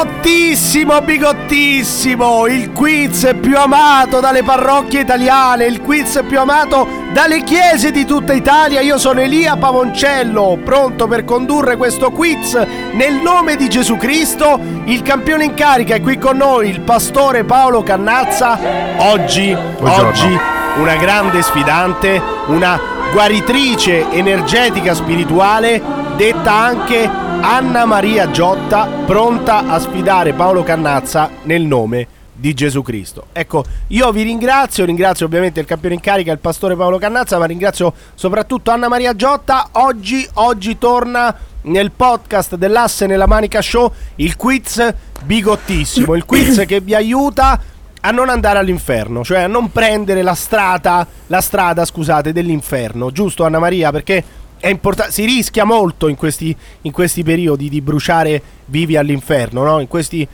[0.00, 2.46] Bigottissimo, bigottissimo!
[2.46, 8.32] Il quiz più amato dalle parrocchie italiane, il quiz più amato dalle chiese di tutta
[8.32, 8.80] Italia.
[8.80, 12.54] Io sono Elia Pavoncello, pronto per condurre questo quiz
[12.92, 14.60] nel nome di Gesù Cristo.
[14.84, 18.56] Il campione in carica è qui con noi, il pastore Paolo Cannazza.
[18.98, 20.08] Oggi, Buongiorno.
[20.10, 20.38] oggi
[20.76, 22.78] una grande sfidante, una
[23.10, 25.82] guaritrice energetica spirituale,
[26.14, 33.26] detta anche Anna Maria Giotta, pronta a sfidare Paolo Cannazza nel nome di Gesù Cristo.
[33.32, 37.46] Ecco, io vi ringrazio, ringrazio ovviamente il campione in carica, il pastore Paolo Cannazza, ma
[37.46, 39.68] ringrazio soprattutto Anna Maria Giotta.
[39.72, 46.80] Oggi, oggi torna nel podcast dell'Asse nella Manica Show il quiz bigottissimo, il quiz che
[46.80, 47.60] vi aiuta
[48.00, 53.44] a non andare all'inferno, cioè a non prendere la strada, la strada, scusate, dell'inferno, giusto
[53.44, 53.90] Anna Maria?
[53.90, 54.24] Perché
[54.60, 59.80] è importante, si rischia molto in questi, in questi periodi di bruciare vivi all'inferno, no?
[59.80, 60.26] In questi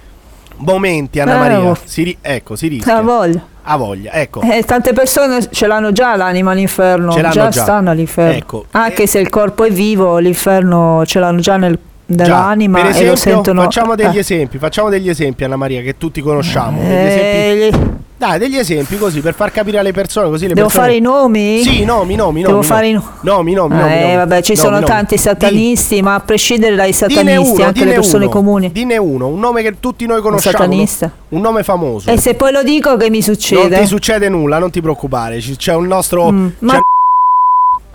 [0.57, 1.77] momenti, Anna Eh, Maria, oh.
[1.85, 2.97] si, ri- ecco, si rischia.
[2.99, 3.45] Ha voglia.
[3.67, 4.43] Ha voglia, ecco.
[4.43, 7.63] Eh, tante persone ce l'hanno già l'anima all'inferno, Ce l'hanno già, già.
[7.63, 8.37] stanno all'inferno.
[8.37, 8.65] Ecco.
[8.73, 9.07] Anche Eh.
[9.07, 13.11] se il corpo è vivo, l'inferno ce l'hanno già nel, Già, nell'anima per e esempio,
[13.13, 13.63] lo sentono.
[13.63, 14.21] facciamo degli eh.
[14.21, 16.81] esempi, facciamo degli esempi Anna Maria che tutti conosciamo.
[16.83, 20.55] Degli Eh, esempi- gli- Dai, degli esempi così per far capire alle persone così le
[20.55, 21.63] Devo persone fare i nomi?
[21.63, 22.65] Sì, nomi, nomi, Devo nomi.
[22.65, 23.05] fare i nomi.
[23.23, 24.17] no- Nomi, nomi, Eh, nomi.
[24.17, 28.25] vabbè, ci Nomi, sono tanti satanisti, ma a prescindere dai satanisti, uno, anche le persone
[28.27, 28.71] uno, comuni.
[28.73, 30.57] Dine uno, un nome che tutti noi conosciamo.
[30.57, 31.11] satanista.
[31.31, 32.09] Un nome famoso.
[32.11, 33.79] E se poi lo dico, che mi non succede?
[33.81, 35.39] ti succede nulla, non ti preoccupare.
[35.39, 36.31] C'è un nostro.
[36.31, 36.81] Mm, c'è- ma-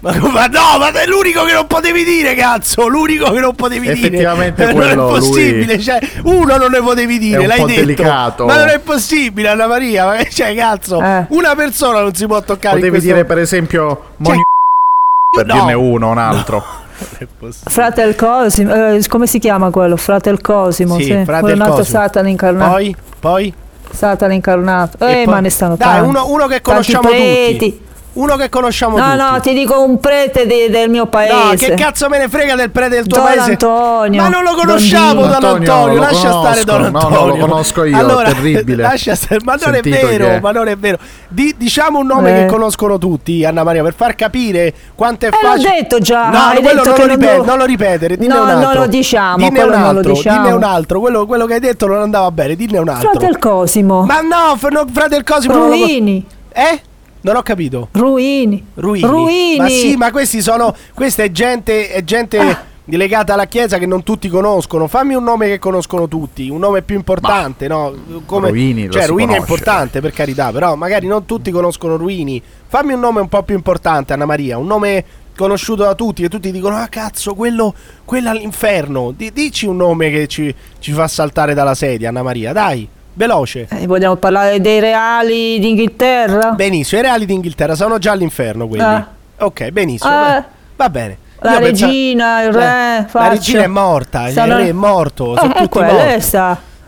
[0.02, 2.88] Ma, ma no, ma è l'unico che non potevi dire, cazzo!
[2.88, 3.94] L'unico che non potevi dire.
[4.08, 5.80] Effettivamente non quello, è lui possibile.
[5.80, 7.80] Cioè, uno non ne potevi dire, l'hai detto.
[7.80, 8.46] delicato.
[8.46, 10.06] Ma non è possibile, Anna Maria.
[10.06, 11.26] Ma cioè, cazzo, Eh.
[11.30, 12.76] una persona non si può toccare.
[12.76, 14.42] Potevi questo- dire per esempio Moni
[15.36, 15.54] per no.
[15.54, 16.64] dirne uno, un altro.
[17.00, 17.72] Non è possibile.
[17.72, 19.96] Fratel Cosimo, eh, come si chiama quello?
[19.96, 21.22] Fratel Cosimo, Sì, sì.
[21.24, 22.00] Fratel è un altro Cosimo.
[22.00, 22.72] Satana incarnato.
[22.72, 23.54] Poi, poi.
[23.90, 24.98] Satana incarnato.
[25.06, 26.08] Eh, poi- ma ne stanno Dai, tanti.
[26.10, 27.88] uno, uno che conosciamo tutti.
[28.12, 29.18] Uno che conosciamo No, tutti.
[29.18, 31.68] no, ti dico un prete di- del mio No, paese.
[31.68, 33.52] che cazzo me ne frega del prete del tuo Don paese?
[33.52, 34.22] Antonio.
[34.22, 35.34] Ma non lo conosciamo Don Don.
[35.34, 36.92] Antonio, Antonio, lo lascia stare Don conosco.
[36.92, 37.20] No, Antonio.
[37.20, 38.82] no, lo conosco io, allora, terribile.
[38.82, 40.40] Lascia stare, ma non è Sentito vero, che è.
[40.40, 40.98] ma non è vero.
[41.28, 42.42] Di- diciamo un nome Eh.
[42.42, 45.70] che conoscono tutti, Anna Maria, per far capire quanto è Eh, l'ho facile.
[45.80, 48.18] detto già, No, hai quello detto non, che lo non ripet- devo- non lo ripetere,
[48.18, 48.80] dinne No, un non altro.
[48.82, 50.42] lo diciamo, dinne quello un non lo altro, diciamo.
[50.42, 53.12] dinne un altro, quello, quello che hai detto non andava bene, dinne un altro.
[53.12, 54.04] Fratel Cosimo.
[54.04, 56.26] Ma no, f- no, frate Cosimo non lo- Ruini.
[56.52, 56.82] Eh?
[57.22, 57.90] Non ho capito.
[57.92, 58.66] Ruini.
[58.76, 59.06] Ruini.
[59.08, 59.58] Ruini.
[59.58, 60.74] Ma sì, ma questi sono.
[60.94, 62.64] Questa è gente, è gente Ah.
[62.86, 64.88] legata alla chiesa che non tutti conoscono.
[64.88, 67.94] Fammi un nome che conoscono tutti, un nome più importante, no?
[68.26, 69.52] Come, Ruini lo cioè, Ruini è conosce.
[69.54, 72.42] importante per carità, però magari non tutti conoscono Ruini.
[72.68, 75.04] Fammi un nome un po' più importante, Anna Maria, un nome
[75.38, 77.74] conosciuto da tutti, che tutti dicono: Ah, cazzo, quello,
[78.06, 79.12] quello all'inferno.
[79.16, 82.88] Di- dici un nome che ci, ci fa saltare dalla sedia, Anna Maria, dai,
[83.20, 83.68] veloce.
[83.70, 86.52] Eh, vogliamo parlare dei reali d'Inghilterra?
[86.52, 88.82] Benissimo, i reali d'Inghilterra sono già all'inferno quelli.
[88.84, 89.06] Ah.
[89.40, 90.10] Ok, benissimo.
[90.10, 90.44] Beh,
[90.78, 91.18] Va bene.
[91.42, 92.60] La Io regina, il La-
[92.96, 93.30] re, La faccio.
[93.30, 95.96] regina è morta, Stanno- il re è morto, Eh, sono eh, tutti morti.
[95.96, 96.22] eh.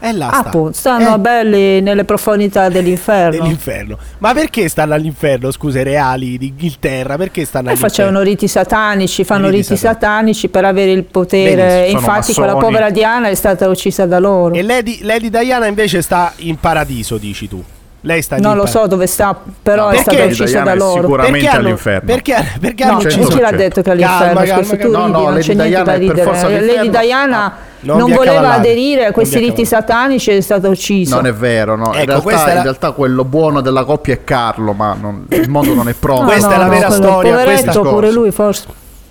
[0.03, 0.38] E là sta.
[0.47, 3.39] Appunto, stanno Eh, belli nelle profondità dell'inferno.
[3.44, 3.97] dell'inferno.
[4.17, 7.17] Ma perché stanno all'inferno, scusa, i reali d'Inghilterra?
[7.17, 7.95] Perché stanno E all'inferno?
[7.95, 10.00] facevano riti satanici, fanno Riti riti, satanici.
[10.01, 11.56] satanici per avere il potere.
[11.56, 14.56] Benissimo, infatti quella povera Diana è stata uccisa da loro.
[14.56, 17.63] E Lady, Lady Diana invece sta in paradiso, dici tu.
[18.03, 21.01] Lei sta Non lo so dove sta, però No, è uccisa Diana da loro.
[21.01, 22.06] sicuramente Perché hanno, all'inferno.
[22.13, 24.39] perché, perché No, hanno non ucciso chi l'ha detto che è Calma, all'inferno?
[24.47, 24.97] calma, Scusa, tu calma.
[24.97, 26.66] No, ridi, no, non Lady c'è niente da ridere.
[26.66, 26.89] Lady.
[26.89, 31.16] Diana Ah, non non, voleva aderire a Non questi riti satanici ed è stata uccisa.
[31.16, 31.94] Non è vero, no.
[31.94, 35.25] Ecco, in, questa realtà, la- in realtà quello buono della coppia è Carlo, ma non-
[35.29, 36.23] il mondo non è pronto.
[36.23, 38.66] No, Questa no, è la no, vera storia, Poveretto, questa- pure lui forse.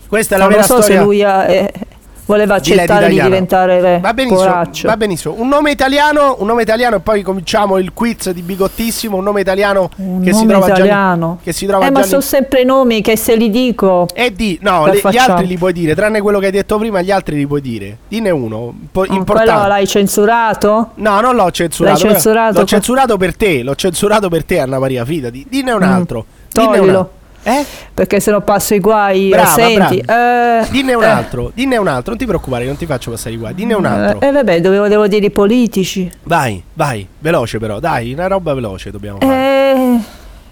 [0.09, 0.99] Questa è la non vera lo so storia.
[0.99, 1.73] se lui ha- eh,
[2.31, 3.29] voleva di accettare di, Diana.
[3.29, 3.99] diventare re.
[4.01, 4.87] Va benissimo, poraccio.
[4.89, 5.35] va benissimo.
[5.37, 9.41] Un nome italiano, un nome italiano e poi cominciamo il quiz di Bigottissimo, un nome
[9.41, 11.39] italiano Un che si nome trova già italiano.
[11.43, 14.07] che si trova eh, già ma sono sempre nomi che se li dico.
[14.15, 17.01] E di no, le- gli altri li puoi dire, tranne quello che hai detto prima,
[17.03, 17.99] gli altri li puoi dire.
[18.09, 19.69] Dinne uno, un po' Mm, Quello importante.
[19.69, 20.91] l'hai censurato?
[20.97, 22.03] No, non l'ho censurato.
[22.03, 22.59] L'hai censurato?
[22.61, 25.47] L'ho censurato per te, l'ho censurato per te, Anna Maria, fidati.
[25.49, 26.19] Dinne un Mm, altro.
[26.19, 26.85] Un toglilo.
[26.99, 27.11] altro.
[27.43, 27.65] Eh?
[27.95, 29.29] Perché se no passo i guai.
[29.29, 32.87] Brava, senti, eh, Dinne un eh, altro, dinne un altro, non ti preoccupare, non ti
[32.87, 33.53] faccio passare qua.
[33.53, 34.21] Dinne un altro.
[34.21, 36.11] Eh, eh, vabbè, dovevo, devo dire i politici.
[36.25, 39.35] Vai, vai, veloce però, dai, una roba veloce dobbiamo fare.
[39.35, 40.01] Eh,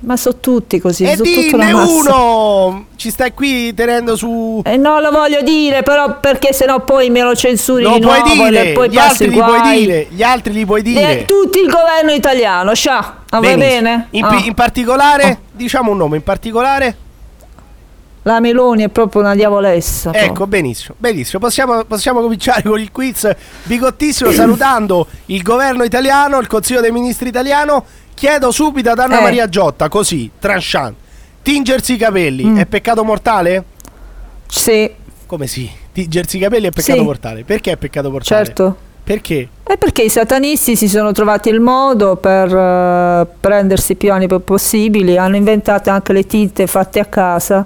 [0.01, 1.05] ma sono tutti così.
[1.05, 2.87] E dinne uno!
[2.97, 4.61] Ci stai qui tenendo su.
[4.65, 8.19] Eh, no, lo voglio dire, però perché sennò poi me lo censuri Lo di puoi
[8.21, 11.21] nuovo dire, e poi gli altri li puoi dire, gli altri li puoi dire.
[11.21, 12.99] Eh, tutto il governo italiano, scià.
[13.31, 14.07] Ah, va bene?
[14.11, 14.41] In, Ah.
[14.45, 16.97] in particolare, diciamo un nome in particolare.
[18.23, 20.11] La Meloni è proprio una diavolessa.
[20.13, 20.47] Ecco, proprio.
[20.47, 21.39] benissimo, benissimo.
[21.41, 23.31] Possiamo, possiamo cominciare con il quiz
[23.63, 27.85] bigottissimo salutando il governo italiano, il Consiglio dei Ministri italiano.
[28.19, 29.23] Chiedo subito ad Anna Eh.
[29.23, 30.95] Maria Giotta, così, tranchant.
[31.41, 32.59] Tingersi i capelli Mm.
[32.59, 33.65] è peccato mortale?
[34.49, 34.91] Sì,
[35.27, 35.71] Come sì?
[35.93, 37.05] Tingersi i capelli è peccato Sì.
[37.05, 37.45] mortale.
[37.45, 38.45] Perché è peccato mortale?
[38.45, 38.77] certo.
[39.05, 39.49] Perché?
[39.63, 45.17] È perché i satanisti si sono trovati il modo per eh, prendersi più anni possibili,
[45.17, 47.65] hanno inventato anche le tinte fatte a casa,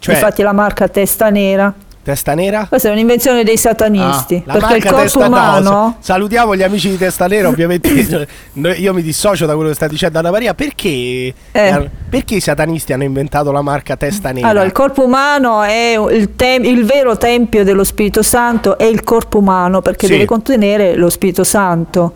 [0.00, 1.72] Cioè, infatti la marca testa nera.
[2.06, 2.66] Testa nera?
[2.68, 5.96] Questa è un'invenzione dei satanisti, La perché il corpo umano...
[5.98, 7.88] sa- salutiamo gli amici di Testa Nera, ovviamente
[8.78, 10.54] io mi dissocio da quello che sta dicendo Anna Maria.
[10.54, 11.90] Perché, Eh.
[12.08, 14.46] perché i satanisti hanno inventato la marca Testa Nera?
[14.46, 19.02] Allora, il corpo umano è il, tem- il vero tempio dello Spirito Santo, è il
[19.02, 20.12] corpo umano perché Sì.
[20.12, 22.12] deve contenere lo Spirito Santo.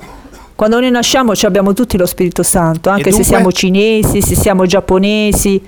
[0.54, 3.25] Quando noi nasciamo ci abbiamo tutti lo Spirito Santo, anche dunque?
[3.25, 5.60] se siamo cinesi, se siamo giapponesi,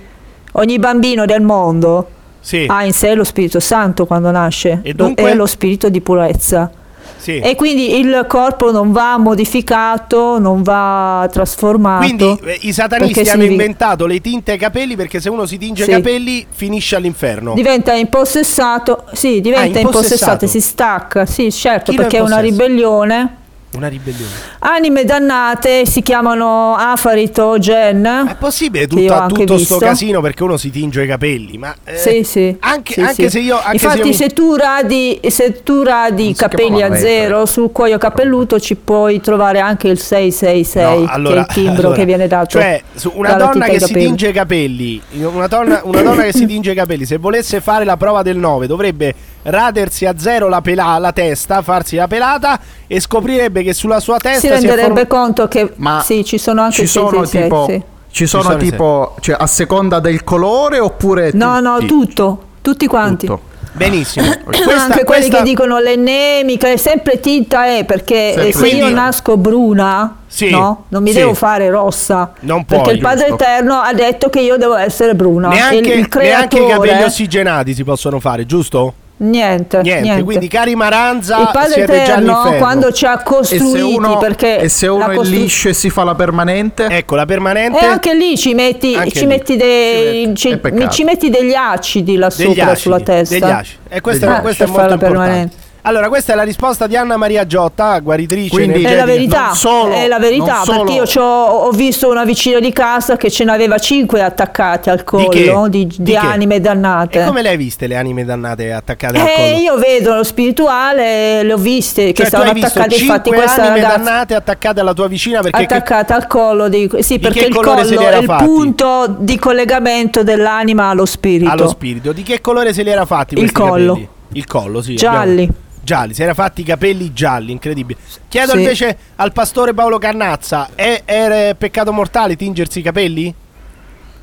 [0.53, 2.07] ogni bambino del mondo
[2.45, 5.31] sì, ha in sé lo Spirito Santo quando nasce, E dunque?
[5.31, 6.69] è lo spirito di purezza.
[7.17, 7.39] sì.
[7.39, 12.03] E quindi il corpo non va modificato, non va trasformato.
[12.05, 15.57] Quindi eh, i satanisti hanno significa- inventato le tinte ai capelli perché se uno si
[15.57, 15.89] tinge Sì.
[15.89, 17.53] i capelli finisce all'inferno.
[17.53, 19.85] Diventa impossessato, sì, diventa Ah, impossessato.
[19.85, 23.37] impossessato e si stacca, sì, certo, Chi perché è una ribellione.
[23.75, 24.31] Una ribellione.
[24.59, 28.27] Anime dannate si chiamano Afarito Gen.
[28.29, 29.77] È possibile Che io tutto, ho anche tutto sto visto.
[29.79, 32.55] casino perché uno si tinge i capelli, ma eh, sì, sì.
[32.59, 33.29] anche, sì, anche sì.
[33.29, 37.47] se io anche Infatti, se io se tu radi, se tu radi capelli a zero
[37.47, 41.95] sul cuoio capelluto, ci puoi trovare anche il 666, No, che è il timbro allora,
[41.95, 42.49] che viene dato.
[42.49, 42.83] Cioè,
[43.13, 46.75] una donna che si tinge i capelli, una donna, una donna che si tinge i
[46.75, 51.11] capelli, se volesse fare la prova del 9, dovrebbe radersi a zero la, pela- la
[51.11, 55.73] testa, farsi la pelata e scoprirebbe che sulla sua testa si renderebbe form- conto che
[55.77, 57.83] Ma sì, ci sono anche ci sono 666, tipo, sì.
[58.11, 61.87] ci sono sono i tipo cioè, a seconda del colore oppure No, no, tutti?
[61.87, 63.25] tutto, tutti quanti.
[63.27, 63.51] Tutto.
[63.75, 64.27] Benissimo.
[64.29, 68.87] Anche Questa, quelli questa- che dicono l'ennemica è sempre tinta è perché Sempre se tinta.
[68.87, 71.17] io nasco bruna Sì, no, non mi sì.
[71.17, 73.43] devo fare rossa Non perché puoi, il Padre giusto.
[73.43, 77.03] Eterno ha detto che io devo essere bruna neanche, il, il neanche i capelli creatore
[77.03, 78.93] ossigenati si possono fare, giusto?
[79.23, 80.23] Niente, Niente, niente.
[80.23, 84.69] quindi cari Maranza, il Padre Eterno quando ci ha E se costruiti uno, perché e
[84.69, 86.85] se uno la è costru- liscio e si fa la permanente?
[86.87, 89.25] Ecco, la permanente e anche lì ci metti, ci lì.
[89.25, 90.91] metti, dei- Ci ci- metti- peccato.
[90.91, 93.77] ci metti degli acidi là degli sopra acidi, sulla testa degli acidi.
[93.89, 95.05] E questo, Degli è, questo è molto importante.
[95.17, 95.55] permanente.
[95.85, 99.91] Allora, questa è la risposta di Anna Maria Giotta, guaritrice Quindi- È la verità, solo-
[99.91, 104.21] è la verità perché io ho visto una vicina di casa che ce n'aveva cinque
[104.21, 105.53] attaccate al collo che?
[105.67, 106.17] di, Di di che?
[106.17, 107.21] anime dannate.
[107.23, 109.57] E come le hai viste le anime dannate attaccate al Eh, collo?
[109.61, 113.81] io vedo lo spirituale, le ho viste che Cioè, tu stavano attaccate, infatti questa anime
[113.81, 117.39] ragazza dannate attaccate alla tua vicina perché che- attaccata al collo di, sì, Di perché
[117.41, 118.45] che il collo è il fatti?
[118.45, 121.51] punto di collegamento dell'anima allo spirito.
[121.51, 122.13] allo spirito.
[122.13, 123.93] Di che colore se li era fatti Il collo.
[123.95, 124.07] capelli?
[124.35, 124.95] Il collo, sì.
[124.95, 125.43] Gialli.
[125.43, 127.99] abbiamo- Gialli, si era fatti i capelli gialli, incredibile.
[128.29, 128.57] Chiedo Sì.
[128.59, 133.33] invece al pastore Paolo Cannazza, è, è peccato mortale tingersi i capelli?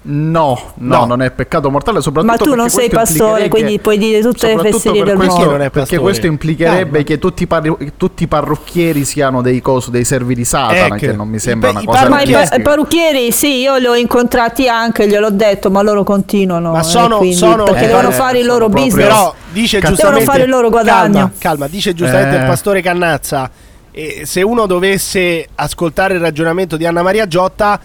[0.03, 1.05] No, no, No.
[1.05, 4.55] non è peccato mortale, soprattutto Ma tu non perché sei pastore, quindi puoi dire tutte
[4.55, 5.51] le fesserie del questo- mondo.
[5.51, 6.01] Non è Perché pastore.
[6.01, 7.05] questo implicherebbe Calma.
[7.05, 10.95] che tutti, i parru- tutti i parrucchieri siano dei cosi, dei servi di Satana, Ecco.
[10.97, 13.59] che non mi I sembra pe- una i cosa Ma i, pa- parrucchieri- i sì,
[13.61, 16.71] io li ho incontrati anche, gliel'ho detto, ma loro continuano.
[16.73, 19.07] Ma eh, sono- quindi- sono- perché eh, devono eh, fare il loro business.
[19.07, 21.13] Però dice Devono giustamente fare il loro guadagno.
[21.13, 22.41] Calma, calma, dice giustamente Eh.
[22.41, 23.51] il pastore Cannazza
[23.93, 27.79] eh, se uno dovesse ascoltare il ragionamento di Anna Maria Giotta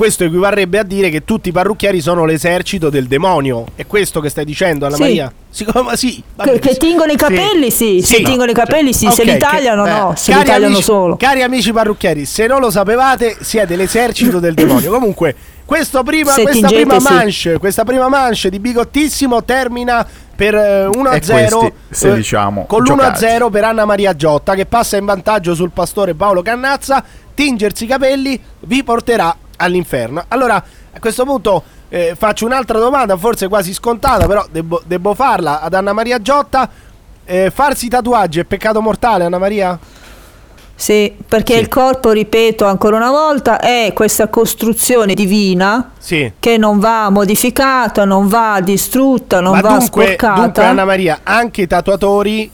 [0.00, 3.66] questo equivarrebbe a dire che tutti i parrucchieri sono l'esercito del demonio.
[3.74, 5.02] È questo che stai dicendo, Anna Sì.
[5.02, 5.30] Maria?
[5.50, 8.14] Siccome sì, va Che, che tingono i capelli, sì, Sì.
[8.14, 10.66] se tingono i capelli, sì, se Ok, li tagliano, che- no, eh, se li tagliano
[10.68, 11.16] amici- solo.
[11.16, 14.90] Cari amici parrucchieri, se non lo sapevate, siete l'esercito del demonio.
[14.90, 15.34] Comunque,
[15.66, 17.12] questo prima, Se questa tingete, prima sì.
[17.12, 22.84] manche, questa prima manche di bigottissimo termina per eh, 1-0 questi, se eh, diciamo, con
[22.84, 23.22] giocati.
[23.26, 27.04] l'1-0 per Anna Maria Giotta che passa in vantaggio sul pastore Paolo Cannazza.
[27.34, 30.24] Tingersi i capelli vi porterà all'inferno.
[30.28, 35.60] Allora, a questo punto eh, faccio un'altra domanda, forse quasi scontata, però debbo, debbo farla
[35.60, 36.68] ad Anna Maria Giotta.
[37.24, 39.78] Eh, farsi tatuaggi è peccato mortale, Anna Maria?
[40.74, 41.60] Sì, perché Sì.
[41.60, 46.32] il corpo, ripeto ancora una volta, è questa costruzione divina Sì.
[46.40, 50.40] che non va modificata, non va distrutta, non Ma va dunque, sporcata.
[50.40, 52.50] dunque, Anna Maria, anche i tatuatori,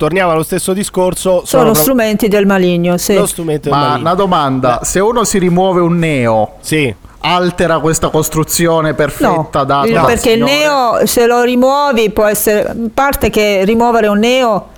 [0.00, 3.12] torniamo allo stesso discorso, sono, sono strumenti del maligno, sì.
[3.16, 4.00] lo strumento del Ma maligno.
[4.00, 6.94] una domanda, se uno si rimuove un neo, Sì.
[7.18, 12.24] altera questa costruzione No, perfetta data il- dal perché il neo se lo rimuovi può
[12.24, 14.68] essere, a parte che rimuovere un neo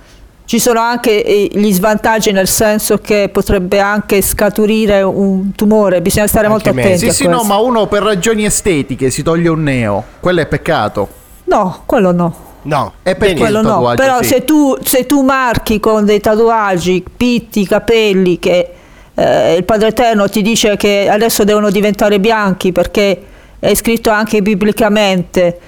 [0.43, 6.47] ci sono anche gli svantaggi nel senso che potrebbe anche scaturire un tumore, bisogna stare
[6.47, 7.47] Anche molto attenti Sì, a sì, no, questo.
[7.47, 11.07] ma uno per ragioni estetiche si toglie un neo, quello è peccato.
[11.45, 12.35] No, quello no.
[12.63, 13.43] No, perché benissimo.
[13.43, 13.93] Quello no.
[13.95, 14.27] Però sì.
[14.29, 18.69] se, tu, se tu marchi con dei tatuaggi, pitti, capelli, che
[19.15, 23.21] eh, il Padre Eterno ti dice che adesso devono diventare bianchi perché
[23.59, 25.59] è scritto anche biblicamente,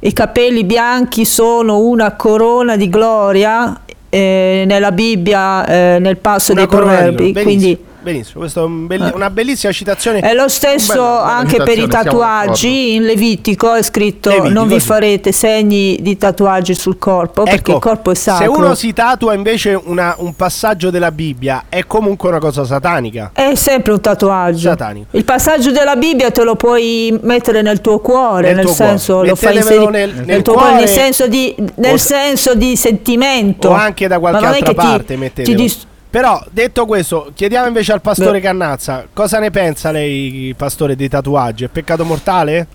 [0.00, 6.60] i capelli bianchi sono una corona di gloria eh, nella Bibbia, eh, nel passo Una
[6.60, 7.32] dei proverbi.
[7.32, 7.42] loro.
[7.44, 8.40] Quindi Benissimo.
[8.40, 10.20] Questa è un belli- una bellissima citazione.
[10.20, 12.94] è lo stesso Bella- bella anche per i tatuaggi.
[12.94, 14.86] In Levitico è scritto: Levitico, Non vi sì.
[14.86, 18.52] farete segni di tatuaggi sul corpo perché Ecco, il corpo è Se sacro.
[18.56, 23.30] uno si tatua invece una- un passaggio della Bibbia, è comunque una cosa satanica.
[23.32, 24.68] È sempre un tatuaggio.
[24.68, 25.16] Satanico.
[25.16, 29.12] Il passaggio della Bibbia te lo puoi mettere nel tuo cuore, Nel nel, tuo senso
[29.14, 29.28] cuore.
[29.30, 32.76] lo fai inserire nel- nel, nel tuo cuore, nel senso di, nel o- senso di
[32.76, 33.68] sentimento.
[33.70, 35.92] O anche da qualche altra che ti- parte ti mettetelo.
[36.14, 38.40] Però, detto questo, chiediamo invece al pastore Beh.
[38.40, 41.64] Cannazza, cosa ne pensa lei, pastore, dei tatuaggi?
[41.64, 42.68] È peccato mortale?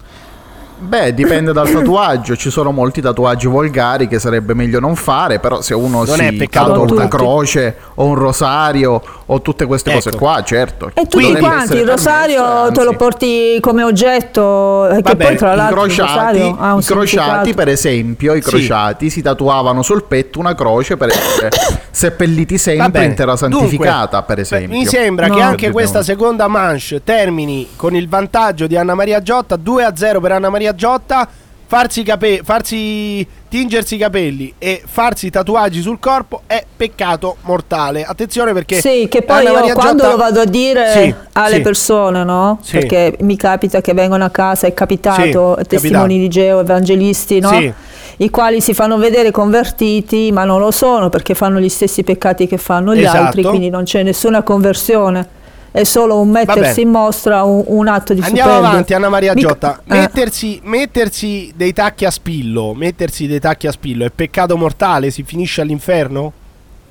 [0.77, 2.35] Beh, dipende dal tatuaggio.
[2.35, 5.39] Ci sono molti tatuaggi volgari che sarebbe meglio non fare.
[5.39, 9.65] Però, se uno Non è si peccato tatua una croce o un rosario o tutte
[9.65, 10.17] queste cose Ecco.
[10.17, 10.89] qua, certo.
[10.93, 15.35] E tutti dovrebbe quanti, il rosario te lo porti come oggetto, e che Vabbè, poi
[15.37, 18.49] tra I l'altro il crociati, rosario ha un i crociati, per esempio, i Sì.
[18.49, 21.49] crociati si tatuavano sul petto una croce per essere
[21.91, 24.77] seppelliti sempre in terra Dunque, santificata, per beh, esempio.
[24.77, 25.35] mi sembra No.
[25.35, 29.95] che anche questa seconda manche termini con il vantaggio di Anna Maria Giotta, 2 a
[29.95, 31.27] 0 per Anna Maria Giotta.
[31.71, 38.03] Farsi, cape- farsi tingersi i capelli e farsi tatuaggi sul corpo è peccato mortale.
[38.03, 41.13] Attenzione perché Sì, che poi Anna io Maria quando Giotta- lo vado a dire Sì,
[41.33, 41.61] alle sì.
[41.61, 42.57] persone, no?
[42.63, 42.71] Sì.
[42.71, 46.07] Perché mi capita che vengono a casa, è capitato, testimoni capitato.
[46.17, 47.73] di Geo, evangelisti, no?
[48.17, 52.47] I quali si fanno vedere convertiti, ma non lo sono perché fanno gli stessi peccati
[52.47, 53.25] che fanno gli Esatto.
[53.25, 55.37] altri, quindi non c'è nessuna conversione.
[55.71, 58.69] È solo un mettersi in mostra, un, un atto di Andiamo superbia.
[58.71, 59.79] avanti, Anna Maria Mica- Giotta.
[59.87, 59.93] eh.
[59.97, 65.11] Mettersi, mettersi dei tacchi a spillo, mettersi dei tacchi a spillo è peccato mortale?
[65.11, 66.33] Si finisce all'inferno?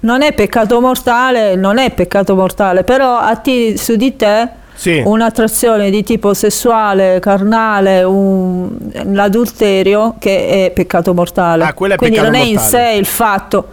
[0.00, 5.02] Non è peccato mortale, non è peccato mortale, però attiri su di te Sì.
[5.04, 8.70] un'attrazione di tipo sessuale, carnale, un,
[9.12, 11.64] l'adulterio che è peccato mortale.
[11.64, 12.90] Ah, quello è Quindi peccato non è in mortale.
[12.92, 13.68] sé il fatto.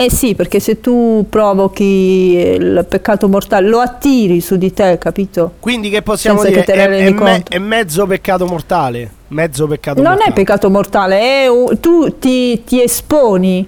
[0.00, 5.54] Eh sì, perché se tu provochi il peccato mortale, lo attiri su di te, capito?
[5.58, 6.64] Quindi che possiamo Senza dire?
[6.64, 7.52] che te È, è me- conto.
[7.52, 9.10] è mezzo peccato mortale.
[9.28, 10.30] Mezzo peccato Non mortale.
[10.30, 13.66] è peccato mortale, è un- tu ti, ti esponi,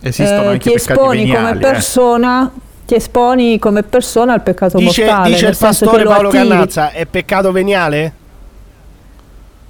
[0.00, 1.60] Esistono eh, anche ti peccati esponi come veniali, eh.
[1.60, 2.52] persona,
[2.86, 5.28] ti esponi come persona al peccato Dice, mortale.
[5.28, 6.48] dice il pastore Paolo attiri.
[6.48, 8.12] Cannazza, è peccato veniale?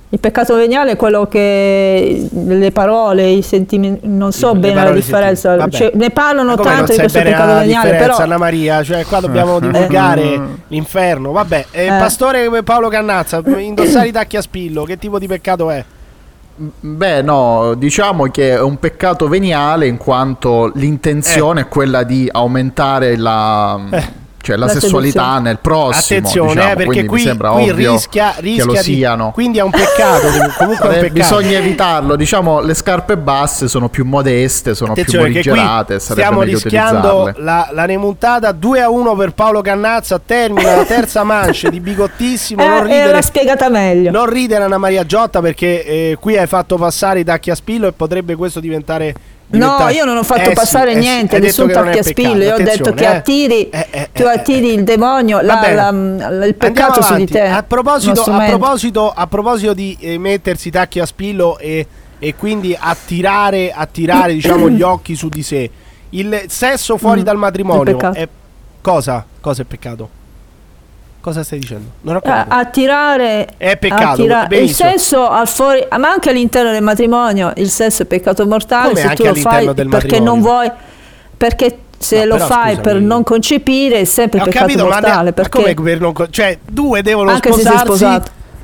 [0.08, 4.92] Il peccato veniale è quello che le parole, i sentimenti, non so Le bene la
[4.92, 5.68] differenza.
[5.68, 9.18] Cioè, ne parlano tanto di questo peccato la veniale, differenza, però Anna Maria, cioè qua
[9.18, 11.32] dobbiamo divulgare l'inferno.
[11.32, 11.88] Vabbè, eh, Eh.
[11.88, 15.84] pastore Paolo Cannazza, indossare i tacchi a spillo, che tipo di peccato è?
[16.58, 23.16] Beh, no, diciamo che è un peccato veniale in quanto l'intenzione è quella di aumentare
[23.16, 24.04] la, Eh.
[24.46, 25.40] Cioè, la La sessualità seduzione.
[25.48, 26.18] nel prossimo.
[26.18, 28.78] Attenzione, diciamo, eh, perché quindi qui, mi sembra qui ovvio rischia, che rischia lo di-
[28.78, 29.30] siano.
[29.32, 30.26] Quindi è un peccato,
[30.58, 31.12] comunque è un Eh, peccato.
[31.12, 35.98] bisogna evitarlo, diciamo le scarpe basse sono più modeste, sono più Attenzione che qui morigerate,
[35.98, 41.68] stiamo rischiando la, la remontata 2 a 1 per Paolo Cannazza, termina la terza manche
[41.70, 44.10] di bigottissimo, non eh, ridere, era spiegata meglio.
[44.10, 47.86] non ridere Anna Maria Giotta perché eh, qui hai fatto passare i tacchi a spillo
[47.88, 49.14] e potrebbe questo diventare...
[49.48, 52.32] No, io non ho fatto Eh passare eh sì, niente, detto nessun è tacchiaspillo.
[52.32, 53.06] peccato, Io ho detto che eh.
[53.06, 55.74] attiri, Eh, eh, tu eh, attiri il demonio, la- bene.
[55.74, 57.42] la- il Andiamo peccato su di te.
[57.42, 61.86] A proposito, a proposito, a proposito di eh, mettersi tacchi a spillo e,
[62.18, 65.70] e quindi attirare, attirare diciamo, gli occhi su di sé,
[66.10, 68.28] il sesso fuori Mm, dal il matrimonio è
[68.80, 69.24] cosa?
[69.40, 70.08] Cosa è peccato?
[71.26, 71.90] Cosa stai dicendo?
[72.02, 72.54] Non ho Eh, capito.
[72.54, 78.04] attirare È peccato, attira- il sesso al fuori ma anche all'interno del matrimonio il sesso
[78.04, 79.32] è peccato mortale Come se tu lo
[79.72, 80.22] del perché matrimonio?
[80.22, 80.70] non vuoi
[81.36, 82.80] perché se No, lo fai scusami.
[82.80, 86.00] per non concepire è sempre ho peccato capito, ma, ne- mortale ma perché come per
[86.00, 88.04] non co- cioè due devono Anche sposarsi?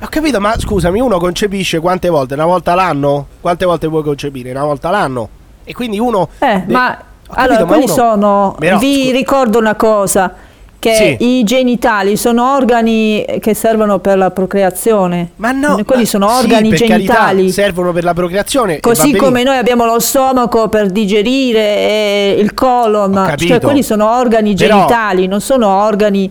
[0.01, 2.33] Ho capito, ma scusami, uno concepisce quante volte?
[2.35, 3.27] Una volta l'anno?
[3.41, 4.51] Quante volte puoi concepire?
[4.51, 5.27] Una volta l'anno.
[5.65, 9.11] E quindi uno Eh, de- ma capito, allora ma quelli uno- sono Però, vi scu-
[9.15, 10.33] ricordo una cosa
[10.83, 11.37] che Sì.
[11.39, 16.43] i genitali sono organi che servono per la procreazione Ma no, quelli ma- sono sì,
[16.43, 18.81] organi carità, genitali servono per la procreazione.
[18.81, 24.75] Così come noi abbiamo lo stomaco per digerire il colon, cioè quelli sono organi Però-
[24.75, 26.29] genitali, non sono organi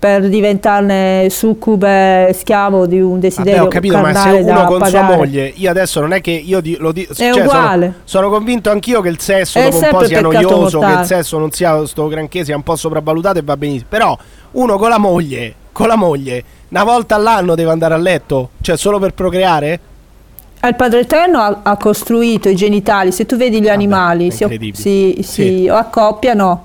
[0.00, 5.00] per diventarne succube schiavo di un Vabbè, desiderio ho capito, ma se uno con sua
[5.00, 5.16] pagare.
[5.16, 9.02] moglie, io adesso non è che io di- lo dico, È sono, sono convinto anch'io
[9.02, 11.00] che il sesso È dopo un po' sia noioso, che mortale.
[11.02, 13.88] il sesso non sia sto granché, sia un po' sopravvalutato e va benissimo.
[13.90, 14.16] Però
[14.52, 18.78] uno con la moglie, con la moglie, una volta all'anno deve andare a letto, cioè
[18.78, 19.80] solo per procreare?
[20.62, 25.16] Il Padre Eterno ha, ha costruito i genitali, se tu vedi gli animali si, si-
[25.20, 25.68] si Sì.
[25.70, 26.64] accoppiano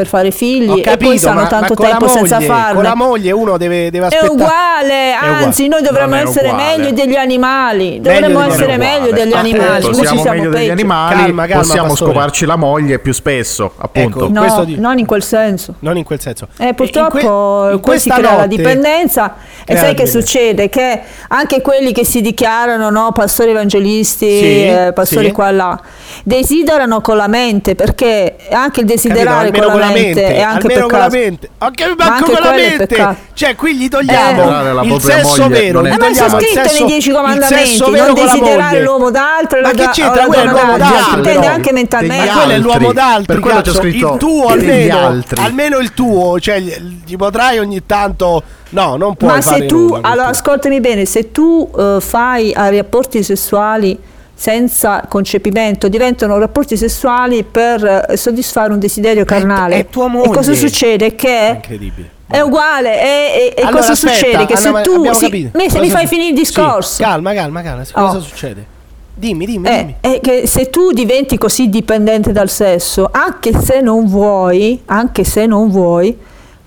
[0.00, 2.74] per fare figli Ho e capito, poi stanno ma, tanto ma tempo moglie, senza farlo.
[2.74, 4.30] Con la moglie uno deve, deve È aspettare.
[4.32, 5.44] uguale, uguale.
[5.44, 6.76] anzi noi dovremmo è essere uguale.
[6.78, 11.14] meglio degli animali, dovremmo essere meglio degli animali, ecco, così siamo siamo meglio degli animali,
[11.16, 12.12] Calma, calma, possiamo pastore.
[12.12, 14.18] scoparci la moglie più spesso, appunto.
[14.24, 14.32] Ecco.
[14.32, 15.74] No, questo di- non in quel senso.
[15.80, 16.48] Non in quel senso.
[16.58, 19.34] Eh, E purtroppo in que- in poi si questa crea la dipendenza
[19.66, 20.68] e sai che succede?
[20.70, 25.32] Che anche quelli che si dichiarano no, pastori evangelisti, Sì, eh, pastori sì.
[25.32, 25.80] qua e là,
[26.24, 29.08] desiderano con la mente perché anche il Capito?
[29.08, 31.22] desiderare Almeno con la mente, è anche almeno con la peccato.
[31.22, 31.48] mente.
[31.58, 32.86] Anche, Ma manco anche con la mente.
[32.86, 33.16] peccato.
[33.32, 33.88] Cioè, qui gli Eh.
[33.88, 35.80] togliamo la il sesso vero.
[35.80, 38.14] non è- gli Eh, ma togliamo il sesso- nei dieci il comandamenti, sesso vero non
[38.14, 40.24] desiderare l'uomo d'altro Ma che c'entra?
[40.26, 40.88] Quello l'uomo d'altro.
[40.88, 42.26] d'altro, Si intende anche mentalmente.
[42.26, 43.26] Ma quello è l'uomo d'altri.
[43.26, 45.42] Per quello c'è scritto il tuo almeno, altri.
[45.42, 48.42] almeno il tuo, cioè gli potrai ogni tanto.
[48.72, 53.22] No, non puoi Ma se tu, allora ascoltami bene, se tu eh, fai a rapporti
[53.22, 53.98] sessuali
[54.40, 59.74] senza concepimento, diventano rapporti sessuali per eh, soddisfare un desiderio carnale.
[59.80, 60.28] è tua E moglie.
[60.32, 61.06] cosa succede?
[61.08, 62.10] È Che incredibile.
[62.26, 63.02] è uguale.
[63.02, 64.46] E, e- e Allora, cosa aspetta, succede?
[64.46, 65.12] Che Anna, se tu.
[65.12, 65.50] sì, capito.
[65.58, 67.02] me- se Cosa mi fai finire il Sì, discorso.
[67.02, 67.82] calma, calma, calma.
[67.92, 68.20] Cosa Oh.
[68.22, 68.64] succede?
[69.14, 69.94] Dimmi, dimmi, Eh, dimmi.
[70.00, 75.44] è che se tu diventi così dipendente dal sesso, anche se non vuoi, anche se
[75.44, 76.16] non vuoi,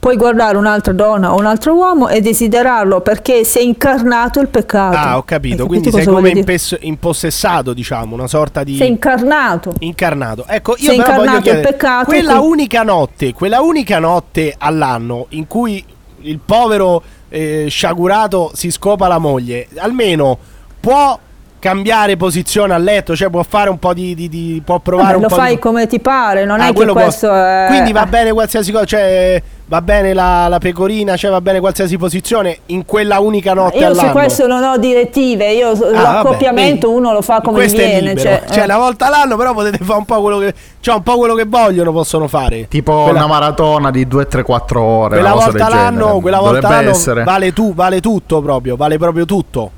[0.03, 4.97] puoi guardare un'altra donna o un altro uomo e desiderarlo perché sei incarnato il peccato.
[4.97, 5.65] Ah, ho capito.
[5.65, 8.75] Quindi sei come impes- impossessato, diciamo, una sorta di.
[8.75, 9.73] Sei incarnato.
[9.79, 10.43] incarnato.
[10.45, 13.99] Ecco, io Sei però voglio incarnato il chiedere, peccato, quella quindi- unica notte, quella unica
[13.99, 15.81] notte all'anno in cui
[16.25, 20.37] il povero eh, sciagurato si scopa la moglie, almeno
[20.81, 21.17] può
[21.63, 25.23] cambiare posizione a letto, cioè può fare un po' di, di- di- può provare Vabbè,
[25.23, 27.33] un lo po' fai di come ti pare, non Ah, è che quello può- questo
[27.33, 27.67] è...
[27.69, 31.97] Quindi va bene qualsiasi cosa, cioè va bene la, la pecorina, cioè va bene qualsiasi
[31.97, 34.07] posizione in quella unica notte Io all'anno.
[34.07, 38.15] su questo non ho direttive, io Ah, l'accoppiamento vabbè, uno lo fa come questo viene.
[38.17, 38.63] Cioè, Cioè, eh.
[38.65, 40.53] una volta all'anno, però potete fare un po' quello che.
[40.81, 42.67] Cioè, un po' quello che vogliono possono fare.
[42.67, 45.15] Tipo Quella- una maratona di 2, 3, 4 ore.
[45.17, 46.19] quella volta del l'anno, genere.
[46.21, 47.23] quella volta Dovrebbe l'anno essere.
[47.23, 49.71] vale, tu, vale tutto proprio, vale proprio tutto.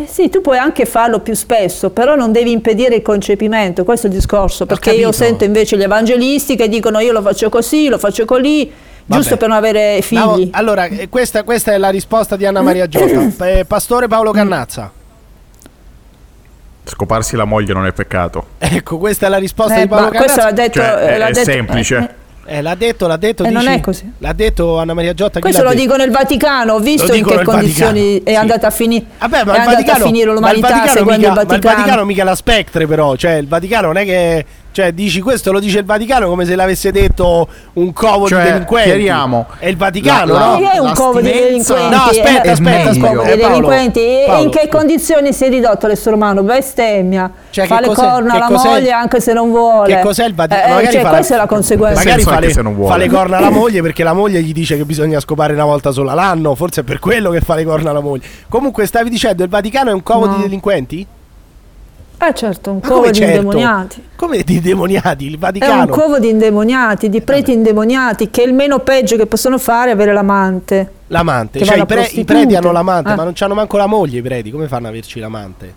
[0.00, 4.06] Eh sì, tu puoi anche farlo più spesso, però non devi impedire il concepimento, questo
[4.06, 7.88] è il discorso, perché io sento invece gli evangelisti che dicono io lo faccio così,
[7.88, 8.70] lo faccio così,
[9.04, 10.00] giusto per non avere No,
[10.34, 10.48] figli.
[10.52, 13.46] allora, eh, questa, questa è la risposta di Anna Maria Giotta.
[13.48, 14.90] Eh, Pastore Paolo Cannazza.
[16.84, 18.46] Scoparsi la moglie non è peccato.
[18.58, 20.62] Ecco, questa è la risposta Eh, di Paolo ma questo l'ha Cannazza.
[20.62, 21.96] detto, Cioè, è- l'ha è detto- semplice.
[21.96, 22.08] eh,
[22.52, 23.44] Eh, l'ha detto, l'ha detto.
[23.44, 24.12] E non è così.
[24.18, 25.38] L'ha detto Anna Maria Giotta.
[25.38, 29.04] Questo lo dicono il Vaticano, ho visto in che condizioni Vaticano, è andata a finire.
[29.20, 31.46] Vabbè, ma è il Vaticano, a finire ma il l'umanità Vaticano mica, il ma il
[31.46, 31.76] Vaticano.
[31.76, 35.58] Vaticano mica la spectre però, cioè il Vaticano non è che cioè dici questo lo
[35.60, 38.88] dice il Vaticano come se l'avesse detto un covo Cioè, di delinquenti.
[38.88, 39.46] chiariamo.
[39.58, 40.70] È il Vaticano, La- la- no?
[40.70, 41.94] È un covo di delinquenti?
[41.94, 43.22] No, aspetta, eh, aspetta, aspetta.
[43.22, 46.42] dei Eh, Paolo, delinquenti e Paolo, in che condizioni si è ridotto l'essere umano?
[46.42, 49.94] Bestemmia, Cioè, fa le corna alla moglie anche se non vuole.
[49.94, 50.64] Che cos'è il Vaticano?
[50.66, 51.98] Eh, magari cioè, fa la- questa è la conseguenza.
[52.04, 52.90] Magari fa le, se non vuole.
[52.92, 55.90] fa le corna alla moglie perché la moglie gli dice che bisogna scopare una volta
[55.90, 56.54] sola l'anno.
[56.54, 58.24] Forse è per quello che fa le corna alla moglie.
[58.48, 60.36] Comunque, stavi dicendo il Vaticano è un covo No.
[60.36, 61.06] di delinquenti?
[62.22, 63.36] Eh certo, un covo di certo?
[63.36, 64.04] indemoniati.
[64.14, 65.24] Come di demoniati?
[65.24, 65.86] Il È un Vaticano.
[65.86, 70.12] covo di indemoniati, di preti indemoniati, che il meno peggio che possono fare è avere
[70.12, 70.92] l'amante.
[71.06, 73.14] L'amante, cioè i, pre- i preti hanno l'amante, Ah.
[73.16, 75.74] ma non hanno manco la moglie i preti, come fanno ad averci l'amante?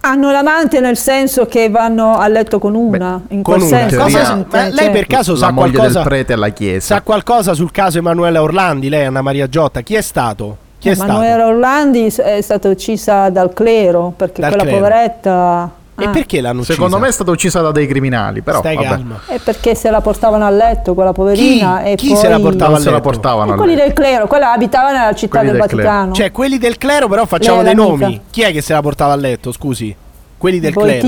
[0.00, 3.78] Hanno l'amante nel senso che vanno a letto con una, in con quel una.
[3.88, 3.96] senso.
[3.98, 6.94] Cosa- ma lei per caso La sa moglie qualcosa, del prete alla chiesa.
[6.94, 9.80] sa qualcosa sul caso Emanuela Orlandi, lei Anna Maria Giotta?
[9.82, 10.64] Chi è stato?
[10.78, 11.48] Chi è Emanuela stato?
[11.48, 14.78] Orlandi è stata uccisa dal clero perché Dal quella clero.
[14.78, 16.74] poveretta E ah, perché l'hanno uccisa?
[16.74, 18.86] Secondo me è stata uccisa da dei criminali, però Stai vabbè.
[18.88, 19.20] calma.
[19.26, 21.90] è perché se la portavano a letto quella poverina Chi?
[21.90, 23.02] e Chi poi se la portava se la letto?
[23.02, 23.84] portavano E a quelli letto.
[23.86, 25.88] del clero, quella abitava nella città Quelli del del clero.
[25.88, 26.12] Vaticano.
[26.12, 28.20] Cioè, quelli del clero però facciamo dei nomi.
[28.30, 29.96] Chi è che se la portava a letto, scusi?
[30.36, 31.00] Quelli del clero.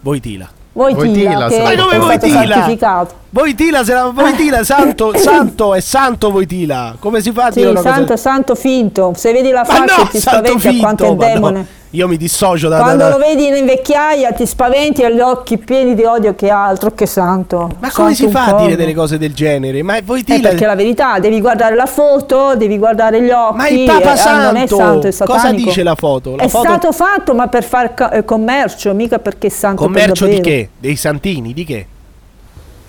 [0.00, 1.04] Voitila, Voitila.
[1.04, 2.54] Voitila, che la è come Voitila?
[2.54, 3.14] santificato.
[3.30, 4.10] Voitila, se la...
[4.14, 6.94] Voitila, santo, santo, è santo Voitila.
[7.00, 7.94] Come si fa a dire Sì, una cosa?
[7.94, 9.12] santo, santo finto.
[9.16, 11.66] Se vedi la faccia no, ti santo spaventi a quanto è ma no.
[11.92, 12.80] Io mi dissocio da...
[12.80, 16.50] Quando da- lo vedi in vecchiaia ti spaventi e gli occhi pieni di odio che
[16.50, 17.70] altro che santo.
[17.78, 19.82] Ma come Santo si fa a dire delle cose del genere?
[19.82, 20.50] Ma Eh, Voitila...
[20.50, 23.56] perché la verità, devi guardare la foto, devi guardare gli occhi.
[23.56, 25.68] Ma il Papa eh, non è Santo, santo, è cosa satanico.
[25.68, 26.36] dice la foto?
[26.36, 29.84] La è foto- stato fatto ma per far ca- eh, commercio, mica perché è santo
[29.86, 30.68] per Commercio di che?
[30.78, 31.54] Dei santini?
[31.54, 31.86] Di che?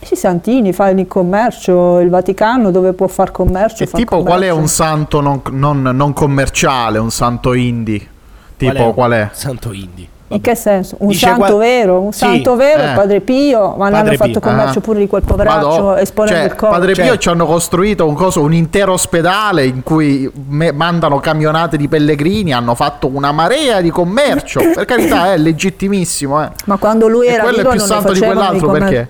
[0.01, 3.83] Sì, Santini fa il commercio, il Vaticano dove può far commercio.
[3.83, 4.57] E fa tipo qual è commercio.
[4.57, 8.07] un santo non, non- non commerciale, un santo indie?
[8.67, 9.29] Tipo qual è?
[9.31, 10.07] Santo Indi.
[10.31, 10.95] In che senso?
[10.99, 12.85] Un Dice santo qua- vero, un Sì, santo vero, eh.
[12.89, 14.39] il Padre Pio, ma Padre hanno fatto Pio.
[14.41, 14.81] commercio Ah.
[14.81, 15.95] pure di quel poveraccio Madò.
[15.95, 16.75] esponendo Cioè, il corpo.
[16.75, 21.19] Padre Pio Cioè- ci hanno costruito un, coso, un intero ospedale in cui me- mandano
[21.19, 24.59] camionate di pellegrini, hanno fatto una marea di commercio.
[24.75, 26.43] per carità, è legittimissimo.
[26.43, 26.49] Eh.
[26.65, 29.09] Ma quando lui E era quello è vivo più non ne santo di quell'altro perché?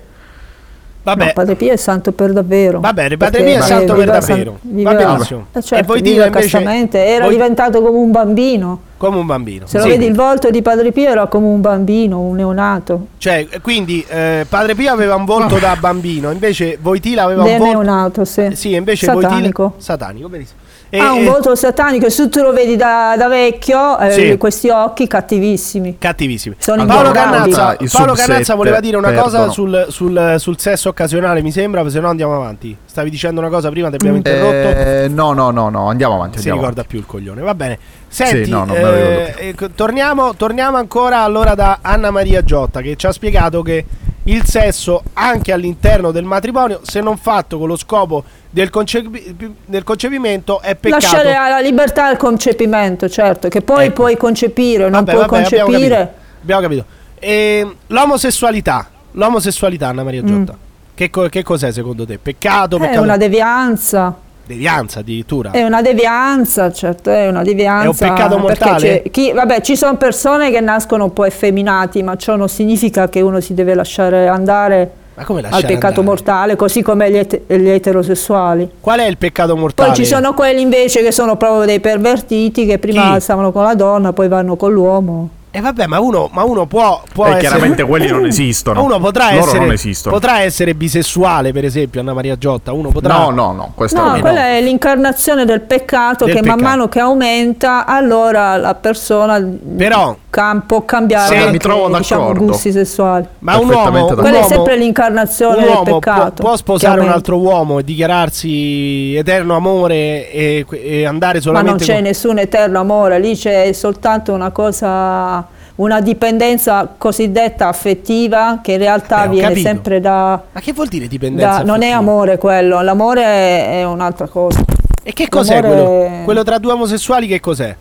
[1.02, 2.82] Vabbè, No, Padre Pio è santo per davvero.
[2.82, 4.58] Va bene, Padre Pio è santo per davvero.
[4.62, 5.46] san- Va benissimo.
[5.54, 8.80] Eh, E certo, voi viveva dite invece- era voi- diventato come un bambino.
[8.98, 9.66] come un bambino.
[9.66, 9.90] Se lo Sì.
[9.92, 13.08] vedi il volto di Padre Pio era come un bambino, un neonato.
[13.18, 17.58] Cioè, quindi eh, Padre Pio aveva un volto da bambino, invece Voitila aveva De un
[17.60, 18.50] volto neonato, sì.
[18.54, 19.64] Sì, invece Satanico.
[19.64, 20.60] Voitila satanico, benissimo.
[20.92, 24.38] E- ha un volto satanico e se tu lo vedi da, da vecchio, eh, Sì.
[24.38, 25.98] questi occhi cattivissimi.
[26.00, 26.56] cattivissimi.
[26.58, 27.12] Sono Paolo.
[27.12, 29.52] Cannazza, Paolo Cannazza voleva dire una cosa perdono.
[29.52, 32.76] sul, sul- sul sesso occasionale, mi sembra, se no andiamo avanti.
[32.86, 34.80] Stavi dicendo una cosa prima, ti abbiamo interrotto.
[34.80, 36.40] Eh, no, no, no, no, andiamo avanti.
[36.40, 37.78] si Andiamo ricorda più il coglione, va bene.
[38.08, 42.96] Senti, Sì, no, non eh, ecco, torniamo, torniamo ancora allora da Anna Maria Giotta che
[42.96, 43.86] ci ha spiegato che
[44.24, 49.36] il sesso anche all'interno del matrimonio, se non fatto con lo scopo del, concepi-
[49.66, 51.04] del concepimento, è peccato.
[51.04, 53.94] Lasciare la libertà al concepimento, certo, che poi Ecco.
[53.94, 55.96] puoi concepire, non Vabbè, puoi vabbè, abbiamo concepire.
[55.96, 56.18] capito.
[56.42, 56.86] Abbiamo capito.
[57.20, 60.56] E, l'omosessualità, l'omosessualità, Anna Maria Giotta.
[60.96, 62.18] Che, co- che cos'è secondo te?
[62.18, 62.82] Peccato, Mm.
[62.82, 65.52] È peccato una devianza, devianza addirittura.
[65.52, 67.84] è una devianza, certo, è una devianza.
[68.06, 69.04] È un peccato mortale?
[69.12, 73.22] chi- vabbè, ci sono persone che nascono un po' effeminati, ma ciò non significa che
[73.22, 74.92] uno si deve lasciare andare
[75.26, 76.06] al lasciare peccato andare?
[76.08, 78.70] mortale, così come gli, et- gli eterosessuali.
[78.80, 79.90] Qual è il peccato mortale?
[79.90, 83.22] Poi ci sono quelli invece che sono proprio dei pervertiti che prima Chi?
[83.22, 85.30] stavano con la donna, poi vanno con l'uomo.
[85.52, 87.42] E vabbè, ma uno, ma uno può, può E essere...
[87.48, 88.84] chiaramente quelli non esistono.
[88.84, 90.14] Uno potrà Loro essere, non esistono.
[90.16, 92.72] potrà essere bisessuale, per esempio, Anna Maria Giotta.
[92.72, 93.18] Uno potrà.
[93.18, 96.70] No, no, no, questa No, quella è l'incarnazione del peccato Del che man peccato.
[96.70, 99.44] mano che aumenta, allora la persona
[99.76, 102.46] Però- cam- può cambiare Sì, anche, mi trovo diciamo, d'accordo.
[102.52, 103.26] gusti sessuali.
[103.40, 104.22] Ma un uomo, d'accordo.
[104.22, 106.42] Quella è sempre l'incarnazione del può, peccato.
[106.44, 111.56] può che sposare un altro uomo e dichiararsi eterno amore e, e andare Ma non
[111.56, 118.60] solamente c'è con- nessun eterno amore, lì c'è soltanto una cosa, una dipendenza cosiddetta affettiva
[118.62, 119.68] che in realtà Eh, viene capito.
[119.68, 120.42] sempre da...
[120.52, 121.58] Ma che vuol dire dipendenza?
[121.60, 124.60] da- non è amore quello, l'amore è, è un'altra cosa.
[125.02, 126.24] E che cos'è L'amore- quello?
[126.26, 127.76] Quello tra due omosessuali che cos'è?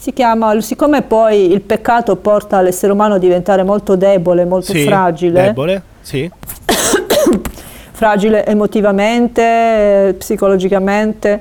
[0.00, 4.84] Si chiama, siccome poi il peccato porta l'essere umano a diventare molto debole, molto Sì,
[4.84, 5.82] fragile, Debole?
[6.00, 6.30] Sì.
[7.92, 11.40] fragile emotivamente, psicologicamente,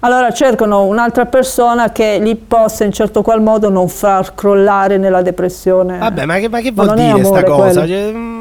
[0.00, 5.20] allora cercano un'altra persona che li possa in certo qual modo non far crollare nella
[5.20, 5.98] depressione.
[5.98, 7.80] Vabbè, ma che, ma che Ma vuol dire sta amore cosa?
[7.84, 7.86] quello.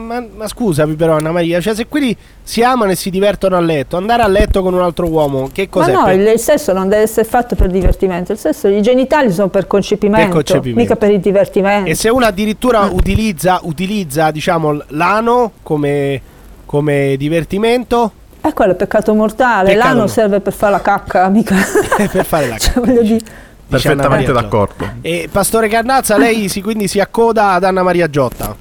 [0.07, 3.57] Cioè, ma, ma scusami però Anna Maria, cioè se quelli si amano e si divertono
[3.57, 5.91] a letto, andare a letto con un altro uomo, che Ma cos'è?
[5.91, 9.49] no, Per- il, sesso non deve essere fatto per divertimento, il sesso, i genitali sono
[9.49, 10.79] per concepimento, Per concepimento.
[10.79, 11.89] mica per il divertimento.
[11.89, 16.21] E se uno addirittura utilizza, utilizza diciamo, l'ano come,
[16.65, 20.07] come divertimento E quello è peccato mortale, Peccato l'anno no.
[20.07, 21.55] serve per fare la cacca, mica...
[22.11, 22.85] per fare la cioè, cacca.
[22.85, 23.25] voglio dire...
[23.69, 24.89] Perfettamente d'accordo.
[25.01, 28.55] E Pastore Carnazza, lei si, quindi si accoda ad Anna Maria Giotta.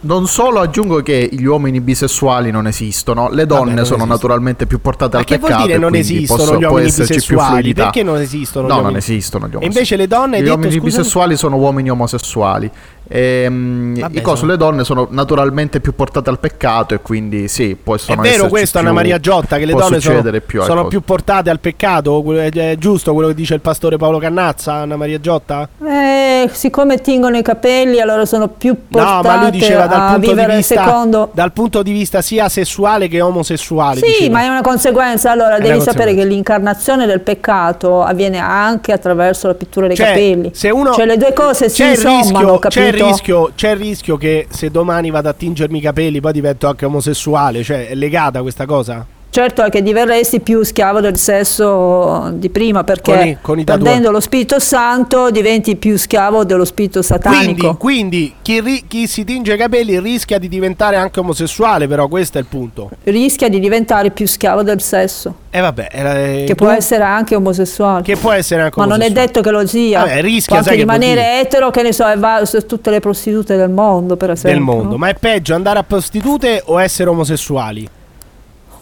[0.00, 4.04] Non solo aggiungo che gli uomini bisessuali non esistono, le donne non sono esistono.
[4.04, 5.66] naturalmente più portate Ma al che vuol peccato.
[5.66, 7.74] dire e non esistono posso- gli uomini bisessuali?
[7.74, 9.66] Perché non esistono No, non uomini- esistono gli E omosessuali.
[9.74, 10.90] invece le donne, Gli detto, uomini scusami?
[10.96, 12.70] bisessuali sono uomini omosessuali.
[13.08, 17.48] Ehm, Vabbè, I cosi, sono- le donne sono naturalmente più portate al peccato e quindi
[17.48, 20.62] sì, È possono vero esserci questo, Anna più- Maria Giotta, che le donne sono, più,
[20.62, 20.88] sono ecco.
[20.88, 22.22] più portate al peccato?
[22.34, 25.68] È, è giusto quello che dice il pastore Paolo Cannazza, Anna Maria Giotta?
[25.84, 30.12] Eh, siccome tingono i capelli, allora sono più portate no, ma lui diceva dal a
[30.12, 31.30] punto, di vista, secondo...
[31.32, 34.00] dal punto di vista sia sessuale che omosessuale.
[34.00, 34.38] Sì, diceva.
[34.38, 35.30] ma è una conseguenza.
[35.30, 40.06] Allora, È devi sapere che l'incarnazione del peccato avviene anche attraverso la pittura dei Cioè,
[40.08, 40.50] capelli.
[40.52, 43.16] se uno- cioè, le due cose si c'è il insommano, rischio, c'è capito?
[43.16, 46.84] rischio, c'è il rischio che se domani vado a tingermi i capelli poi divento anche
[46.84, 49.06] omosessuale, cioè è legata questa cosa?
[49.30, 53.64] Certo è che diverresti più schiavo del sesso di prima, perché Con i- con i
[53.64, 57.76] perdendo lo Spirito Santo diventi più schiavo dello Spirito Quindi, satanico.
[57.76, 62.38] quindi chi, ri- chi si tinge i capelli rischia di diventare anche omosessuale, però questo
[62.38, 62.90] è il punto.
[63.04, 68.02] Rischia di diventare più schiavo del sesso, E vabbè, eh, che può essere anche omosessuale.
[68.02, 70.00] che può essere anche Ma non è detto che lo sia.
[70.00, 73.56] Vabbè, rischia, Può anche rimanere etero, che ne so, e va su tutte le prostitute
[73.56, 74.52] del mondo, per esempio.
[74.52, 74.96] del mondo.
[74.96, 77.88] Ma è peggio andare a prostitute o essere omosessuali?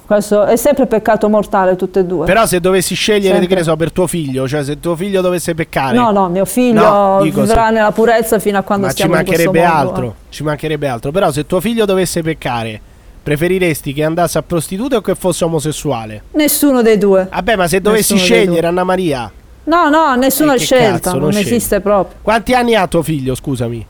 [0.07, 2.27] Questo è sempre peccato mortale, tutte e due.
[2.27, 3.47] Però se dovessi scegliere, Sempre.
[3.49, 6.45] che ne so, per tuo figlio, cioè se tuo figlio dovesse peccare, No, no, mio
[6.45, 10.07] figlio No, vivrà nella purezza fino a quando ma ci stiamo questo mancherebbe mondo, altro,
[10.07, 10.33] eh.
[10.33, 11.11] ci mancherebbe altro.
[11.11, 12.81] Però se tuo figlio dovesse peccare,
[13.21, 16.23] preferiresti che andasse a prostitute o che fosse omosessuale?
[16.33, 17.27] Nessuno dei due.
[17.29, 18.67] Vabbè, ma se dovessi Nessuno scegliere.
[18.69, 19.33] Anna Maria
[19.65, 22.19] No, no, nessuna Eh, scelta, cazzo, non, non esiste proprio.
[22.23, 23.85] Quanti anni ha tuo figlio, scusami?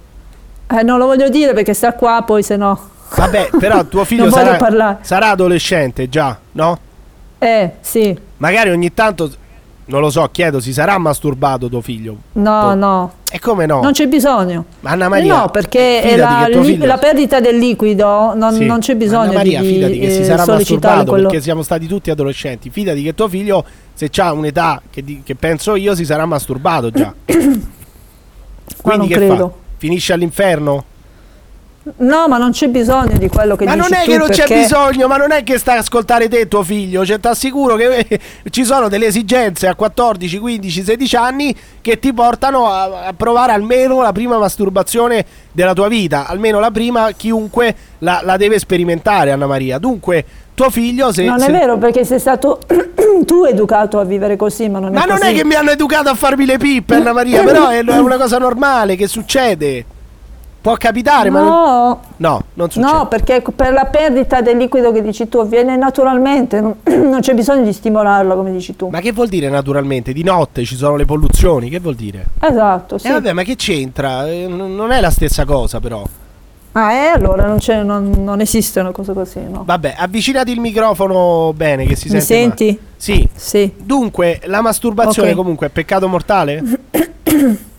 [0.69, 2.95] Eh, non lo voglio dire perché sta qua, poi se no...
[3.15, 6.79] Vabbè, però tuo figlio sarà, sarà adolescente già, no?
[7.39, 8.19] Eh, sì.
[8.39, 9.31] Magari ogni tanto,
[9.87, 12.17] non lo so, chiedo, si sarà masturbato tuo figlio?
[12.33, 12.75] No, Boh.
[12.75, 13.81] no, E come no?
[13.81, 14.65] non c'è bisogno.
[14.83, 18.65] Anna Maria, no, perché la, li- la perdita del liquido non, Sì.
[18.67, 21.29] non c'è bisogno Anna Maria, di, fidati che si eh, sarà sollecitare masturbato quello.
[21.29, 22.71] perché siamo stati tutti adolescenti.
[22.71, 23.65] Fidati che tuo figlio,
[23.95, 27.15] se ha un'età che, che penso io, si sarà masturbato già.
[28.85, 29.37] Ma non che credo.
[29.37, 29.55] fa?
[29.79, 30.85] Finisce all'inferno?
[31.99, 34.39] No, ma non c'è bisogno di quello che ma dici non è che non c'è
[34.47, 37.77] perché- bisogno, ma non è che sta a ascoltare te tuo figlio, cioè ti assicuro
[37.77, 38.21] che eh,
[38.51, 43.53] ci sono delle esigenze a 14, 15, 16 anni che ti portano a, a provare
[43.53, 49.31] almeno la prima masturbazione della tua vita, almeno la prima chiunque la, la deve sperimentare
[49.31, 49.79] Anna Maria.
[49.79, 51.23] Dunque tuo figlio se...
[51.25, 52.59] Non se- è vero perché sei stato
[53.25, 55.31] tu educato a vivere così, ma non Ma è non così.
[55.31, 58.17] è che mi hanno educato a farmi le pippe Anna Maria, però è, è una
[58.17, 59.85] cosa normale che succede.
[60.67, 61.41] Può capitare, ma...
[61.43, 62.93] non- No, No, non succede.
[62.93, 66.75] no, perché per la perdita del liquido che dici tu avviene naturalmente, non,
[67.09, 68.89] non c'è bisogno di stimolarlo come dici tu.
[68.89, 70.13] Ma che vuol dire naturalmente?
[70.13, 72.27] Di notte ci sono le polluzioni, che vuol dire?
[72.41, 73.07] Esatto, sì.
[73.07, 74.27] Eh vabbè, ma che c'entra?
[74.29, 76.03] Eh, non è la stessa cosa però.
[76.73, 79.63] Ah, eh, allora non, c'è, non, non esiste una cosa così, no?
[79.65, 82.35] Vabbè, avvicinati il microfono bene che si Mi sente.
[82.67, 82.79] senti?
[82.83, 83.29] ma- Sì.
[83.37, 83.73] Sì.
[83.81, 85.37] Dunque, la masturbazione Ok.
[85.37, 86.61] comunque è peccato mortale?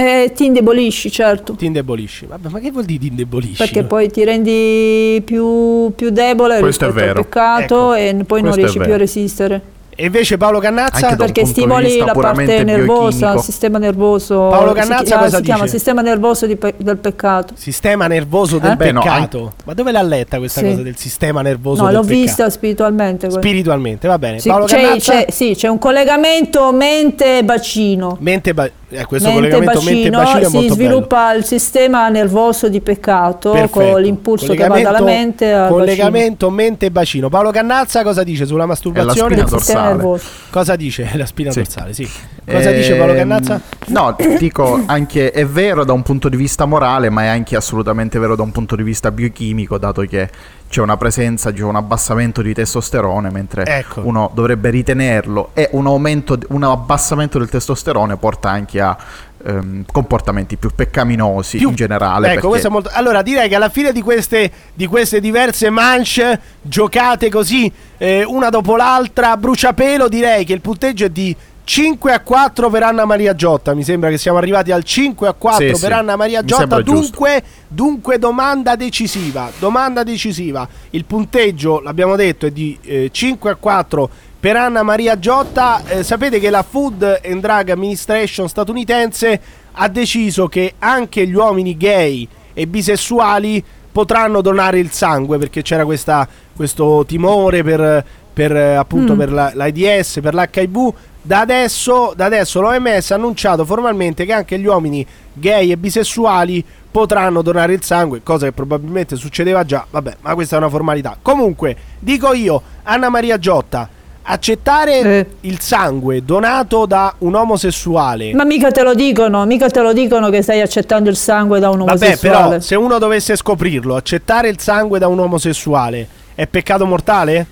[0.00, 1.52] Eh, ti indebolisci, certo.
[1.54, 2.24] Ti indebolisci.
[2.24, 3.56] Vabbè, ma che vuol dire ti indebolisci?
[3.58, 7.22] Perché poi ti rendi più, più debole Questo è rispetto al vero.
[7.24, 9.60] peccato e poi non Questo è riesci più a resistere.
[9.94, 11.14] E invece Paolo Cannazza?
[11.16, 14.48] Perché stimoli la parte nervosa, il sistema nervoso.
[14.48, 15.74] Paolo si Cannazza chiama- cosa si chiama dice?
[15.76, 17.52] sistema nervoso di pe- del peccato.
[17.58, 18.76] Sistema nervoso del Eh?
[18.76, 19.52] Beh, no, peccato.
[19.66, 20.66] Ma dove l'ha letta questa Sì.
[20.68, 22.18] cosa del sistema nervoso No, del l'ho peccato?
[22.22, 23.26] vista spiritualmente.
[23.26, 23.42] quella.
[23.42, 24.38] Spiritualmente, va bene.
[24.38, 25.12] Sì, Paolo c'è, Cannazza?
[25.12, 28.16] c'è- sì, c'è un collegamento mente-bacino.
[28.20, 30.88] Mente ba- eh, questo collegamento Mente-bacino mente-bacino è si molto bello.
[30.90, 33.92] sviluppa il sistema nervoso di peccato Perfetto.
[33.92, 35.76] con l'impulso che va dalla mente al bacino.
[35.78, 37.28] collegamento mente e bacino.
[37.28, 39.34] Paolo Cannazza cosa dice sulla masturbazione?
[39.34, 39.94] Il sistema dorsale.
[39.96, 40.24] nervoso.
[40.50, 41.62] Cosa dice la spina Sì.
[41.62, 41.92] dorsale?
[41.94, 42.08] Sì.
[42.50, 43.60] Cosa dice Paolo Ehm, Cannazza?
[43.86, 48.18] No, dico anche è vero da un punto di vista morale, ma è anche assolutamente
[48.18, 50.28] vero da un punto di vista biochimico, dato che
[50.70, 54.02] c'è una presenza, c'è un abbassamento di testosterone, mentre Ecco.
[54.04, 58.96] uno dovrebbe ritenerlo, e un aumento, un abbassamento del testosterone porta anche a
[59.44, 62.34] ehm, comportamenti più peccaminosi Più- in generale.
[62.34, 62.88] Ecco, perché- molto.
[62.92, 68.48] Allora, direi che alla fine di queste, di queste diverse manche giocate così, eh, una
[68.48, 73.34] dopo l'altra, bruciapelo, direi che il punteggio è di 5 a 4 per Anna Maria
[73.34, 73.74] Giotta.
[73.74, 76.80] Mi sembra che siamo arrivati al 5 a 4 Sì, per sì, Anna Maria Giotta.
[76.82, 79.50] Dunque, dunque, domanda decisiva.
[79.58, 80.66] Domanda decisiva.
[80.90, 85.82] Il punteggio, l'abbiamo detto, è di eh, 5 a 4 per Anna Maria Giotta.
[85.86, 89.40] Eh, sapete che la Food and Drug Administration statunitense
[89.72, 95.84] ha deciso che anche gli uomini gay e bisessuali potranno donare il sangue perché c'era
[95.84, 99.18] questa- questo timore per, per, eh, appunto Mm.
[99.18, 100.92] per la- l'AIDS, per l'HIV.
[101.22, 106.64] Da adesso, da adesso l'OMS ha annunciato formalmente che anche gli uomini gay e bisessuali
[106.90, 111.16] potranno donare il sangue, cosa che probabilmente succedeva già, vabbè, ma questa è una formalità.
[111.20, 113.88] Comunque, dico io, Anna Maria Giotta,
[114.22, 115.26] accettare Eh.
[115.42, 120.30] il sangue donato da un omosessuale Ma mica te lo dicono, mica te lo dicono
[120.30, 122.48] che stai accettando il sangue da un Vabbè, omosessuale.
[122.48, 127.46] però, se uno dovesse scoprirlo, accettare il sangue da un omosessuale è peccato mortale?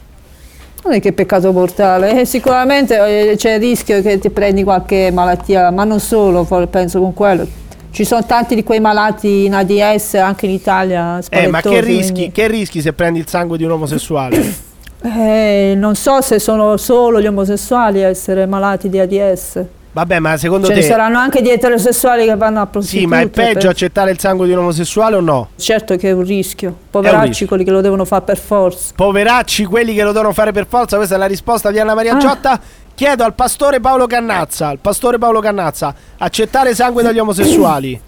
[0.85, 4.63] Non è che è peccato mortale, eh, sicuramente eh, c'è il rischio che ti prendi
[4.63, 7.47] qualche malattia, ma non solo, penso con quello.
[7.91, 11.21] Ci sono tanti di quei malati in AIDS anche in Italia.
[11.31, 14.67] Eh, ma che rischi, che rischi se prendi il sangue di un omosessuale?
[15.03, 19.65] Eh, non so se sono solo gli omosessuali a essere malati di AIDS.
[19.91, 20.87] Vabbè, ma secondo Ce ne te...
[20.87, 23.07] saranno anche di eterosessuali che vanno a Sì, prostitute.
[23.07, 25.49] ma è peggio per- accettare il sangue di un omosessuale o no?
[25.57, 26.77] Certo che è un rischio.
[26.91, 27.47] Poveracci rischio.
[27.49, 28.93] quelli che lo devono fare per forza.
[28.95, 32.15] Poveracci quelli che lo devono fare per forza, questa è la risposta di Anna Maria
[32.15, 32.19] Ah.
[32.19, 32.61] Giotta.
[32.95, 38.01] Chiedo al pastore Paolo Cannazza, al pastore Paolo Cannazza, accettare sangue dagli omosessuali.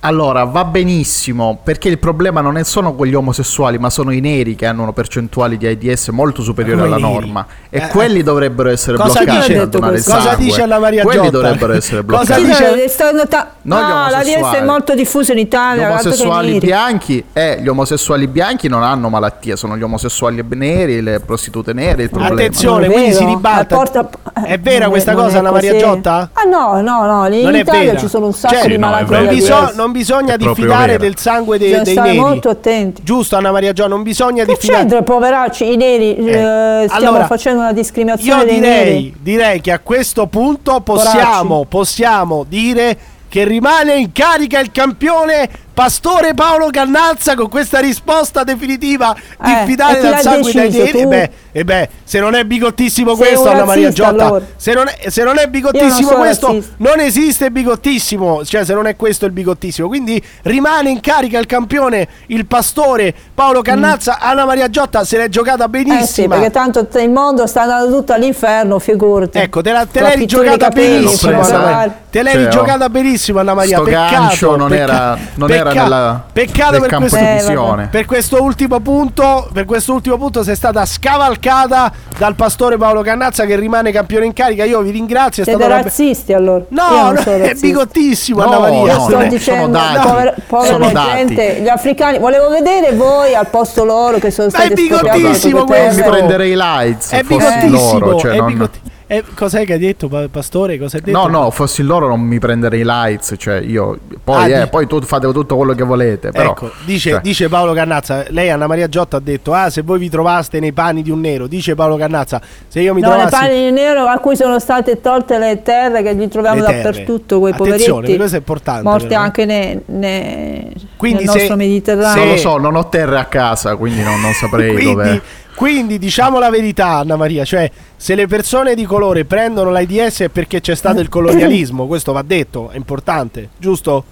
[0.00, 4.54] Allora, va benissimo, perché il problema non è sono quegli omosessuali, ma sono i neri
[4.54, 7.44] che hanno una percentuale di AIDS molto superiore alla norma.
[7.68, 10.44] E Eh, quelli dovrebbero essere cosa bloccati dice- a donare il Cosa sangue.
[10.44, 11.30] dice Anna Maria Quelli Giotta?
[11.30, 12.40] dovrebbero essere Cosa bloccati.
[12.42, 13.76] Sì, dice- no, ta- gli no,
[14.08, 15.86] la DS è molto diffusa in Gli Italia.
[15.86, 21.18] che omosessuali bianchi e gli omosessuali bianchi non hanno malattie, sono gli omosessuali neri, le
[21.18, 22.34] prostitute nere il problema.
[22.34, 22.86] Attenzione.
[22.88, 23.74] Quindi si ribalta.
[23.74, 24.08] Eh, porta-
[24.44, 25.76] È vera non questa non cosa, Anna Maria.
[25.76, 26.30] Giotta?
[26.34, 29.87] Ah no, no, no, in Non Italia ci sono un sacco Cioè, di no, vera.
[29.88, 30.98] Non, bisogna diffidare vera.
[30.98, 32.20] del sangue dei, Bisogna dei stare neri.
[32.20, 33.02] molto attenti.
[33.02, 34.78] Giusto Anna Maria Gio, non bisogna Che diffidare.
[34.80, 39.14] c'entra, poveracci, i neri, Eh, eh, stiamo allora, facendo una discriminazione Io dei direi, neri.
[39.20, 42.96] direi che a questo punto possiamo, possiamo dire
[43.28, 45.48] che rimane in carica il campione
[45.78, 50.98] Pastore Paolo Cannazza con questa risposta definitiva Eh, diffidare e chi dal sangue dai neri.
[50.98, 54.44] E beh, e beh, se non è bigottissimo Sei questo, Anna Maria Giotta, allora.
[54.56, 56.74] se, non è, se non è bigottissimo non questo, razzista.
[56.78, 59.86] non esiste bigottissimo, cioè se non è questo il bigottissimo.
[59.86, 64.18] Quindi rimane in carica il campione, il pastore Paolo Cannazza.
[64.18, 65.90] Anna Maria Giotta se l'è giocata Mm.
[65.90, 69.38] Eh sì, perché tanto il mondo sta andando tutto all'inferno, figurati.
[69.38, 71.46] Ecco, te, la, te l'hai rigiocata benissimo.
[71.46, 71.90] Eh.
[72.10, 72.88] Te l'hai Cioè, rigiocata oh.
[72.88, 73.76] benissimo, Anna Maria.
[73.76, 77.24] Sto peccato, gancio non pecca- era- non era pecca- nella- peccato per campo questo, di
[77.24, 77.88] Eh, visione.
[77.90, 79.48] per questo ultimo punto.
[79.52, 84.32] Per questo ultimo punto sei stata scavalcata dal pastore Paolo Cannazza che rimane campione in
[84.32, 84.64] carica.
[84.64, 85.42] Io vi ringrazio.
[85.42, 86.64] È Siete una- razzisti allora?
[86.68, 88.94] No, non no, sono è bigottissimo, No, Anna Maria.
[88.94, 90.06] No, sto non è- dicendo, sono dati.
[90.08, 91.16] povera, povera Sono dati.
[91.16, 95.64] gente, gli africani, volevo vedere voi al posto loro che sono Ma è stati bigottissimo
[95.64, 96.02] questo.
[96.02, 97.98] mi prenderei lights È bigottissimo.
[97.98, 100.78] loro, cioè è non- bigotti- eh, cos'è che hai detto, pa- pastore?
[100.78, 101.18] Cosa hai detto?
[101.18, 104.86] No, no, fossi loro non mi prenderei lights, cioè io poi, Ah, eh, di- poi
[104.86, 108.66] tu fate tutto quello che volete, però ecco, dice, cioè, dice Paolo Cannazza, lei Anna
[108.66, 111.74] Maria Giotta ha detto, ah se voi vi trovaste nei panni di un nero, dice
[111.74, 113.34] Paolo Cannazza, se io mi No, le trovassi...
[113.34, 117.52] panne di nero a cui sono state tolte le terre che li troviamo dappertutto, quei
[117.52, 119.20] Attenzione, poveretti questo è importante, morti però.
[119.20, 122.16] anche ne- ne- nel se- nostro Mediterraneo.
[122.24, 125.22] non lo se- so, non ho terre a casa, quindi non, non saprei quindi, dove
[125.58, 130.28] quindi diciamo la verità Anna Maria, cioè se le persone di colore prendono l'AIDS è
[130.28, 134.04] perché c'è stato il colonialismo, questo va detto, è importante, giusto?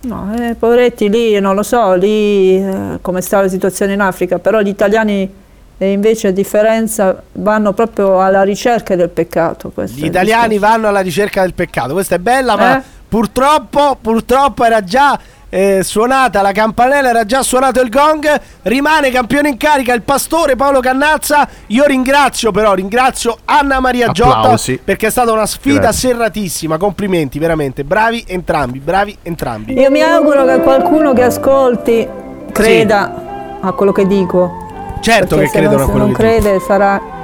[0.00, 4.38] No, eh, poveretti lì, non lo so, lì eh, come sta la situazione in Africa,
[4.38, 5.30] però gli italiani
[5.76, 9.70] eh, invece a differenza vanno proprio alla ricerca del peccato.
[9.74, 12.82] Gli italiani vanno alla ricerca del peccato, questa è bella ma Eh?
[13.06, 19.48] purtroppo, purtroppo era già eh, suonata la campanella, era già suonato il gong, rimane campione
[19.48, 24.80] in carica il pastore Paolo Cannazza, io ringrazio però, ringrazio Anna Maria Giotta Applausi.
[24.82, 26.10] perché è stata una sfida Grazie.
[26.10, 29.72] serratissima, complimenti veramente, bravi entrambi, bravi entrambi.
[29.74, 32.08] Io mi auguro che qualcuno che ascolti
[32.52, 34.64] creda a quello che dico.
[35.00, 36.40] Certo perché che se credono non, a se quello non che dici.
[36.40, 37.14] crede sarà...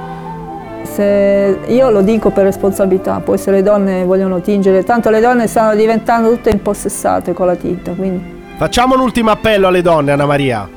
[0.83, 5.47] Se, io lo dico per responsabilità, poi se le donne vogliono tingere, tanto le donne
[5.47, 8.41] stanno diventando tutte impossessate con la tinta, quindi...
[8.57, 10.69] Facciamo un ultimo appello alle donne, Anna Maria.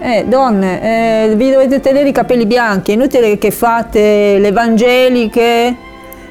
[0.00, 5.76] Eh, donne, eh, vi dovete tenere i capelli bianchi, è inutile che fate le evangeliche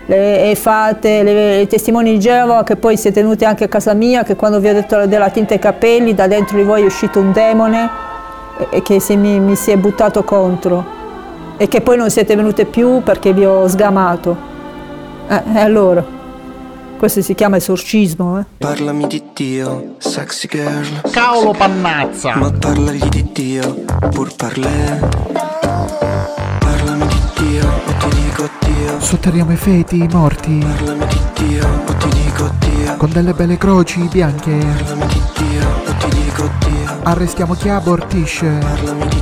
[0.06, 3.94] le, e fate le, le testimoni di Geova che poi siete venuti anche a casa
[3.94, 6.86] mia, che quando vi ho detto della tinta ai capelli, da dentro di voi è
[6.86, 7.90] uscito un demone
[8.58, 10.97] e, e che si, mi, mi si è buttato contro
[11.58, 14.56] e che poi non siete venute più perché vi ho sgamato.
[15.28, 16.06] Eh, e allora,
[16.98, 18.46] questo si chiama esorcismo, eh?
[18.58, 22.36] Parlami di Dio, sexy girl Cavolo pannazza!
[22.36, 25.00] Ma parlagli di Dio, pur parlè
[26.60, 31.68] Parlami di Dio, o ti dico Dio Sotterriamo i feti, i morti, Parlami di Dio,
[31.68, 34.52] o ti dico Dio con delle belle croci bianche.
[34.52, 38.58] Parlami di Dio, o ti dico Dio Arrestiamo chi abortisce.
[38.60, 39.17] Parlami di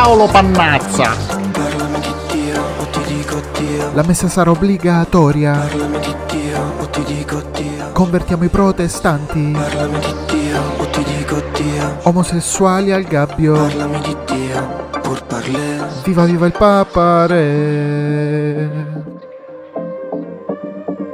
[0.00, 1.14] Cavolo pannazza!
[1.52, 5.52] Parlami di Dio, o ti dico Dio La messa sarà obbligatoria.
[5.52, 9.50] Parlami di Dio, o ti dico Dio Convertiamo i protestanti.
[9.52, 13.52] Parlami di Dio, o ti dico Dio Omosessuali al gabbio.
[13.52, 18.89] Parlami di Dio, pur parlè Viva viva il Papa Re.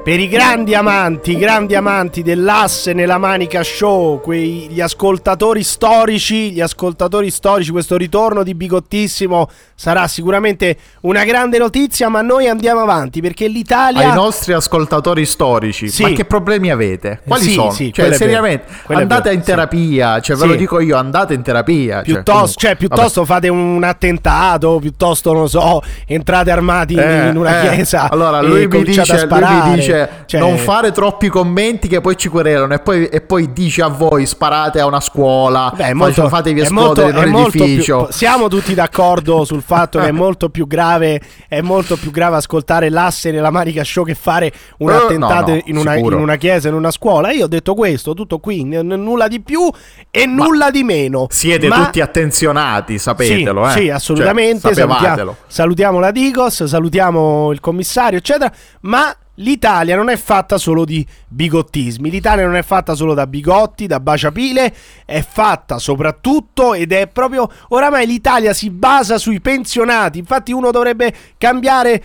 [0.07, 6.53] Per i grandi amanti, i grandi amanti dell'asse nella manica show, quei, gli ascoltatori storici,
[6.53, 12.83] gli ascoltatori storici, questo ritorno di Bigottissimo sarà sicuramente una grande notizia, ma noi andiamo
[12.83, 14.09] avanti perché l'Italia...
[14.11, 16.03] Ai nostri ascoltatori storici, Sì.
[16.03, 17.23] ma che problemi avete?
[17.27, 17.71] Quali Sì, sono?
[17.73, 21.97] sì, cioè, seriamente, andate in terapia, cioè ve lo dico io, andate in terapia.
[22.05, 27.61] cioè, Piuttosto, cioè, piuttosto fate un attentato, piuttosto, non so, entrate armati Eh, in una
[27.61, 28.09] eh, chiesa.
[28.09, 29.69] Allora e lui mi, cominciate dice, a lui sparare.
[29.71, 29.95] mi dice
[30.27, 33.89] Cioè, non fare troppi commenti che poi ci querelano e poi, e poi dice a
[33.89, 38.05] voi sparate a una scuola, Beh, molto, fatevi esplodere molto- in un edificio.
[38.05, 42.37] più- siamo tutti d'accordo sul fatto che è molto più grave è molto più grave
[42.37, 46.13] ascoltare l'asse nella Marica Show che fare un Eh, attentato no, no, in, una, in
[46.13, 47.31] una chiesa, in una scuola.
[47.31, 49.69] Io ho detto questo, tutto qui, n- nulla di più
[50.11, 51.27] e nulla di meno.
[51.31, 53.69] Siete Ma- tutti attenzionati, sapetelo.
[53.71, 53.81] sì, eh.
[53.83, 54.75] sì, assolutamente.
[54.75, 58.53] Cioè, salutiamo, salutiamo la Digos, salutiamo il commissario, eccetera.
[58.83, 63.87] Ma l'Italia non è fatta solo di bigottismi, l'Italia non è fatta solo da bigotti,
[63.87, 64.75] da baciapile,
[65.05, 71.13] è fatta soprattutto ed è proprio oramai l'Italia si basa sui pensionati, infatti uno dovrebbe
[71.39, 72.03] cambiare eh,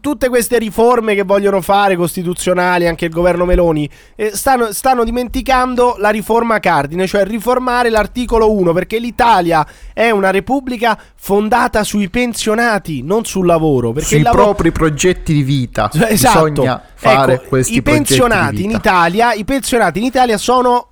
[0.00, 5.96] tutte queste riforme che vogliono fare costituzionali, anche il governo Meloni, eh, stanno, stanno dimenticando
[5.98, 13.02] la riforma cardine, cioè riformare l'articolo 1 perché l'Italia è una repubblica fondata sui pensionati,
[13.02, 15.90] non sul lavoro, perché Sui lavoro propri progetti di vita.
[16.08, 16.50] Esatto.
[16.50, 18.70] Bisogna fare Ecco, questi i pensionati in.
[18.70, 20.88] Italia, i pensionati in Italia sono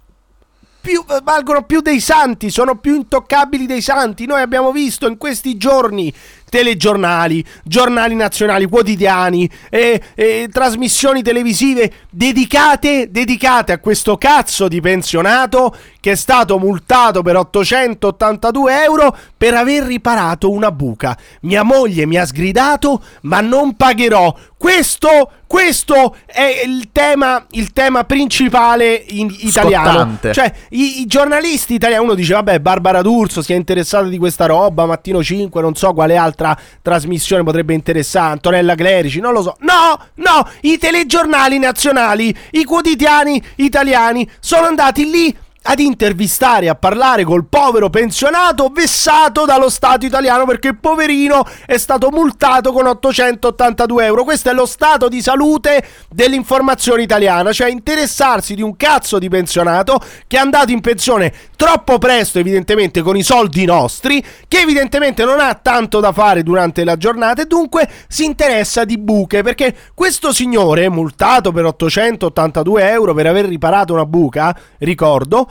[0.80, 4.24] più, valgono più dei santi, sono più intoccabili dei santi.
[4.26, 6.14] Noi abbiamo visto in questi giorni
[6.48, 15.74] telegiornali, giornali nazionali, quotidiani, e, e trasmissioni televisive dedicate, dedicate a questo cazzo di pensionato
[16.06, 21.18] che è stato multato per 882 euro per aver riparato una buca.
[21.40, 24.32] Mia moglie mi ha sgridato, ma non pagherò.
[24.56, 29.90] Questo, questo è il tema, il tema principale in italiano.
[29.90, 30.32] Scottante.
[30.32, 34.46] Cioè, i, i giornalisti italiani, uno dice, vabbè, Barbara D'Urso si è interessata di questa
[34.46, 36.35] roba, Mattino 5, non so quale altra
[36.82, 39.56] trasmissione potrebbe interessare, Antonella Clerici, non lo so.
[39.60, 45.36] No, no, i telegiornali nazionali, i quotidiani italiani sono andati lì
[45.68, 52.10] ad intervistare, a parlare col povero pensionato vessato dallo Stato italiano perché poverino è stato
[52.10, 54.24] multato con 882 euro.
[54.24, 60.00] Questo è lo stato di salute dell'informazione italiana, cioè interessarsi di un cazzo di pensionato
[60.26, 65.40] che è andato in pensione troppo presto, evidentemente con i soldi nostri, che evidentemente non
[65.40, 70.32] ha tanto da fare durante la giornata e dunque si interessa di buche perché questo
[70.32, 75.50] signore multato per 882 euro per aver riparato una buca, ricordo,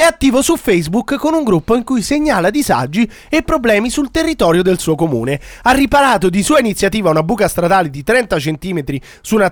[0.00, 4.62] è attivo su Facebook con un gruppo in cui segnala disagi e problemi sul territorio
[4.62, 5.38] del suo comune.
[5.64, 8.82] Ha riparato di sua iniziativa una buca stradale di 30 cm
[9.20, 9.50] su un,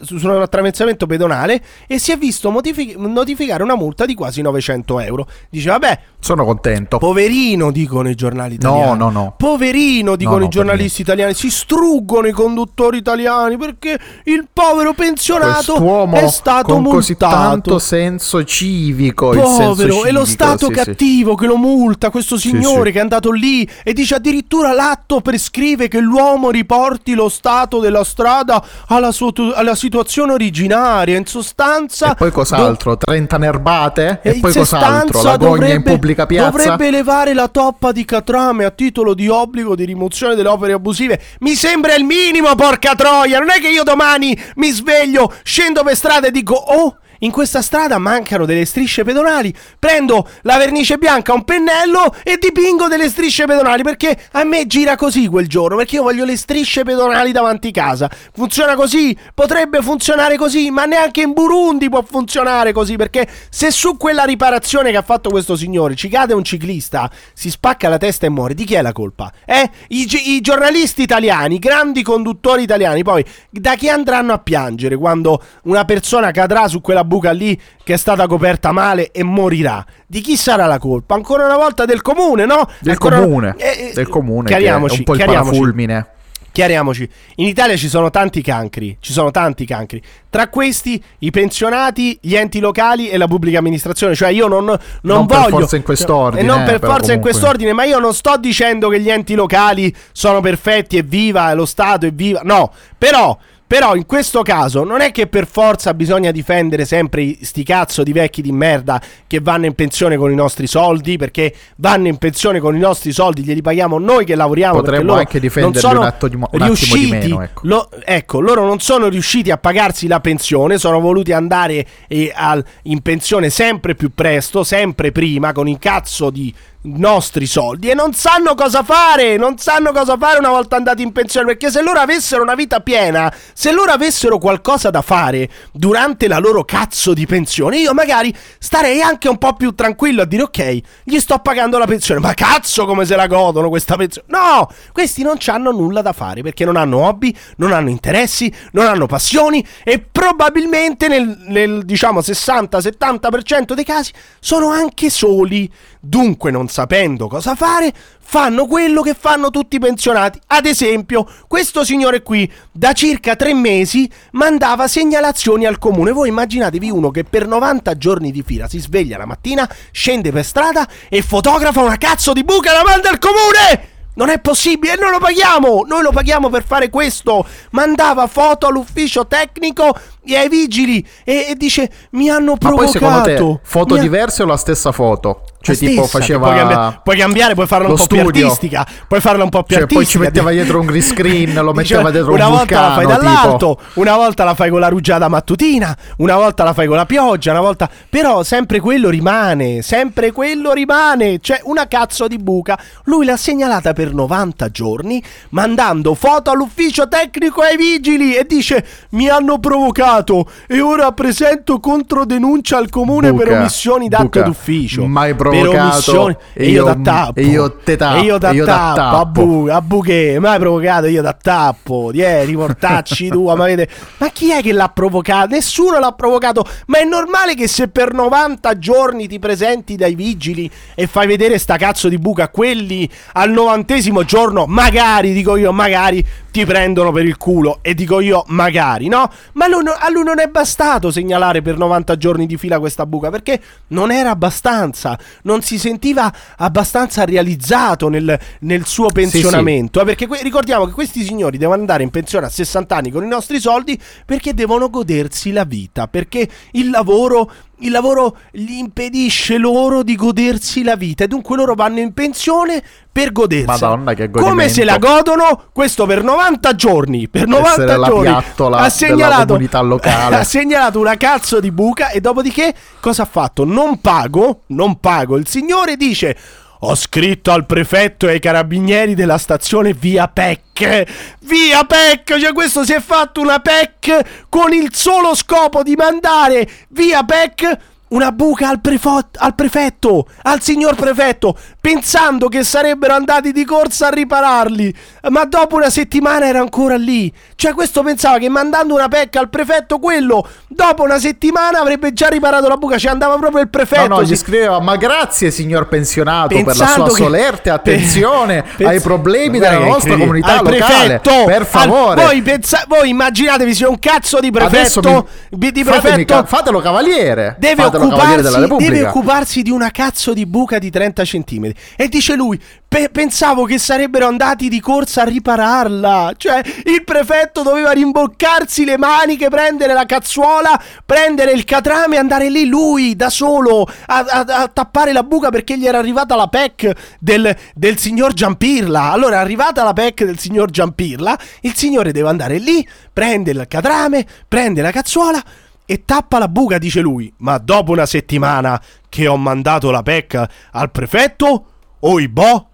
[0.00, 5.00] su un attraversamento pedonale e si è visto motifi- notificare una multa di quasi 900
[5.00, 5.26] euro.
[5.50, 6.96] Dice, vabbè, Sono contento.
[6.96, 8.96] Poverino, dicono i giornali italiani.
[8.98, 9.34] no, no.
[9.36, 11.34] Poverino, dicono no, i giornalisti italiani.
[11.34, 17.34] Si struggono i conduttori italiani perché il povero pensionato Quest'uomo è stato con così multato.
[17.34, 19.34] tanto senso civico.
[19.34, 20.84] il senso Povero, è lo Stato sì, sì.
[20.84, 22.92] cattivo che lo multa, questo signore sì.
[22.92, 28.04] che è andato lì e dice addirittura l'atto prescrive che l'uomo riporti lo stato della
[28.04, 31.16] strada alla, sua- alla situazione originaria.
[31.16, 32.12] In sostanza...
[32.12, 32.96] E poi cos'altro?
[32.96, 34.20] 30 nerbate?
[34.22, 35.18] E, in poi cos'altro?
[35.18, 36.50] sostanza L'agonia in pubblica piazza?
[36.50, 41.20] Dovrebbe elevare la toppa di Catrame a titolo di obbligo di rimozione delle opere abusive.
[41.40, 43.38] Mi sembra il minimo, porca troia.
[43.38, 46.96] Non è che io domani mi sveglio, scendo per strada e dico: Oh.
[47.22, 49.54] In questa strada mancano delle strisce pedonali.
[49.78, 53.82] Prendo la vernice bianca, un pennello e dipingo delle strisce pedonali.
[53.82, 55.76] Perché a me gira così quel giorno.
[55.76, 58.10] Perché io voglio le strisce pedonali davanti casa.
[58.32, 59.14] Funziona così?
[59.34, 62.96] Potrebbe funzionare così, ma neanche in Burundi può funzionare così.
[62.96, 67.50] Perché se su quella riparazione che ha fatto questo signore ci cade un ciclista, si
[67.50, 69.30] spacca la testa e muore, di chi è la colpa?
[69.44, 69.68] Eh?
[69.88, 75.42] I, i giornalisti italiani, i grandi conduttori italiani, poi da chi andranno a piangere quando
[75.64, 79.84] una persona cadrà su quella buca lì che è stata coperta male e morirà?
[80.06, 81.16] Di chi sarà la colpa?
[81.16, 82.68] Ancora una volta del comune, no?
[82.78, 85.50] Del Ancora- comune, Eh, eh, del comune chiariamoci, un po' il chiariamoci.
[85.50, 86.06] parafulmine.
[86.52, 90.02] Chiariamoci, in Italia ci sono tanti cancri, ci sono tanti cancri.
[90.28, 94.16] Tra questi i pensionati, gli enti locali e la pubblica amministrazione.
[94.16, 95.58] Cioè io non, non, Non per voglio...
[95.58, 97.30] forza in quest'ordine, E non eh, per forza in comunque.
[97.30, 101.66] quest'ordine, ma io non sto dicendo che gli enti locali sono perfetti e viva lo
[101.66, 102.40] Stato e viva...
[102.44, 103.36] No, però...
[103.70, 108.12] Però in questo caso non è che per forza bisogna difendere sempre sti cazzo di
[108.12, 112.58] vecchi di merda che vanno in pensione con i nostri soldi, perché vanno in pensione
[112.58, 114.80] con i nostri soldi, glieli paghiamo noi che lavoriamo.
[114.80, 117.60] Potremmo anche difenderli un atto di un attimo di riusciti, meno, ecco.
[117.62, 122.64] lo- ecco, loro non sono riusciti a pagarsi la pensione, sono voluti andare eh, al-
[122.82, 126.52] in pensione sempre più presto, sempre prima, con il cazzo di
[126.82, 131.12] nostri soldi e non sanno cosa fare, non sanno cosa fare una volta andati in
[131.12, 136.26] pensione, perché se loro avessero una vita piena, se loro avessero qualcosa da fare durante
[136.28, 140.44] la loro cazzo di pensione, io magari starei anche un po' più tranquillo a dire
[140.44, 144.28] ok, gli sto pagando la pensione, ma cazzo come se la godono questa pensione.
[144.30, 148.86] No, questi non hanno nulla da fare perché non hanno hobby, non hanno interessi, non
[148.86, 155.70] hanno passioni e probabilmente nel, nel diciamo 60-70% dei casi sono anche soli.
[156.02, 160.40] Dunque, non sapendo cosa fare, fanno quello che fanno tutti i pensionati.
[160.46, 166.12] Ad esempio, questo signore qui da circa tre mesi mandava segnalazioni al comune.
[166.12, 170.44] Voi immaginatevi uno che per 90 giorni di fila si sveglia la mattina, scende per
[170.44, 173.88] strada e fotografa una cazzo di buca e la manda al comune!
[174.12, 175.84] Non è possibile, e noi lo paghiamo!
[175.86, 177.46] Noi lo paghiamo per fare questo!
[177.70, 182.90] Mandava foto all'ufficio tecnico e ai vigili e, e dice: Mi hanno Ma provocato.
[182.90, 185.44] poi secondo te foto Mi ha- diverse o la stessa foto?
[185.62, 188.44] Cioè La tipo stessa, faceva Puoi cambiare, puoi cambiare, puoi farla un po' più studio.
[188.46, 188.86] artistica.
[189.06, 190.24] Puoi farla un po' più Cioè, poi artistica.
[190.24, 193.76] ci metteva dietro un green screen, lo metteva dietro una un volta la fai dall'alto,
[193.78, 194.00] tipo.
[194.00, 197.50] una volta la fai con la rugiada mattutina, una volta la fai con la pioggia,
[197.50, 197.90] una volta.
[198.08, 201.40] Però sempre quello rimane, sempre quello rimane.
[201.40, 202.78] C'è una cazzo di buca.
[203.04, 209.28] Lui l'ha segnalata per 90 giorni, mandando foto all'ufficio tecnico ai vigili e dice: Mi
[209.28, 214.42] hanno provocato e ora presento controdenuncia al comune per Buca, omissioni d'atto buca.
[214.42, 215.06] d'ufficio.
[215.06, 217.40] Mai Per provocato, e io io- da tappo.
[217.40, 219.00] e io te tappo, E io da e io da tappo.
[219.00, 219.44] A tappo.
[219.44, 222.10] bu- a buche, mai provocato io da tappo.
[222.12, 223.88] Ieri, portacci tua, ma vede.
[224.18, 225.48] Ma chi è che l'ha provocato?
[225.54, 226.64] Nessuno l'ha provocato.
[226.86, 231.58] Ma è normale che se per 90 giorni ti presenti dai vigili e fai vedere
[231.58, 237.12] sta cazzo di buca a quelli al novantesimo giorno, magari, dico io, magari ti prendono
[237.12, 237.78] per il culo.
[237.82, 239.30] E dico io, magari, no?
[239.52, 243.30] Ma lui a lui non è bastato segnalare per 90 giorni di fila questa buca
[243.30, 245.18] perché non era abbastanza.
[245.42, 250.00] Non si sentiva abbastanza realizzato nel, nel suo pensionamento.
[250.00, 253.24] eh, Perché que- ricordiamo che questi signori devono andare in pensione a 60 anni con
[253.24, 256.08] i nostri soldi perché devono godersi la vita.
[256.08, 257.50] Perché il lavoro.
[257.80, 262.82] Il lavoro gli impedisce loro di godersi la vita e dunque loro vanno in pensione
[263.10, 263.66] per godersi.
[263.66, 265.32] Madonna, che Come se la godimento.
[265.34, 265.62] godono?
[265.72, 267.28] Questo per 90 giorni.
[267.28, 268.22] Per 90 Essere la giorni.
[268.22, 270.36] piattola ha segnalato, comunità locale.
[270.40, 273.64] ha segnalato una cazzo di buca e dopodiché cosa ha fatto?
[273.64, 275.36] Non pago, non pago.
[275.36, 276.36] Il signore dice...
[276.80, 281.36] Ho scritto al prefetto e ai carabinieri della stazione via PEC.
[281.40, 282.38] Via PEC!
[282.38, 287.78] Cioè questo si è fatto una PEC con il solo scopo di mandare via PEC
[288.10, 294.08] una buca al, prefo- al prefetto, al signor prefetto, pensando che sarebbero andati di corsa
[294.08, 294.94] a ripararli.
[295.30, 297.32] Ma dopo una settimana era ancora lì.
[297.54, 302.28] Cioè questo pensava che mandando una PEC al prefetto, quello dopo una settimana avrebbe già
[302.28, 302.98] riparato la buca.
[302.98, 304.08] Ci andava proprio il prefetto.
[304.08, 307.70] No, no, gli si- scriveva, ma grazie signor pensionato per la Pensando sua che- solerte
[307.70, 311.20] attenzione Pe- ai problemi della nostra comunità Al locale.
[311.20, 312.24] prefetto, per al- favore.
[312.24, 316.44] voi, pensa- voi immaginatevi se un cazzo di Adesso prefetto, mi- di, fatemi prefetto ca-
[316.44, 317.56] fatelo cavaliere.
[317.58, 318.92] deve fatelo cavaliere della Repubblica.
[318.92, 321.78] deve occuparsi di una cazzo di buca di 30 centimetri.
[321.96, 326.32] E dice lui: "Pe- pensavo che sarebbero andati di corsa a ripararla.
[326.36, 332.48] Cioè, il prefetto doveva rimboccarsi le maniche, prendere la cazzuola, prendere il catrame e andare
[332.50, 336.46] lì lui da solo a, a- a tappare la buca perché gli era arrivata la
[336.46, 339.10] PEC del, del signor Giampirla.
[339.12, 344.26] Allora, arrivata la PEC del signor Giampirla, il signore deve andare lì, prende il catrame,
[344.48, 345.42] prende la cazzuola
[345.90, 347.32] e tappa la buca, dice lui.
[347.38, 351.64] Ma dopo una settimana che ho mandato la PEC al prefetto,
[351.98, 352.64] oibò,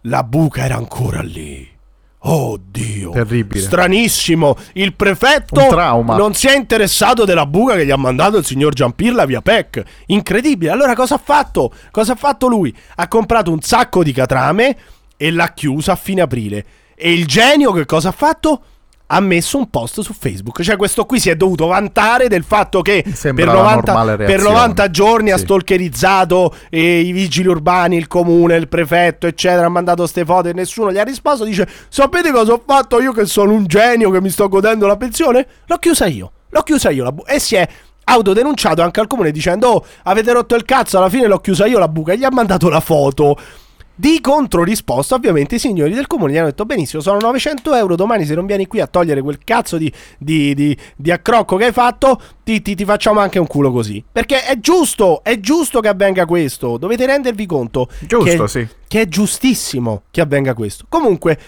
[0.00, 1.74] la buca era ancora lì.
[2.28, 3.60] Oh Dio, Terribile.
[3.60, 4.56] stranissimo.
[4.72, 5.60] Il prefetto
[6.16, 9.84] non si è interessato della buca che gli ha mandato il signor Giampirla via PEC.
[10.06, 10.72] Incredibile.
[10.72, 11.72] Allora cosa ha fatto?
[11.92, 12.76] Cosa ha fatto lui?
[12.96, 14.76] Ha comprato un sacco di catrame
[15.16, 16.64] e l'ha chiusa a fine aprile.
[16.96, 18.60] E il genio che cosa ha fatto?
[19.08, 20.62] Ha messo un post su Facebook.
[20.62, 24.26] Cioè, questo qui si è dovuto vantare del fatto che per la 90, normale per
[24.26, 24.52] reazione.
[24.54, 25.44] 90 giorni ha Sì.
[25.44, 29.66] stalkerizzato eh, i vigili urbani, il comune, il prefetto, eccetera.
[29.66, 31.44] Ha mandato ste foto e nessuno gli ha risposto.
[31.44, 34.96] Dice: Sapete cosa ho fatto io che sono un genio che mi sto godendo la
[34.96, 35.46] pensione?
[35.66, 36.32] L'ho chiusa io.
[36.50, 37.68] L'ho chiusa io la bu- e si è
[38.08, 40.98] autodenunciato anche al comune dicendo: Oh, avete rotto il cazzo.
[40.98, 42.12] Alla fine l'ho chiusa io la buca.
[42.12, 43.36] E gli ha mandato la foto.
[43.98, 47.96] Di controrisposta, ovviamente, i signori del comune gli hanno detto: Benissimo, sono 900 euro.
[47.96, 51.64] Domani, se non vieni qui a togliere quel cazzo di, di, di- di accrocco che
[51.64, 54.04] hai fatto, ti, ti- ti facciamo anche un culo così.
[54.12, 56.76] Perché è giusto, è giusto che avvenga questo.
[56.76, 58.68] Dovete rendervi conto Giusto, che, sì.
[58.86, 60.84] che è giustissimo che avvenga questo.
[60.90, 61.38] Comunque,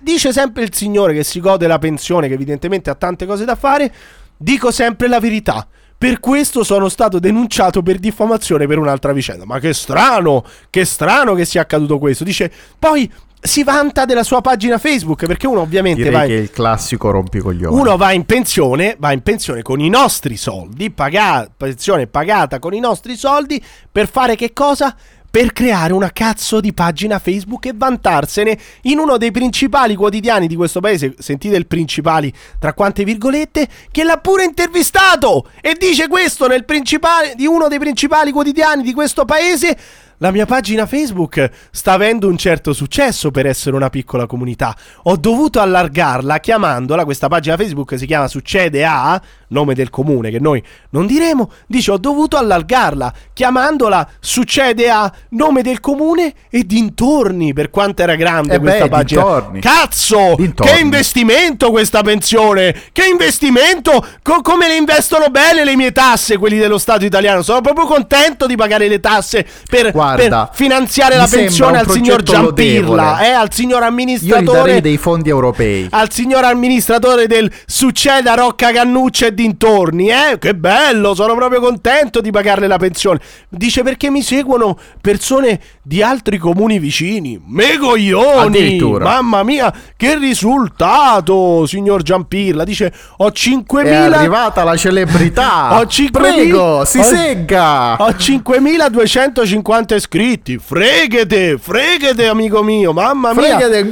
[0.00, 3.56] dice sempre il signore che si gode la pensione, che evidentemente ha tante cose da
[3.56, 3.92] fare.
[4.36, 5.66] Dico sempre la verità.
[5.98, 9.44] Per questo sono stato denunciato per diffamazione per un'altra vicenda.
[9.44, 12.22] Ma che strano, che strano che sia accaduto questo.
[12.22, 16.26] Dice, poi si vanta della sua pagina Facebook, perché uno ovviamente Direi va...
[16.26, 17.74] che è il classico rompicoglioni.
[17.74, 22.74] Uno va in pensione, va in pensione con i nostri soldi, paga- pensione pagata con
[22.74, 24.94] i nostri soldi, per fare che cosa?
[25.30, 30.56] Per creare una cazzo di pagina Facebook e vantarsene in uno dei principali quotidiani di
[30.56, 36.46] questo paese, sentite il principali tra quante virgolette, che l'ha pure intervistato e dice questo
[36.46, 39.76] nel principale di uno dei principali quotidiani di questo paese.
[40.20, 44.74] La mia pagina Facebook sta avendo un certo successo per essere una piccola comunità.
[45.02, 50.40] Ho dovuto allargarla chiamandola, questa pagina Facebook si chiama Succede a, nome del comune che
[50.40, 57.52] noi non diremo, dice ho dovuto allargarla, chiamandola succede a nome del comune e dintorni,
[57.52, 59.20] per quanto era grande Eh questa beh, pagina.
[59.22, 59.60] dintorni.
[59.60, 60.34] Cazzo!
[60.36, 60.72] Dintorni.
[60.72, 62.74] Che investimento questa pensione!
[62.92, 64.04] Che investimento!
[64.22, 67.42] Co- come le investono bene le mie tasse quelli dello Stato italiano?
[67.42, 72.22] Sono proprio contento di pagare le tasse per, Guarda, per finanziare la pensione al signor
[72.22, 75.86] Giampirla, eh, al signor amministratore darei dei fondi europei.
[75.90, 80.38] al signor amministratore del Succeda Rocca Cannuccia e dintorni, eh?
[80.40, 83.20] Che bello, sono proprio contento di pagarle la pensione.
[83.48, 87.40] Dice perché mi seguono persone di altri comuni vicini.
[87.46, 88.80] Me coglioni!
[88.80, 92.64] Mamma mia, che risultato, signor Giampirla.
[92.64, 95.74] Dice ho È 5.000 arrivata la celebrità.
[95.78, 97.96] Ho 5.000 Prego, si ho- segga.
[98.02, 100.58] Ho 5.250 iscritti.
[100.58, 102.92] Freghete, freghete, amico mio.
[102.92, 103.56] Mamma mia.
[103.56, 103.88] Frega del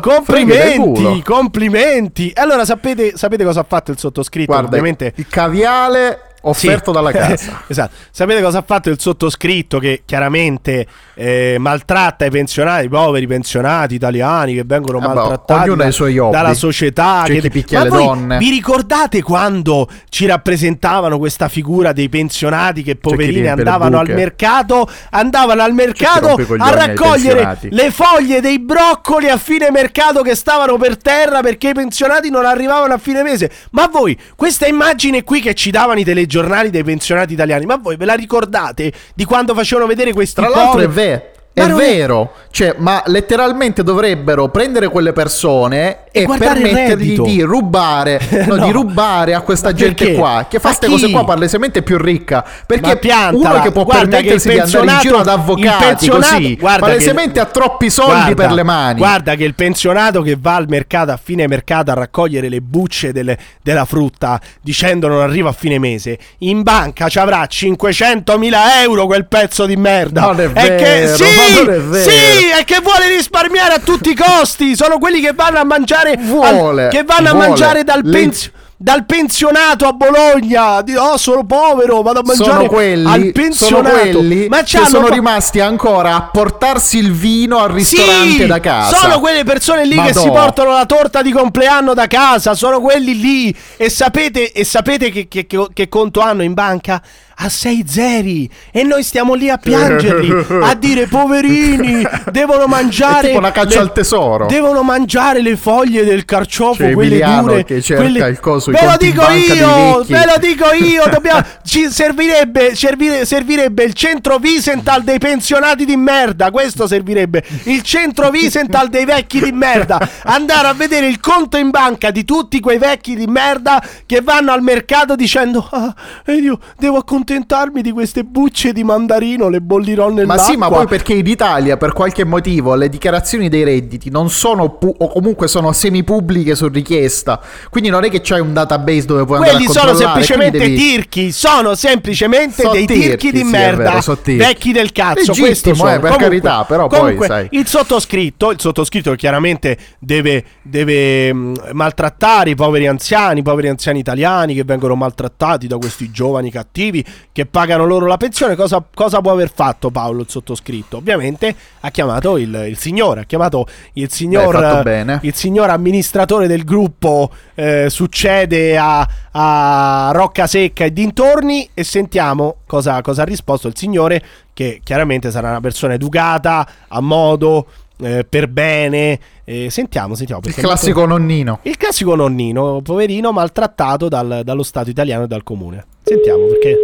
[0.00, 2.30] Complimenti, complimenti.
[2.34, 4.52] Allora, sapete, sapete cosa ha fatto il sottoscritto?
[4.52, 5.12] Guarda, Ovviamente.
[5.16, 6.96] il caviale offerto Sì.
[6.96, 7.62] dalla casa.
[7.66, 7.94] esatto.
[8.10, 13.94] Sapete cosa ha fatto il sottoscritto che chiaramente eh, maltratta i pensionati, i poveri pensionati
[13.94, 17.22] italiani che vengono Eh beh, maltrattati ognuno da- dalla società.
[17.26, 18.38] C'è che- chi picchia le donne.
[18.38, 25.62] Vi ricordate quando ci rappresentavano questa figura dei pensionati che poverini andavano al mercato, andavano
[25.62, 31.40] al mercato a raccogliere le foglie dei broccoli a fine mercato che stavano per terra
[31.40, 33.50] perché i pensionati non arrivavano a fine mese.
[33.70, 36.30] Ma voi, questa immagine qui che ci davano i telegiornali
[36.70, 40.80] dei pensionati italiani, ma voi ve la ricordate di quando facevano vedere questi Tra l'altro
[40.80, 46.22] è, poveri- ve- Ma è non vero, cioè, ma letteralmente dovrebbero prendere quelle persone E
[46.22, 48.64] e, permettergli di rubare, no, No.
[48.64, 52.44] di rubare a questa gente qua che fa queste cose qua palesemente più ricca.
[52.66, 53.54] Perché piantala.
[53.54, 57.40] uno che può Guarda che permettersi di andare in giro ad avvocati così, palesemente che-
[57.40, 58.98] ha troppi soldi Guarda, per le mani.
[58.98, 63.12] Guarda che il pensionato che va al mercato a fine mercato a raccogliere le bucce
[63.12, 69.06] delle- della frutta dicendo non arriva a fine mese, in banca ci avrà 500.000 euro
[69.06, 70.22] quel pezzo di merda.
[70.22, 71.16] Non è E che, vero,
[71.46, 72.10] sì, è vero.
[72.10, 74.76] sì, che vuole risparmiare a tutti i costi.
[74.76, 78.60] Sono quelli che vanno a mangiare, al- Vuole, che vanno a mangiare dal pensionato.
[78.82, 83.30] Dal pensionato a Bologna, di, oh sono povero, vado a mangiare sono al quelli, sono
[83.32, 83.94] pensionato.
[84.18, 88.58] quelli Ma che sono po- rimasti ancora a portarsi il vino al ristorante sì, da
[88.58, 88.96] casa.
[88.96, 90.20] Sono quelle persone lì che Madò.
[90.22, 92.54] si portano la torta di compleanno da casa.
[92.54, 93.56] Sono quelli lì.
[93.76, 97.00] E sapete, e sapete che, che- che- che conto hanno in banca?
[97.44, 98.48] A 6 zeri.
[98.70, 100.46] E noi stiamo lì a piangerli.
[100.62, 103.20] a dire poverini, devono mangiare.
[103.20, 104.46] È tipo una caccia al tesoro.
[104.46, 106.84] Devono mangiare le foglie del carciofo.
[106.84, 107.64] C'è quelle Emiliano dure.
[107.64, 110.04] che cerca quelle- il coso, Ve lo dico io.
[110.04, 111.04] Ve lo dico io.
[111.10, 116.50] Dobbiamo, ci servirebbe, servire- servirebbe il centro Visental dei pensionati di merda.
[116.52, 117.42] Questo servirebbe.
[117.64, 119.98] Il centro Visental dei vecchi di merda.
[120.24, 124.52] Andare a vedere il conto in banca di tutti quei vecchi di merda che vanno
[124.52, 125.92] al mercato dicendo: Ah,
[126.32, 127.02] io devo
[127.36, 129.48] accontentarmi di queste bucce di mandarino.
[129.48, 130.44] Le bollirò Ma nell'acqua.
[130.44, 134.70] sì, ma poi perché in Italia per qualche motivo le dichiarazioni dei redditi non sono
[134.70, 137.40] pu- o comunque sono semipubbliche su richiesta.
[137.70, 140.76] Quindi non è che c'hai un database dove puoi Quelli andare a sono semplicemente devi-
[140.76, 144.36] tirchi, sono semplicemente So dei tirchi, tirchi di sì, merda, vero, so tirchi.
[144.44, 145.18] vecchi del cazzo.
[145.32, 145.92] Legittimo, questo sono.
[145.94, 147.48] eh, per carità, però poi, comunque, sai.
[147.52, 153.98] Il sottoscritto, il sottoscritto chiaramente deve, deve mh, maltrattare i poveri anziani, i poveri anziani
[153.98, 158.56] italiani che vengono maltrattati da questi giovani cattivi che pagano loro la pensione.
[158.56, 160.96] Cosa, cosa può aver fatto Paolo il sottoscritto?
[160.96, 166.64] Ovviamente ha chiamato il, il signore, ha chiamato il signor, Beh, il signor amministratore del
[166.64, 173.68] gruppo eh, succede a, a Rocca Secca e dintorni e sentiamo cosa, cosa ha risposto
[173.68, 177.66] il signore che chiaramente sarà una persona educata, a modo,
[178.02, 179.18] eh, per bene.
[179.44, 180.42] Eh, sentiamo, sentiamo.
[180.44, 181.60] Il è molto- classico nonnino.
[181.62, 185.84] il classico nonnino, poverino, maltrattato dal- dallo Stato italiano e dal comune.
[186.02, 186.76] Sentiamo perché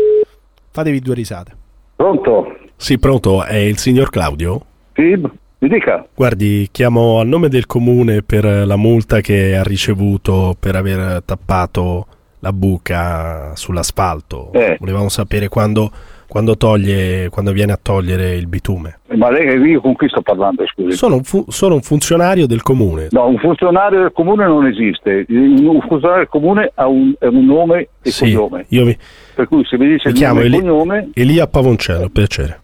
[0.79, 1.53] fatevi due risate.
[1.97, 2.57] Pronto?
[2.77, 4.65] Sì, pronto, è il signor Claudio?
[4.95, 5.17] Sì,
[5.59, 6.07] mi dica.
[6.15, 12.07] Guardi, chiamo a nome del comune per la multa che ha ricevuto per aver tappato
[12.39, 14.53] la buca sull'asfalto.
[14.53, 14.77] Eh.
[14.79, 15.91] Volevamo sapere quando,
[16.29, 18.99] quando toglie, quando viene a togliere il bitume.
[19.17, 20.97] Ma lei, io con chi sto parlando, scusi?
[20.97, 23.09] Sono un, fu- sono un funzionario del comune.
[23.11, 25.25] No, un funzionario del comune non esiste.
[25.29, 28.67] Un funzionario del comune ha un, è un nome e Sì, cognome.
[28.69, 28.97] io mi,
[29.35, 32.61] Per cui se mi dice mi il nome e Eli- cognome, Elia Pavoncello, piacere.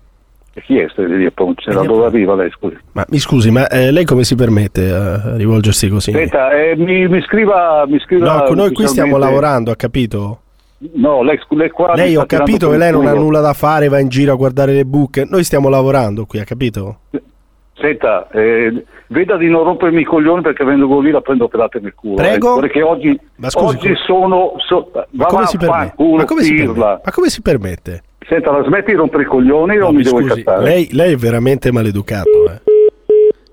[0.67, 1.71] chi è Elia Ponce?
[1.71, 2.77] Da Elia dove arriva lei, scusi?
[2.93, 6.13] Ma mi scusi, ma eh, lei come si permette a rivolgersi così?
[6.13, 7.85] Senta, eh, mi, mi scriva...
[7.89, 10.41] Mi scriva No, noi qui stiamo lavorando, ha capito?
[10.93, 11.95] No, lei, lei qua...
[11.95, 13.23] Lei mi ho capito che lei non ha culo.
[13.23, 15.25] nulla da fare, va in giro a guardare le buche.
[15.29, 16.99] Noi stiamo lavorando qui, ha capito?
[17.77, 21.95] Senta, eh, veda di non rompermi i coglioni perché vengo lì la prendo pedate nel
[21.95, 22.15] culo.
[22.17, 22.57] Prego?
[22.57, 24.53] Eh, perché oggi, Ma scusi, oggi come- sono...
[24.67, 25.79] So, Ma come, si permette?
[25.81, 27.01] vaffanculo, Ma come si permette?
[27.05, 28.03] Ma come si permette?
[28.29, 30.65] Senta, la smetti di rompere i coglioni o No, mi mi devo scusi, incazzare?
[30.65, 32.61] lei, lei è veramente maleducato, eh.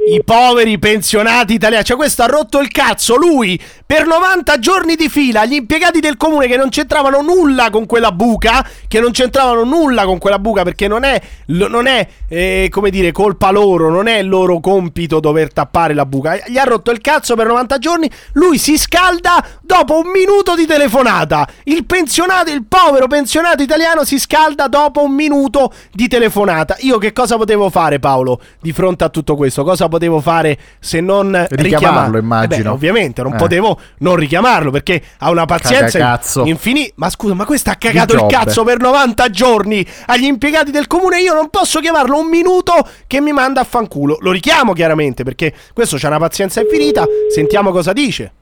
[0.04, 3.58] I poveri pensionati italiani, cioè questo ha rotto il cazzo, lui
[3.92, 8.14] per 90 giorni di fila, gli impiegati del comune che non c'entravano nulla con quella
[8.14, 12.90] buca, che non c'entravano nulla con quella buca perché non è, non è eh, come
[12.90, 16.90] dire, colpa loro, non è il loro compito dover tappare la buca, gli ha rotto
[16.92, 22.50] il cazzo per 90 giorni, lui si scalda dopo un minuto di telefonata, il pensionato,
[22.50, 27.70] il povero pensionato italiano si scalda dopo un minuto di telefonata, io che cosa potevo
[27.70, 32.18] fare Paolo di fronte a tutto questo, cosa potevo fare se non Richiamarlo, richiamarlo?
[32.20, 32.56] immagino.
[32.56, 33.36] Eh beh, ovviamente non Eh.
[33.36, 36.94] potevo non richiamarlo perché ha una pazienza infinita.
[36.96, 41.22] Ma scusa, ma questo ha cagato il cazzo per 90 giorni agli impiegati del comune.
[41.22, 42.74] Io non posso chiamarlo un minuto
[43.08, 44.18] che mi manda a fanculo.
[44.22, 47.06] Lo richiamo chiaramente perché questo c'ha una pazienza infinita.
[47.30, 48.34] Sentiamo cosa dice.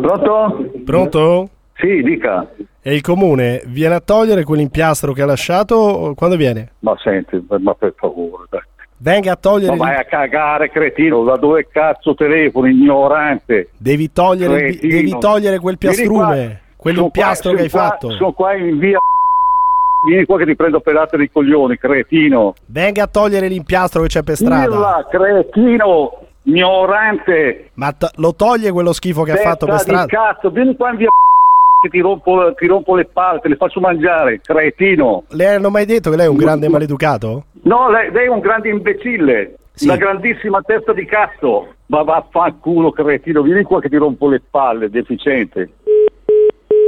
[0.00, 0.70] Pronto?
[0.84, 1.48] Pronto?
[1.76, 2.48] Sì, dica.
[2.80, 6.12] E il comune viene a togliere quell'impiastro che ha lasciato?
[6.14, 6.72] Quando viene?
[6.80, 8.60] Ma senti, ma per favore, dai.
[8.96, 9.76] Venga a Ma togliere.
[9.76, 13.70] vai a cagare, cretino, da dove cazzo telefoni, ignorante?
[13.76, 16.60] Devi togliere, il- devi togliere quel piastrume.
[16.76, 18.10] Quell'impiastro che hai qua- fatto.
[18.12, 18.98] Sono qua in via.
[20.06, 22.52] Vieni qua che ti prendo pedate dei coglioni, cretino.
[22.66, 24.66] Venga a togliere l'impiastro che c'è per strada.
[24.66, 27.70] Pirla, cretino, ignorante.
[27.74, 30.06] Ma to- lo toglie quello schifo che ha Testa fatto per di strada?
[30.06, 31.08] cazzo, vieni qua in via
[31.84, 35.24] che ti rompo, ti rompo le palle, te le faccio mangiare, cretino.
[35.28, 37.44] Le hanno mai detto che lei è un grande maleducato?
[37.62, 39.86] No, lei, lei è un grande imbecille, Sì.
[39.86, 41.68] una grandissima testa di cazzo.
[41.86, 45.68] Ma vaffanculo, cretino, vieni qua che ti rompo le palle, deficiente.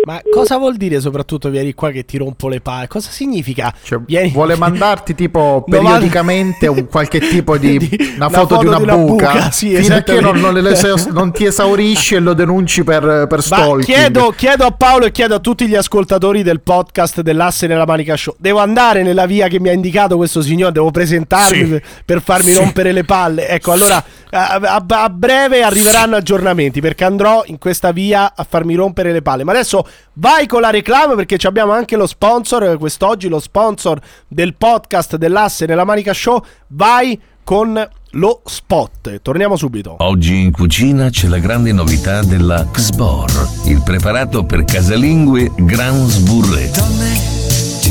[0.07, 2.87] Ma cosa vuol dire soprattutto vieni qua che ti rompo le palle?
[2.87, 3.75] Cosa significa?
[3.83, 8.79] Cioè, Vieni- vuole mandarti tipo periodicamente un qualche tipo di, Di- una foto di una,
[8.79, 10.77] buca, sì, fino a che non, non le-
[11.11, 13.83] non ti esaurisci e lo denunci per, per stalking.
[13.83, 18.17] chiedo, chiedo a Paolo e chiedo a tutti gli ascoltatori del podcast dell'Asse nella Manica
[18.17, 18.37] Show.
[18.39, 21.67] Devo andare nella via che mi ha indicato questo signore, devo presentarmi Sì.
[21.67, 22.59] per, per farmi Sì.
[22.59, 23.49] rompere le palle.
[23.49, 28.75] Ecco, allora a, a- a breve arriveranno aggiornamenti perché andrò in questa via a farmi
[28.77, 29.43] rompere le palle.
[29.43, 29.85] Ma adesso
[30.15, 35.17] vai con la reclama perché ci abbiamo anche lo sponsor, quest'oggi lo sponsor del podcast
[35.17, 36.43] dell'Asse nella Manica Show.
[36.69, 39.21] Vai con lo spot.
[39.23, 39.97] Torniamo subito.
[39.99, 43.31] Oggi in cucina c'è la grande novità della Xbor,
[43.67, 46.71] il preparato per casalingue Gran Sburré.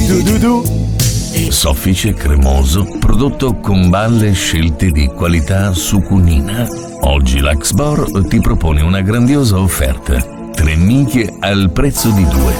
[0.08, 0.84] Du, du, du.
[1.49, 6.68] Soffice, cremoso, prodotto con balle scelte di qualità sucunina.
[7.01, 10.34] Oggi la Xbor ti propone una grandiosa offerta.
[10.56, 12.53] Tre miche al prezzo di due.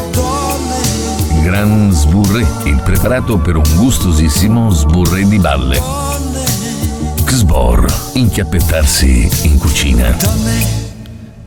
[1.42, 5.80] Gran Sburré, il preparato per un gustosissimo sburré di balle.
[7.24, 10.16] Xbor, inchiappettarsi in cucina.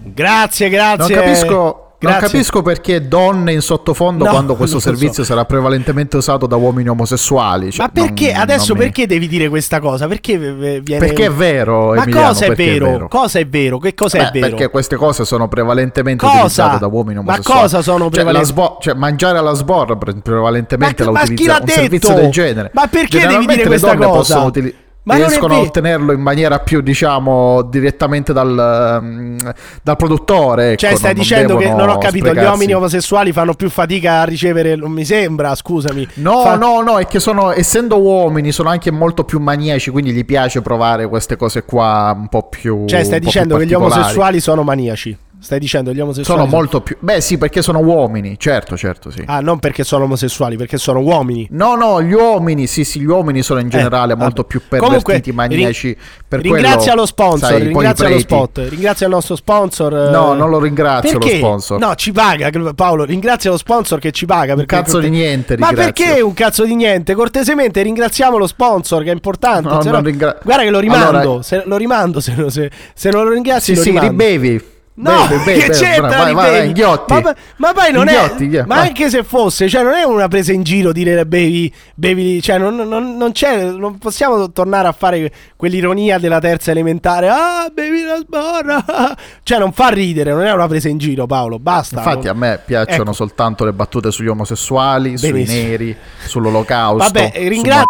[0.02, 0.68] Grazie,
[1.14, 2.20] Non grazie.
[2.20, 4.88] non capisco perché donne in sottofondo No, quando questo lo so.
[4.88, 7.70] servizio sarà prevalentemente usato da uomini omosessuali.
[7.72, 10.06] Cioè, Ma perché non- adesso non mi- perché devi dire questa cosa?
[10.06, 12.86] Perché viene Perché è vero, Ma Emiliano, cosa è perché è vero?
[12.90, 13.08] vero.
[13.08, 13.78] Cosa è vero?
[13.78, 14.46] Che cosa è Beh, vero?
[14.56, 16.36] Perché queste cose sono prevalentemente Cosa?
[16.38, 17.60] utilizzate da uomini Ma omosessuali.
[17.60, 21.24] cosa sono Cioè, prevalen- la sbo- cioè, mangiare alla sbor pre- prevalentemente Ma- la ma
[21.24, 21.80] chi utilizza l'ha un detto?
[21.80, 22.70] servizio del genere.
[22.74, 24.16] Ma perché devi dire le questa donne cosa?
[24.18, 24.74] possono utili-
[25.08, 29.38] Ma non riescono a ottenerlo in maniera più, diciamo, direttamente dal, mm,
[29.82, 30.72] dal produttore.
[30.72, 32.50] ecco, Cioè, stai non- diciendo che devono non ho capito, gli sprecarsi.
[32.50, 36.06] uomini omosessuali fanno più fatica a ricevere, non mi sembra, scusami.
[36.14, 40.12] No, Fa- no, no, è che sono, essendo uomini, sono anche molto più maniaci, quindi
[40.12, 42.84] gli piace provare queste cose qua un po' più.
[42.86, 45.16] Cioè, stai dicendo che gli omosessuali sono maniaci.
[45.40, 46.96] Stai dicendo gli omosessuali Sono molto più.
[46.98, 49.22] Beh, sì, perché sono uomini, certo, certo, sì.
[49.24, 51.46] Ah, non perché sono omosessuali, perché sono uomini.
[51.52, 54.48] No, no, gli uomini, sì, sì, gli uomini sono in generale Eh, molto vabbè.
[54.48, 55.96] più pervertiti, Comunque, maniaci.
[56.26, 59.96] Per ringrazia quello, lo sponsor, sai, ringrazia lo spot, ringrazia il nostro sponsor.
[59.96, 61.36] eh, No, non lo ringrazio lo perché?
[61.36, 61.78] sponsor.
[61.78, 64.54] No, ci paga Paolo, ringrazia lo sponsor che ci paga.
[64.54, 66.04] Un perché- cazzo di niente, Ma ringrazio.
[66.04, 67.14] perché un cazzo di niente?
[67.14, 69.68] Cortesemente ringraziamo lo sponsor che è importante.
[69.68, 73.22] No, no- ringra- Guarda che lo rimando, Allora- se, lo rimando se, se- se non
[73.24, 74.10] lo ringrazi Sì, lo sì, rimando.
[74.10, 74.76] ribevi.
[75.00, 77.12] No, Bevi, bevi, che c'entra vai, vai, vai, inghiotti.
[77.12, 78.88] Ma, ma poi non Inghiotti, è Ma vai.
[78.88, 82.74] anche se fosse, cioè non è una presa in giro dire bevi, bevi cioè non,
[82.74, 87.28] non- non c'è non possiamo tornare a fare quell'ironia della terza elementare.
[87.28, 88.84] Ah, bevi la sborra.
[89.42, 91.98] Cioè non fa ridere, non è una presa in giro, Paolo, basta.
[91.98, 93.12] Infatti a me piacciono Ecco.
[93.12, 95.68] soltanto le battute sugli omosessuali, sui Benissimo.
[95.68, 95.96] neri,
[96.26, 97.04] sull'olocausto.
[97.12, 97.86] Vabbè, ringrazio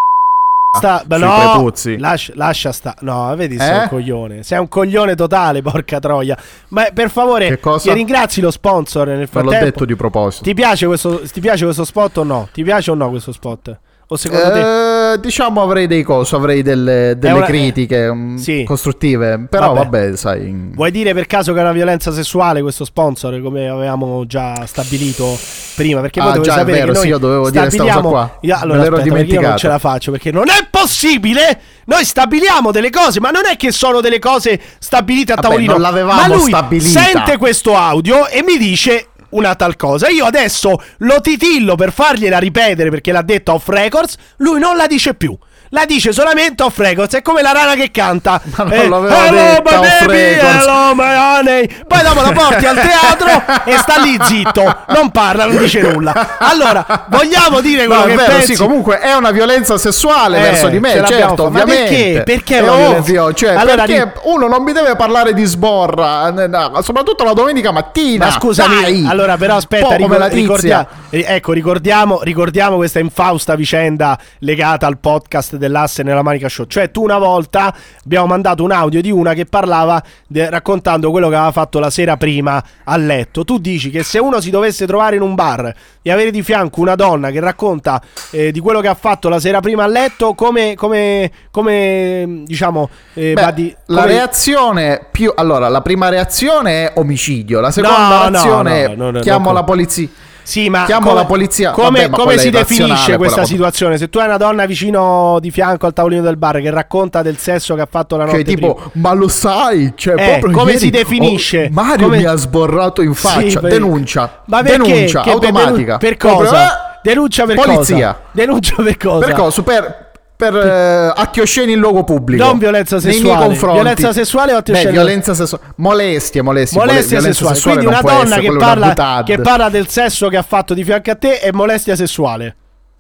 [0.78, 1.98] Sta, beh, no, prepuzzi.
[1.98, 2.94] lascia, lascia sta.
[3.00, 3.82] No, vedi, sei Eh?
[3.82, 4.42] un coglione.
[4.42, 6.36] Sei un coglione totale, porca troia.
[6.68, 9.58] Ma per favore, ti ringrazi lo sponsor nel Non frattempo.
[9.58, 10.44] l'ho detto di proposito.
[10.44, 12.48] Ti piace, questo, ti piace questo spot o no?
[12.52, 13.78] Ti piace o no questo spot?
[14.10, 15.12] O secondo te?
[15.12, 18.64] Eh, diciamo avrei dei cosi, avrei delle, delle una- critiche mm, sì.
[18.64, 19.84] costruttive, però Vabbè.
[20.00, 20.70] vabbè, sai...
[20.72, 25.36] Vuoi dire per caso che è una violenza sessuale questo sponsor, come avevamo già stabilito
[25.78, 26.00] prima?
[26.02, 28.38] Perché voi Ah, già, sapere vero, che sì, io dovevo dire sta cosa qua.
[28.42, 31.60] Io- Me allora, l'ero aspetta, io non ce la faccio, perché non è possibile!
[31.86, 35.72] Noi stabiliamo delle cose, ma non è che sono delle cose stabilite a Vabbè, tavolino.
[35.72, 37.00] non l'avevamo ma lui stabilita.
[37.00, 40.08] sente questo audio e mi dice una tal cosa.
[40.08, 44.86] Io adesso lo titillo per fargliela ripetere perché l'ha detto off records, lui non la
[44.86, 45.36] dice più.
[45.70, 48.40] La dice solamente off records, è come la rana che canta.
[48.56, 51.68] Ma non Eh, l'aveva hello detta my baby, records." hello my honey.
[51.86, 56.36] Poi dopo la porti al teatro e sta lì zitto, non parla, non dice nulla.
[56.38, 58.54] Allora, vogliamo dire quello No, che vero, pensi?
[58.54, 61.82] sì, comunque è una violenza sessuale Eh, verso di me, certo, ovviamente.
[61.82, 62.22] perché?
[62.24, 63.32] Perché è una violenza?
[63.34, 68.26] cioè, Allora, perché uno non mi deve parlare di sborra, no, soprattutto la domenica mattina.
[68.26, 69.06] Ma scusami, dai!
[69.08, 76.02] allora però aspetta, ricor- ricordia- ecco, ricordiamo, ricordiamo questa infausta vicenda legata al podcast dell'asse
[76.02, 76.66] nella Manica Show.
[76.66, 81.28] Cioè, tu una volta abbiamo mandato un audio di una che parlava de- raccontando quello
[81.28, 83.44] che aveva fatto la sera prima a letto.
[83.44, 86.80] Tu dici che se uno si dovesse trovare in un bar e avere di fianco
[86.80, 88.00] una donna che racconta
[88.30, 92.88] eh, di quello che ha fatto la sera prima a letto, come, come, come diciamo,
[93.14, 97.96] eh, Beh, di- la come- reazione più allora la prima reazione è omicidio la seconda
[98.24, 100.08] No, reazione no, no, no, chiamo la polizia
[100.48, 101.70] Sì, ma Chiamo come, la polizia.
[101.72, 103.98] Come, Vabbè, come si definisce questa situazione?
[103.98, 107.36] Se tu hai una donna vicino di fianco al tavolino del bar che racconta del
[107.36, 108.90] sesso che ha fatto la notte cioè tipo prima.
[108.94, 111.64] ma lo sai cioè Eh, proprio come ieri si definisce?
[111.64, 114.78] ho- Mario Come- mi ha sborrato in faccia Sì, per- denuncia Ma perché?
[114.90, 116.64] denuncia Che per automatica Per, Proprio, cosa?
[116.64, 117.94] eh, Denuncia per polizia.
[118.14, 118.18] cosa?
[118.32, 119.26] Denuncia per cosa?
[119.26, 120.07] per cosa per
[120.38, 123.24] per eh, atti osceni in luogo pubblico Non violenza nei sessuale.
[123.34, 124.92] miei confronti Violenza sessuale o atti Beh, osceni?
[124.92, 127.54] violenza sessuale molestie molestie Molestia sessuale.
[127.56, 131.10] sessuale Quindi una donna che parla, che parla del sesso che ha fatto di fianco
[131.10, 132.54] a te è molestia sessuale.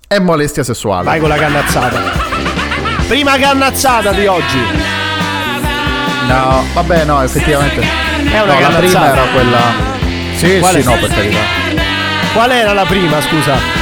[0.08, 2.00] è molestia sessuale Vai con la cannazzata.
[3.06, 4.58] Prima cannazzata di oggi.
[6.26, 8.78] no vabbè no effettivamente È una no, la cannazzata.
[8.80, 9.60] prima era quella
[10.34, 10.80] sì Quale?
[10.82, 11.38] sì no per carità
[12.34, 13.77] Qual era la prima, scusa?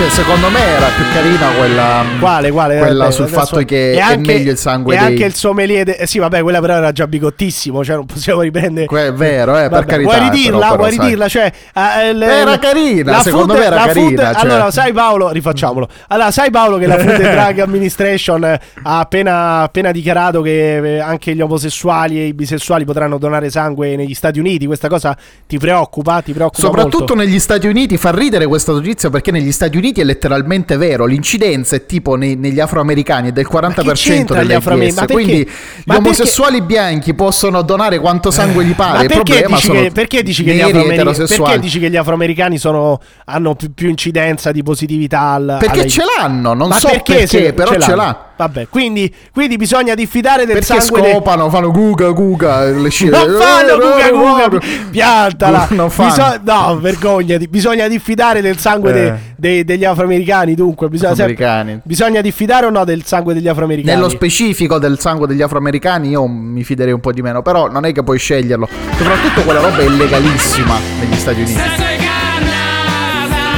[0.00, 2.02] Cioè, secondo me era più carina quella.
[2.18, 2.78] Quale, quale?
[2.78, 5.06] Quella Vabbè, sul fatto che e è anche- meglio il sangue E dei.
[5.08, 5.84] anche il sommelier.
[5.84, 7.84] de- eh sì, vabbè, quella però era già bigottissimo.
[7.84, 8.86] Cioè, non possiamo riprendere.
[8.86, 10.50] Que- è vero, eh, per carità, Vuoi ridirla?
[10.58, 11.04] però, però, vuoi sai.
[11.04, 11.28] ridirla?
[11.28, 14.40] Cioè, eh, il- Era carina, la secondo me era carina, cioè.
[14.50, 15.88] Allora, sai Paolo, rifacciamolo.
[16.08, 20.98] Allora, sai Paolo che la Food and Drug Administration eh, ha appena, appena dichiarato che
[21.04, 24.64] anche gli omosessuali e i bisessuali potranno donare sangue negli Stati Uniti.
[24.64, 25.14] Questa cosa
[25.46, 26.22] ti preoccupa?
[26.22, 27.14] Ti preoccupa Soprattutto molto?
[27.16, 31.04] negli Stati Uniti fa ridere questa notizia perché negli Stati Uniti è letteralmente vero.
[31.06, 34.56] L'incidenza è tipo nei- negli afroamericani è del 40% c'entra gli dell'AIDS.
[34.66, 35.06] afroamericani?
[35.06, 35.50] Ma Quindi perché?
[35.76, 38.98] gli Ma omosessuali bianchi possono donare quanto sangue gli pare.
[38.98, 41.42] Ma perché dici, che, perché dici che gli neri afroamericani, eterosessuali.
[41.52, 45.88] perché dici che gli afroamericani sono- hanno più, più incidenza di positività al Perché alla-
[45.88, 48.24] ce l'hanno, non Ma so perché, se- però ce l'ha.
[48.40, 53.10] Vabbè, quindi, quindi bisogna diffidare del Perché sangue de- scopano, fanno guga guga le scie-
[53.10, 54.60] Non fanno Eh, guga eh, guga, eh,
[54.90, 55.68] piantala.
[55.70, 57.48] Biso- no, vergognati.
[57.48, 59.14] Bisogna diffidare del sangue de- Eh.
[59.36, 60.54] de- degli afroamericani.
[60.54, 63.94] Dunque, bisogna, sempre- bisogna diffidare o no del sangue degli afroamericani?
[63.94, 67.84] Nello specifico del sangue degli afroamericani io mi fiderei un po' di meno, però non
[67.84, 68.68] è che puoi sceglierlo.
[68.96, 71.60] Soprattutto quella roba è illegalissima negli Stati Uniti.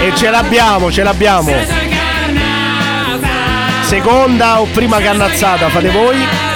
[0.02, 1.52] E ce l'abbiamo, ce l'abbiamo.
[3.82, 6.51] Seconda o prima cannazzata, fate voi.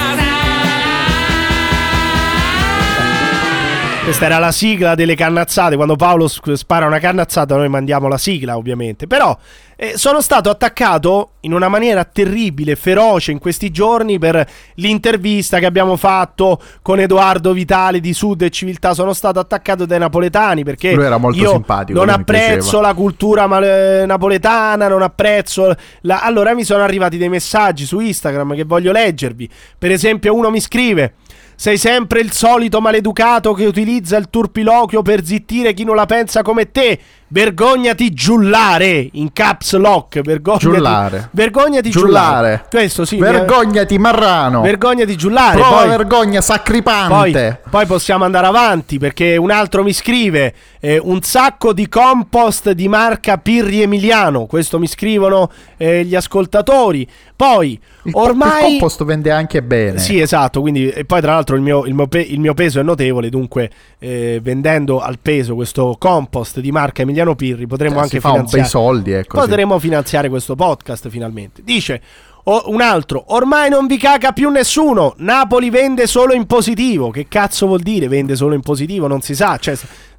[4.06, 5.74] Questa era la sigla delle cannazzate.
[5.74, 9.08] Quando Paolo spara una cannazzata, noi mandiamo la sigla, ovviamente.
[9.08, 9.36] Però
[9.74, 15.66] eh, sono stato attaccato in una maniera terribile, feroce in questi giorni per l'intervista che
[15.66, 18.94] abbiamo fatto con Edoardo Vitali di Sud e Civiltà.
[18.94, 20.94] Sono stato attaccato dai napoletani perché
[21.42, 21.50] io
[21.98, 25.74] non apprezzo la cultura mal- napoletana, non apprezzo.
[26.02, 29.50] la- Allora mi sono arrivati dei messaggi su Instagram che voglio leggervi.
[29.76, 31.14] Per esempio, uno mi scrive.
[31.58, 36.42] Sei sempre il solito maleducato che utilizza il turpiloquio per zittire chi non la pensa
[36.42, 37.00] come te.
[37.28, 40.20] Vergognati giullare in caps lock.
[40.20, 41.28] Vergognati Giullare.
[41.32, 42.12] Vergognati Giullare.
[42.12, 42.66] giullare.
[42.70, 43.16] Questo sì.
[43.16, 44.60] Vergognati marrano.
[44.60, 45.58] Vergognati giullare.
[45.58, 47.60] Prova poi- vergogna poi, sacripante.
[47.68, 52.86] poi possiamo andare avanti perché un altro mi scrive eh, un sacco di compost di
[52.86, 54.46] marca Pirri Emiliano.
[54.46, 57.08] Questo mi scrivono eh, gli ascoltatori.
[57.34, 59.98] Poi il, ormai il compost vende anche bene.
[59.98, 60.60] sì, esatto.
[60.60, 63.28] Quindi, e poi, tra l'altro, il mio, il mio pe- il mio peso è notevole.
[63.30, 68.28] Dunque, eh, vendendo al peso questo compost di marca Emiliano Pirri, potremmo Cioè, anche fa
[68.28, 68.62] un finanziare.
[68.62, 69.38] bei soldi, ecco.
[69.38, 71.62] Potremmo finanziare questo podcast finalmente.
[71.64, 72.00] Dice
[72.44, 75.14] o- un altro, ormai non vi caga più nessuno.
[75.18, 77.10] Napoli vende solo in positivo.
[77.10, 79.06] Che cazzo vuol dire vende solo in positivo?
[79.06, 79.56] Non si sa.
[79.56, 79.76] Cioè,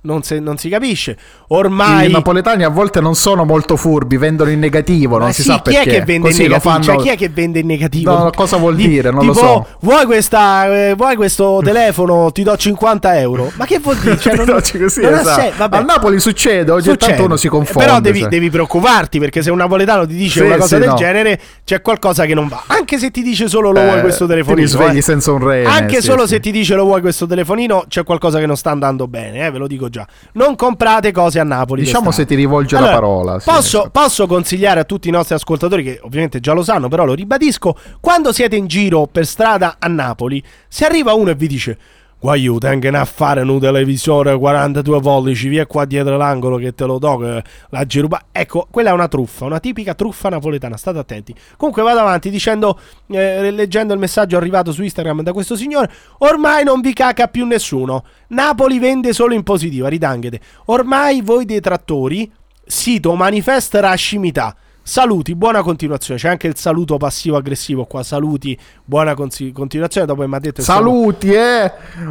[0.07, 1.11] non, se- non si capisce.
[1.11, 1.15] I
[1.49, 2.09] Ormai...
[2.11, 5.55] napoletani a volte non sono molto furbi, vendono in negativo, non Ma si sì, sa
[5.61, 5.81] chi perché.
[5.81, 6.71] è che vende Così in lo negativo?
[6.71, 6.83] fanno.
[6.83, 8.17] Cioè, chi è che vende in negativo?
[8.17, 9.11] No, cosa vuol Di- dire?
[9.11, 9.67] Non lo tipo, so.
[9.81, 12.31] Vuoi, questa, eh, vuoi questo telefono?
[12.31, 13.51] Ti do 50 euro.
[13.55, 14.17] Ma che vuol dire?
[14.17, 15.75] Cioè, non, Sì, così, non esatto.
[15.75, 17.11] A Napoli succede, oggi Succede.
[17.13, 17.85] tanto uno si confonde.
[17.85, 18.29] Però devi, sai.
[18.29, 20.95] devi preoccuparti perché se un napoletano ti dice Sì, una cosa sì, del no.
[20.95, 22.63] genere, c'è qualcosa che non va.
[22.67, 24.65] Anche se ti dice solo lo Eh, vuoi questo ti telefonino.
[24.65, 25.01] risvegli eh.
[25.01, 26.33] senza un rene, Anche sì, solo sì.
[26.35, 29.51] se ti dice lo vuoi questo telefonino, c'è qualcosa che non sta andando bene, eh,
[29.51, 29.96] ve lo dico già.
[30.33, 31.81] Non comprate cose a Napoli.
[31.81, 32.21] Diciamo d'estate.
[32.23, 33.41] se ti rivolge Allora, la parola.
[33.43, 37.13] posso, posso consigliare a tutti i nostri ascoltatori, che ovviamente già lo sanno, però lo
[37.13, 41.77] ribadisco: quando siete in giro per strada a Napoli, se arriva uno e vi dice.
[42.19, 46.97] Guagliù, tengono a fare un televisore 42 pollici, via qua dietro l'angolo che te lo
[46.97, 48.25] do, la giruba.
[48.31, 51.35] Ecco, quella è una truffa, una tipica truffa napoletana, state attenti.
[51.57, 52.79] Comunque vado avanti dicendo,
[53.11, 57.45] eh, leggendo il messaggio arrivato su Instagram da questo signore, ormai non vi caca più
[57.45, 58.03] nessuno.
[58.29, 60.39] Napoli vende solo in positiva, ridanghete.
[60.65, 62.31] Ormai voi detrattori,
[62.65, 64.55] sito manifesta scimità.
[64.87, 66.17] Saluti, buona continuazione.
[66.17, 68.03] C'è anche il saluto passivo-aggressivo qua.
[68.03, 70.07] Saluti, buona consi- continuazione.
[70.07, 71.69] Dopo mi ha detto Saluti, eh!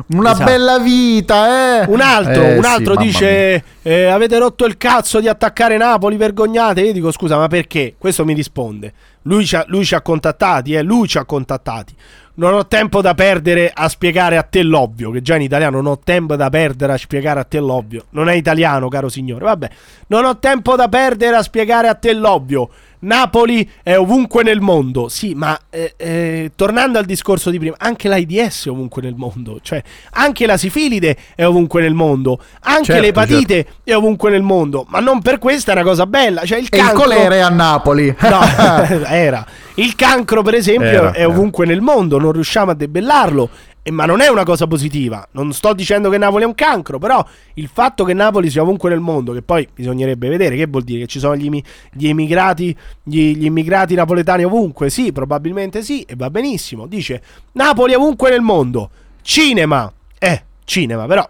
[0.09, 0.45] Una Esatto.
[0.45, 1.87] bella vita, eh!
[1.89, 5.79] Un altro, Eh, un sì, altro mamma dice: eh, Avete rotto il cazzo di attaccare
[5.79, 6.83] Napoli, vergognate.
[6.83, 7.95] Io dico: Scusa, ma perché?
[7.97, 8.93] Questo mi risponde.
[9.23, 11.95] Lui ci ha, lui ci ha contattati, eh, lui ci ha contattati.
[12.39, 15.11] Non ho tempo da perdere a spiegare a te l'ovvio.
[15.11, 18.07] Che già in italiano non ho tempo da perdere a spiegare a te l'ovvio.
[18.11, 19.45] Non è italiano, caro signore.
[19.45, 19.71] Vabbè,
[20.09, 22.69] non ho tempo da perdere a spiegare a te l'ovvio.
[22.99, 25.09] Napoli è ovunque nel mondo.
[25.09, 29.59] Sì, ma eh, eh, tornando al discorso di prima, anche l'AIDS è ovunque nel mondo.
[29.63, 29.83] Cioè,
[30.13, 32.39] anche la sifilide è ovunque nel mondo.
[32.61, 34.85] Anche Certo, l'epatite è ovunque nel mondo.
[34.89, 36.45] Ma non per questo è una cosa bella.
[36.45, 37.05] Cioè, il il cancro.
[37.05, 38.15] colera è a Napoli.
[38.19, 38.41] No,
[39.09, 39.47] era.
[39.77, 43.49] Il cancro, per esempio, Era, è ovunque nel mondo, non riusciamo a debellarlo.
[43.89, 45.29] Ma non è una cosa positiva.
[45.33, 47.25] Non sto dicendo che Napoli è un cancro, però
[47.55, 51.01] il fatto che Napoli sia ovunque nel mondo, che poi bisognerebbe vedere, che vuol dire
[51.01, 51.49] che ci sono gli,
[51.93, 54.91] gli immigrati, gli, gli immigrati napoletani ovunque?
[54.91, 56.87] Sì, probabilmente sì, e va benissimo.
[56.89, 57.23] Dice
[57.53, 58.91] Napoli è ovunque nel mondo.
[59.23, 59.93] Cinema.
[60.19, 61.29] Eh, cinema, però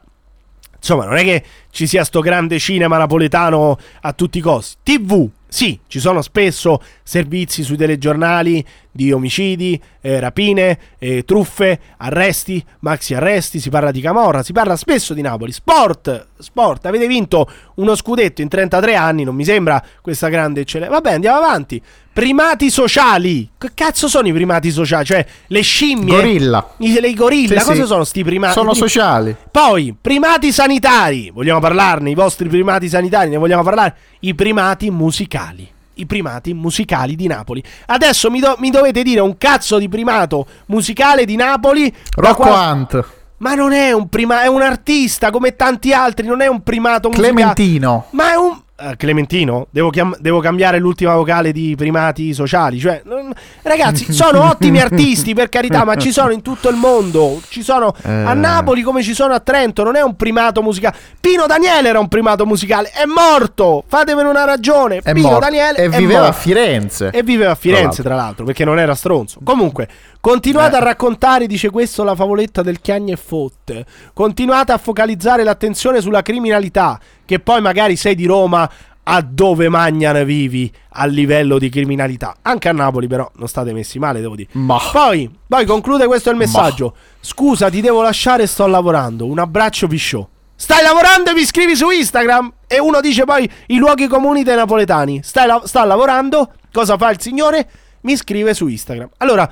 [0.77, 4.77] Insomma, non è che ci sia sto grande cinema napoletano a tutti i costi.
[4.83, 8.65] TV, sì, ci sono spesso servizi sui telegiornali
[8.97, 14.75] di omicidi, eh, rapine, eh, truffe, arresti, maxi arresti, si parla di Camorra, si parla
[14.75, 15.53] spesso di Napoli.
[15.53, 20.95] Sport, sport, avete vinto uno scudetto in 33 anni, non mi sembra questa grande eccellenza.
[20.95, 21.81] Vabbè, andiamo avanti.
[22.17, 23.51] Primati sociali.
[23.59, 25.05] Che cazzo sono i primati sociali?
[25.05, 26.15] Cioè, le scimmie.
[26.17, 26.67] Gorilla.
[26.79, 27.87] I, le gorilla, Sì, cosa sì.
[27.87, 28.53] sono sti primati?
[28.55, 29.37] Sono sociali.
[29.51, 31.31] poi, primati sanitari.
[31.31, 32.09] Vogliamo parlarne?
[32.09, 33.95] I vostri primati sanitari, ne vogliamo parlare?
[34.21, 35.75] I primati musicali.
[35.99, 37.63] I primati musicali di Napoli.
[37.87, 41.93] Adesso mi, do- mi dovete dire un cazzo di primato musicale di Napoli.
[42.17, 43.05] Rocco qua- Hunt.
[43.39, 47.09] Ma non è un primato, è un artista come tanti altri, non è un primato
[47.09, 47.33] musicale.
[47.35, 48.07] Clementino.
[48.11, 48.61] Ma è un.
[48.79, 49.67] Eh, Clementino?
[49.71, 52.79] Devo, chiam- devo cambiare l'ultima vocale di primati sociali.
[52.79, 57.41] Cioè, non- ragazzi, sono ottimi artisti, per carità, ma ci sono in tutto il mondo.
[57.49, 58.35] Ci sono a Eh.
[58.35, 59.83] Napoli come ci sono a Trento.
[59.83, 60.97] Non è un primato musicale.
[61.21, 62.91] Pino Daniele era un primato musicale.
[62.91, 63.85] È morto.
[63.87, 64.99] Fatemene una ragione.
[64.99, 65.41] È Pino morto.
[65.41, 66.39] Daniele e è viveva a morto.
[66.41, 67.11] Firenze.
[67.13, 69.41] E viveva a Firenze, Tra tra l'altro, perché non era stronzo.
[69.43, 69.89] Comunque,
[70.31, 70.79] continuate Eh.
[70.79, 73.87] a raccontare, dice questo, la favoletta del Chiagne e Fotte.
[74.13, 78.69] Continuate a focalizzare l'attenzione sulla criminalità, che poi magari sei di Roma,
[79.09, 82.35] a dove magnano vivi a livello di criminalità.
[82.43, 84.49] Anche a Napoli, però, non state messi male, devo dire.
[84.55, 84.81] Ma.
[84.91, 86.97] Poi, poi conclude questo il messaggio.
[87.21, 89.27] Scusa, ti devo lasciare, sto lavorando.
[89.27, 90.27] Un abbraccio pisciò.
[90.57, 92.53] Stai lavorando e mi scrivi su Instagram?
[92.67, 95.21] E uno dice poi i luoghi comuni dei napoletani.
[95.23, 96.51] Stai la- sta lavorando?
[96.73, 97.69] Cosa fa il signore?
[98.01, 99.11] Mi scrive su Instagram.
[99.19, 99.49] Allora,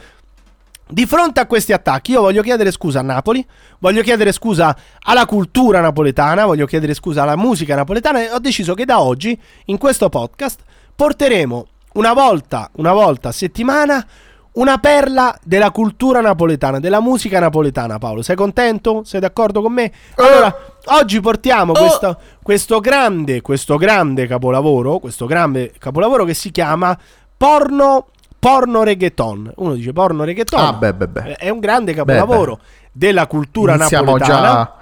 [0.87, 3.45] di fronte a questi attacchi, io voglio chiedere scusa a Napoli,
[3.79, 8.75] voglio chiedere scusa alla cultura napoletana, voglio chiedere scusa alla musica napoletana e ho deciso
[8.75, 10.61] che da oggi, in questo podcast,
[10.95, 14.07] porteremo una volta, una volta a settimana
[14.55, 18.23] una perla della cultura napoletana, della musica napoletana, Paolo.
[18.23, 19.03] Sei contento?
[19.05, 19.91] Sei d'accordo con me?
[20.17, 20.55] Allora,
[20.87, 26.97] oggi portiamo questo, questo grande, questo grande capolavoro, questo grande capolavoro che si chiama
[27.37, 28.07] Porno
[28.45, 29.53] porno reggaeton.
[29.57, 30.61] Uno dice porno reggaeton.
[30.61, 31.23] Ah, beh, beh, beh.
[31.37, 32.59] È un grande capolavoro
[32.93, 34.43] della cultura Iniziamo napoletana.
[34.53, 34.75] già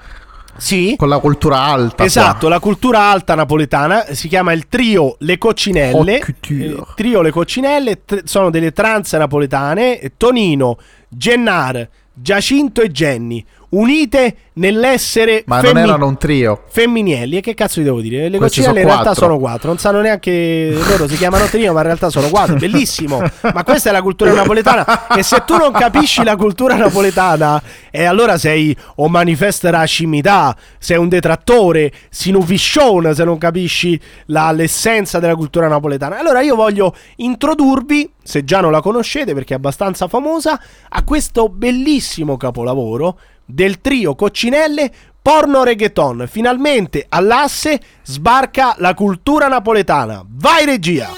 [0.57, 0.97] Sì.
[0.99, 2.03] con la cultura alta.
[2.05, 2.49] Esatto, qua.
[2.49, 5.97] la cultura alta napoletana si chiama il trio Le Coccinelle.
[5.97, 6.65] Haute couture.
[6.65, 10.13] Eh, trio Le Coccinelle t- sono delle trance napoletane.
[10.17, 13.45] Tonino, Gennar, Giacinto e Jenny.
[13.73, 16.63] Unite nell'essere Ma femmi- non erano un trio.
[16.69, 18.29] Femminelli, e che cazzo vi devo dire?
[18.29, 19.25] Le coccinelle in realtà quattro.
[19.25, 22.57] sono quattro, non sanno neanche loro si chiamano trio, ma in realtà sono quattro.
[22.57, 23.23] Bellissimo,
[23.55, 25.17] ma questa è la cultura napoletana.
[25.17, 30.55] E se tu non capisci la cultura napoletana, e allora sei o manifesta la scimità,
[30.79, 36.19] sei un detrattore, sinufiscione se non capisci la- l'essenza della cultura napoletana.
[36.19, 40.61] Allora io voglio introdurvi, se già non la conoscete perché è abbastanza famosa,
[40.91, 43.19] a questo bellissimo capolavoro
[43.53, 44.91] del trio Coccinelle
[45.23, 50.25] Porno reggaeton, finalmente all'asse sbarca la cultura napoletana.
[50.27, 51.09] Vai regia!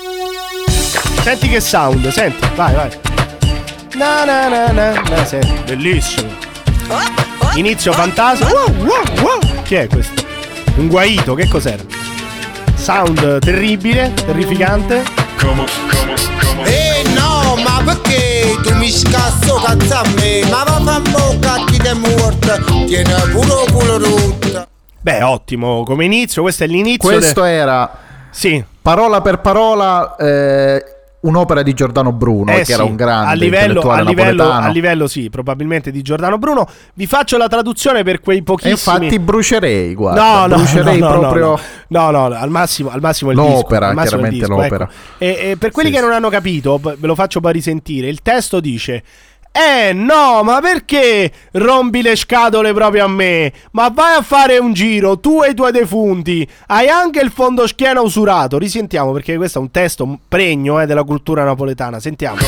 [1.23, 2.91] Senti che sound, senti, vai, vai.
[3.95, 6.29] Na na na na, na senti, bellissimo.
[7.55, 8.47] Inizio fantasma.
[8.51, 9.63] Wow, wow, wow.
[9.63, 10.23] Chi è questo?
[10.77, 11.83] Un guaito, che cos'era?
[12.75, 15.03] Sound terribile, terrificante.
[16.65, 18.24] Eh no, ma perché
[18.85, 20.43] mi cazzo a me?
[20.51, 24.67] Ma va fa bocca chi te morta, tiene pure culo rotto.
[25.01, 27.09] Beh, ottimo come inizio, questo è l'inizio.
[27.09, 27.91] Questo de- era
[28.31, 30.85] Sì, parola per parola eh,
[31.25, 34.69] un'opera di Giordano Bruno, Eh che sì, era un grande a livello, a livello, a
[34.69, 36.69] livello sì, probabilmente di Giordano Bruno.
[36.95, 38.73] Vi faccio la traduzione per quei E pochissimi.
[38.73, 41.59] infatti brucerei, guarda, No, no, brucerei no, no, proprio
[41.89, 44.85] no, no, no, al massimo, al massimo il L'opera, disco, massimo chiaramente disco, l'opera.
[44.85, 44.93] ecco.
[45.19, 48.09] E, e per quelli Sì, che non hanno capito, ve lo faccio poi risentire.
[48.09, 49.03] Il testo dice:
[49.57, 53.53] Eh no, ma perché rompi le scatole proprio a me?
[53.71, 56.45] Ma vai a fare un giro, tu e i tuoi defunti.
[56.67, 58.59] Hai anche il fondoschiena usurato.
[58.59, 62.01] Risentiamo perché questo è un testo pregno eh, della cultura napoletana.
[62.01, 62.41] Sentiamo.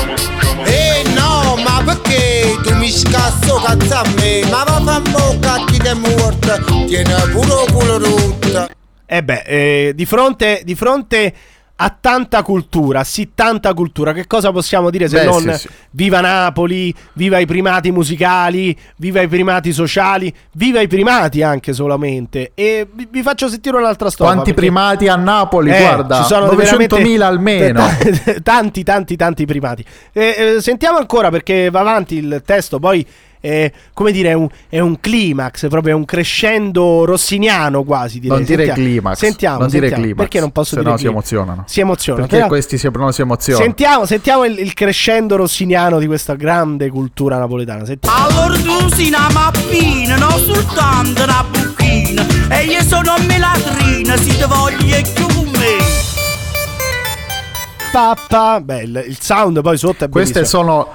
[0.65, 4.41] Eh no, ma perché tu mi scazzo cazzo a me?
[4.51, 8.67] Ma va fa bocca chi te morta, tiene pure culo rotto.
[9.07, 11.33] Eh beh, eh, di, fronte, di fronte
[11.79, 15.69] a tanta cultura, sì tanta cultura, che cosa possiamo dire se Beh, non sì, sì.
[15.91, 22.53] viva Napoli, viva i primati musicali, viva i primati sociali, viva i primati anche solamente.
[22.55, 24.33] E vi, vi faccio sentire un'altra storia.
[24.33, 27.87] quanti primati a Napoli, Eh, guarda, ci sono 900.000 veramente- almeno.
[28.43, 29.85] tanti, tanti, tanti primati.
[30.13, 33.07] Eh, eh, sentiamo ancora perché va avanti il testo, poi.
[33.41, 38.19] Eh, come dire, è un, è un climax, proprio è un crescendo rossiniano quasi.
[38.21, 38.37] Direi.
[38.39, 40.03] Non dire Sentiamo- climax, Sentiamo, non dire sentiamo.
[40.05, 41.17] climax, Perché non posso se dire no si climax?
[41.33, 41.65] emozionano.
[41.67, 42.23] Si emozionano.
[42.27, 43.65] Perché però- questi si, no, si emozionano.
[43.65, 47.85] Sentiamo, sentiamo il, il crescendo rossiniano di questa grande cultura napoletana.
[47.85, 48.17] Sentiamo.
[48.17, 54.47] Allora tu sei una mappina, non soltanto una bucchina E io sono melatrina, si te
[54.47, 55.95] voglio più me
[57.93, 58.61] Pappa.
[58.61, 60.63] Beh, il, il sound poi sotto è Queste bellissimo.
[60.63, 60.89] sono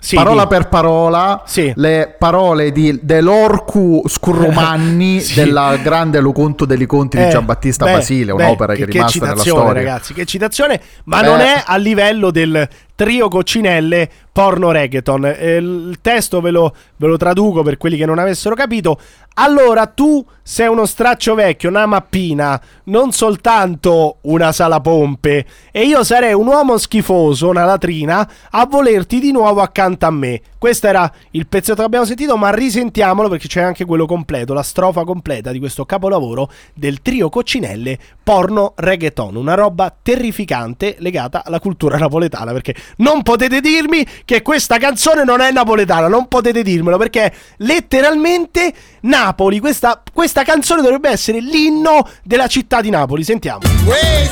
[0.00, 1.72] Sì, parola di- per parola Sì.
[1.74, 5.34] le parole di dell'Orcu Scurrumanni Sì.
[5.34, 9.18] della grande Luconto degli Conti di Eh, Giambattista beh, Basile, beh, un'opera che, è rimasta
[9.20, 9.82] nella citazione, storia.
[9.82, 11.24] ragazzi, che citazione, ma Eh.
[11.26, 12.68] non è a livello del
[12.98, 15.24] trio coccinelle porno reggaeton.
[15.26, 18.98] Eh, il testo ve lo, ve lo traduco per quelli che non avessero capito.
[19.34, 26.02] Allora tu sei uno straccio vecchio, una mappina, non soltanto una sala pompe, e io
[26.02, 30.40] sarei un uomo schifoso, una latrina, a volerti di nuovo accanto a me.
[30.58, 34.64] Questo era il pezzetto che abbiamo sentito, ma risentiamolo perché c'è anche quello completo, la
[34.64, 41.60] strofa completa di questo capolavoro del trio Coccinelle porno reggaeton, una roba terrificante legata alla
[41.60, 46.98] cultura napoletana, perché non potete dirmi che questa canzone non è napoletana, non potete dirmelo,
[46.98, 53.60] perché letteralmente Napoli, questa, questa canzone dovrebbe essere l'inno della città di Napoli, sentiamo.
[53.84, 54.28] Uè,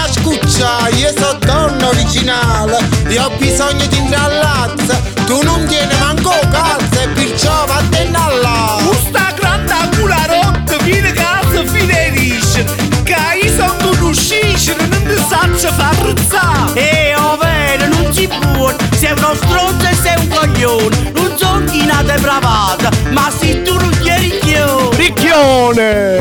[0.00, 2.78] a ascuccia, io sono donna originale,
[3.08, 8.78] io ho bisogno di intrallazza, tu non tieni manco calza e perciò vattene là.
[8.86, 12.64] Questa grande cula rotta, fine cazzo, fine risce
[13.04, 19.12] Che io sono conoscisce, non ti saccio far ruzzare E ovvero non si può, sei
[19.12, 23.90] uno stronzo e sei un coglione Non sono chi nata bravata, ma se tu non
[24.00, 26.19] chiedi io Ricchione,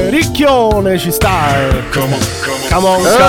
[0.53, 1.59] Ricchione ci sta.
[1.69, 1.89] eh.
[1.91, 2.19] Come on,
[2.71, 2.87] come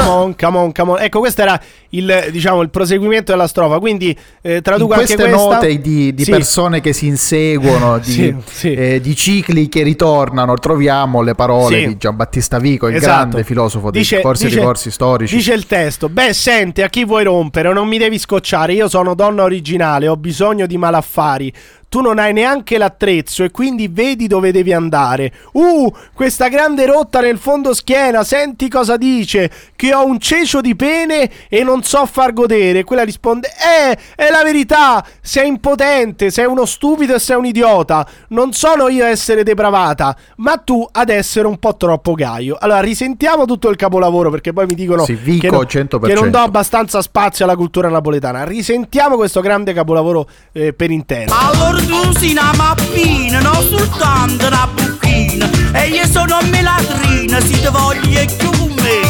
[0.08, 0.98] on, come on, come on.
[1.00, 1.60] Ecco, questo era
[1.90, 3.78] il, diciamo, il proseguimento della strofa.
[3.78, 5.36] Quindi eh, In traduco anche queste questa.
[5.54, 6.30] note di, di Sì.
[6.30, 8.72] persone che si inseguono, di, Sì, sì.
[8.72, 11.86] eh, di cicli che ritornano, troviamo le parole Sì.
[11.88, 13.12] di Giambattista Vico, il Esatto.
[13.12, 15.36] grande filosofo dei corsi dice- di corsi storici.
[15.36, 17.70] Dice il testo: Beh, senti, a chi vuoi rompere?
[17.74, 18.72] Non mi devi scocciare.
[18.72, 21.52] Io sono donna originale, ho bisogno di malaffari.
[21.90, 25.32] Tu non hai neanche l'attrezzo e quindi vedi dove devi andare.
[25.54, 29.50] Uh, questa grande rotta nel fondo schiena, senti cosa dice?
[29.74, 32.84] Che ho un cecio di pene e non so far godere.
[32.84, 35.04] Quella risponde: Eh, è la verità.
[35.20, 38.06] Sei impotente, sei uno stupido e sei un idiota.
[38.28, 42.56] Non sono io a essere depravata, ma tu ad essere un po' troppo gaio.
[42.60, 46.06] Allora, risentiamo tutto il capolavoro perché poi mi dicono Sì, Vico, che, non, 100%.
[46.06, 48.44] che non do abbastanza spazio alla cultura napoletana.
[48.44, 51.34] Risentiamo questo grande capolavoro eh, per intero.
[51.34, 55.48] Allora tu sei una mappina, non soltanto una bucchina.
[55.72, 59.00] E io sono melatrina, si te voglio più con me.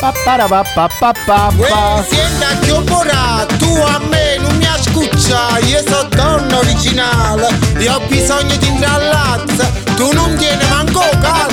[0.00, 1.52] Papparapapapapapa.
[1.56, 7.48] Uè, Senta che porà, tu a me non mi ascuccia, io sono donna originale,
[7.78, 11.51] io ho bisogno di intrallazza, tu non tieni manco calza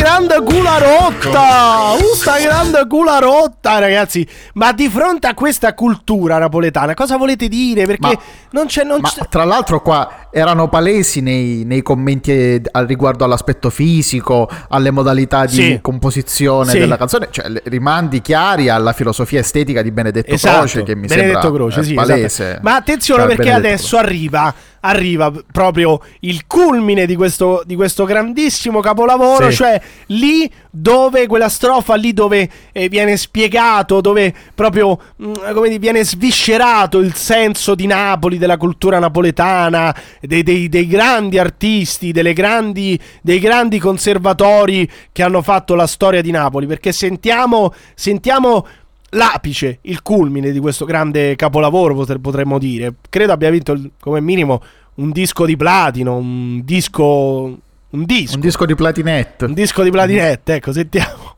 [0.00, 1.92] grande cula rotta!
[1.98, 4.26] Uh, sta grande cula rotta, ragazzi!
[4.54, 7.84] Ma di fronte a questa cultura napoletana, cosa volete dire?
[7.84, 8.18] Perché Ma-
[8.52, 8.82] non c'è.
[8.82, 9.28] Non Ma c'è...
[9.28, 15.44] tra l'altro qua erano palesi nei, nei commenti eh, al riguardo all'aspetto fisico, alle modalità
[15.44, 15.78] di Sì.
[15.82, 16.78] composizione Sì.
[16.78, 21.40] della canzone, cioè rimandi chiari alla filosofia estetica di Benedetto Croce che mi Esatto, Benedetto
[21.42, 22.24] sembra Croce, eh, sì, palese.
[22.48, 22.60] esatto.
[22.62, 28.04] Ma attenzione Cioè, perché Benedetto adesso arriva, arriva proprio il culmine di questo, di questo
[28.04, 29.56] grandissimo capolavoro, Sì.
[29.56, 35.78] cioè lì dove quella strofa, lì dove eh, viene spiegato, dove proprio mm, come dire,
[35.80, 42.32] viene sviscerato il senso di Napoli, della cultura napoletana, dei, dei- dei grandi artisti, delle
[42.32, 48.66] grandi, dei grandi conservatori che hanno fatto la storia di Napoli, perché sentiamo, sentiamo
[49.10, 52.94] l'apice, il culmine di questo grande capolavoro, potre- potremmo dire.
[53.08, 54.62] Credo abbia vinto come minimo
[54.96, 57.58] un disco di platino, un disco.
[57.92, 58.34] Un disco.
[58.34, 59.44] Un disco di platinette.
[59.46, 61.34] Un disco di platinette, ecco, sentiamo.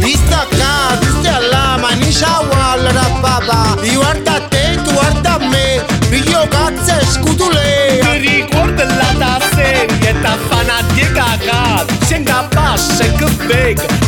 [0.00, 4.80] Ti sta qua, ti stai là, ma ni ciao allora papà, io guarda a te,
[4.82, 7.98] tu guarda a me, piglio cazzo e scutule.
[8.00, 12.48] Ti ricordi la ta serie, ta fana di cacata Senga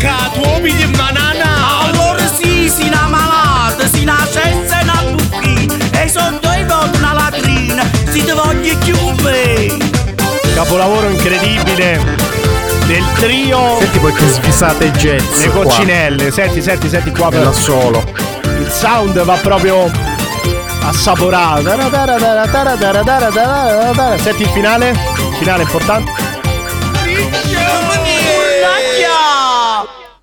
[0.08, 0.90] che in
[2.70, 7.82] si una malata, si una cessa e una bucchina E sono due volte una latrina,
[8.10, 8.78] si ti voglio
[9.22, 9.76] me
[10.54, 12.28] Capolavoro incredibile
[12.86, 16.30] del trio Senti poi che svisate jazz Le qua, coccinelle.
[16.30, 17.28] Senti, senti, senti qua.
[17.30, 18.04] nella solo.
[18.58, 19.90] Il sound va proprio
[20.82, 21.62] assaporato.
[24.22, 24.90] Senti il finale?
[24.90, 26.12] Il finale è importante.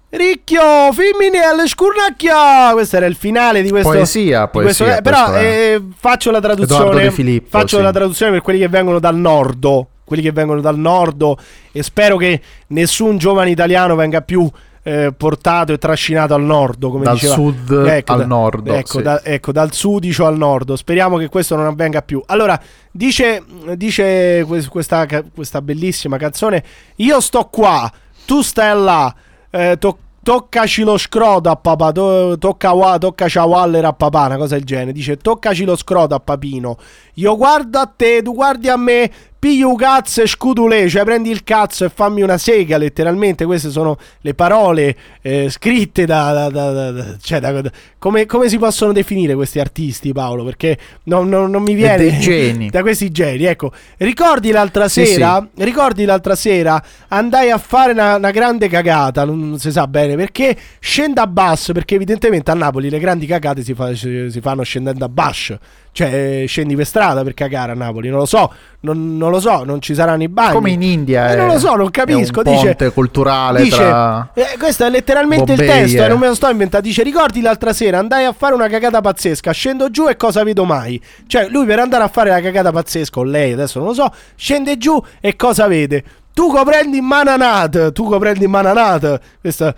[0.10, 0.62] Ricchio,
[0.94, 2.72] femminile, scurnacchia.
[2.72, 3.90] Questo era il finale di questo.
[3.90, 5.44] Poesia, questo- poesia, eh, però questo è.
[5.46, 7.12] eh, faccio la traduzione.
[7.12, 7.84] Filippo, faccio sì.
[7.84, 9.86] la traduzione per quelli che vengono dal nord.
[10.06, 11.36] Quelli che vengono dal nord.
[11.74, 14.50] E spero che nessun giovane italiano venga più.
[14.84, 18.98] eh, portato e trascinato al nord come Dal diceva sud Ecco, al da- nord, ecco,
[19.00, 19.02] sì.
[19.02, 22.58] da- ecco, dal sudicio al nord speriamo che questo non avvenga più allora
[22.90, 23.44] dice,
[23.76, 25.06] dice que- questa,
[25.36, 26.64] questa bellissima canzone
[26.98, 27.92] io sto qua
[28.26, 29.14] tu stai là
[29.58, 34.26] eh, to- toccaci lo scroto a papà to- tocca wa- toccaci a Waller a papà
[34.26, 34.92] una cosa del genere.
[34.92, 36.78] Dice toccaci lo scroto a papino.
[37.16, 39.10] Io guardo a te tu guardi a me
[39.40, 43.46] piglio un cazzo e scudulè cioè prendi il cazzo e fammi una sega letteralmente.
[43.46, 47.64] Queste sono le parole eh, scritte da, da- da- da- cioè
[48.00, 50.44] come, come si possono definire questi artisti Paolo?
[50.44, 53.72] Perché non, non- non mi viene da questi geni ecco.
[53.98, 55.48] Ricordi l'altra Sì, sera?
[55.56, 56.82] Ricordi l'altra sera?
[57.10, 60.56] Andai a fare una, una grande cagata non si sa bene perché.
[60.80, 65.06] Scendo a basso perché evidentemente a Napoli le grandi cagate si, fa- si fanno scendendo
[65.06, 65.60] a basso
[65.98, 69.40] cioè eh, scendi per strada per cagare a Napoli non lo so non, non lo
[69.40, 71.32] so non ci saranno i bagni Come in India.
[71.32, 72.44] Eh, non lo so, non capisco.
[72.44, 74.30] È un dice, ponte culturale dice, tra...
[74.34, 76.88] eh, questo è letteralmente Bombay il testo, eh, non me lo sto inventando.
[76.88, 79.52] Dice: Ricordi l'altra sera andai a fare una cagata pazzesca.
[79.52, 81.02] Scendo giù e cosa vedo mai?
[81.26, 84.14] Cioè, lui per andare a fare la cagata pazzesca, o lei adesso non lo so,
[84.36, 86.04] scende giù e cosa vede?
[86.34, 89.20] Tu coprendi in mananat, tu coprendi in mananat.
[89.42, 89.74] Questo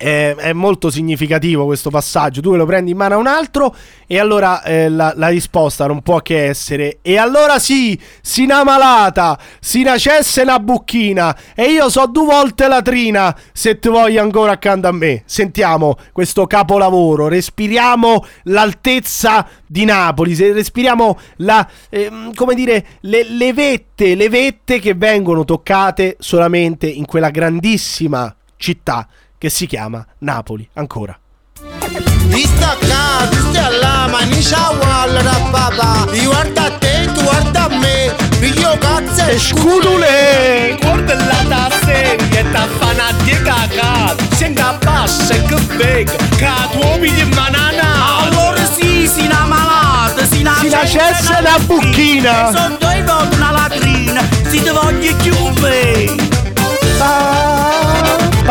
[0.00, 2.40] è, è molto significativo questo passaggio.
[2.40, 6.00] Tu lo prendi in mano a un altro, e allora eh, la, la risposta non
[6.00, 11.36] può che essere: E allora sì, si una malata, si una cessa e una bucchina.
[11.54, 13.36] E io so due volte latrina.
[13.52, 15.22] Se ti voglio ancora accanto a me.
[15.26, 17.28] Sentiamo questo capolavoro.
[17.28, 20.34] Respiriamo l'altezza di Napoli.
[20.34, 27.04] Respiriamo la, ehm, come dire, le, le vette, le vette che vengono toccate solamente in
[27.04, 29.06] quella grandissima città
[29.40, 31.18] che si chiama Napoli ancora.
[31.54, 37.08] Ti sta qua, ti stai là, ma ni ciao allora papà, io guarda a te,
[37.14, 40.72] tu guarda a me, piglio cazzo e Scudule!
[40.72, 46.98] Ricordi la ta serie, ta fana di cacata Senga bassa e che bega, che tu
[47.00, 52.52] pigli in manana Allora sì, si una malata, si una Si una cessa una bucchina.
[52.52, 55.34] Sono due volte una latrina, si ti voglio più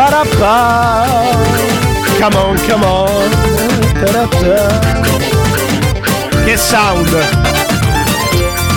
[0.00, 1.04] Pa, parappa.
[2.18, 3.30] Come on, come on.
[6.44, 7.28] Che sound!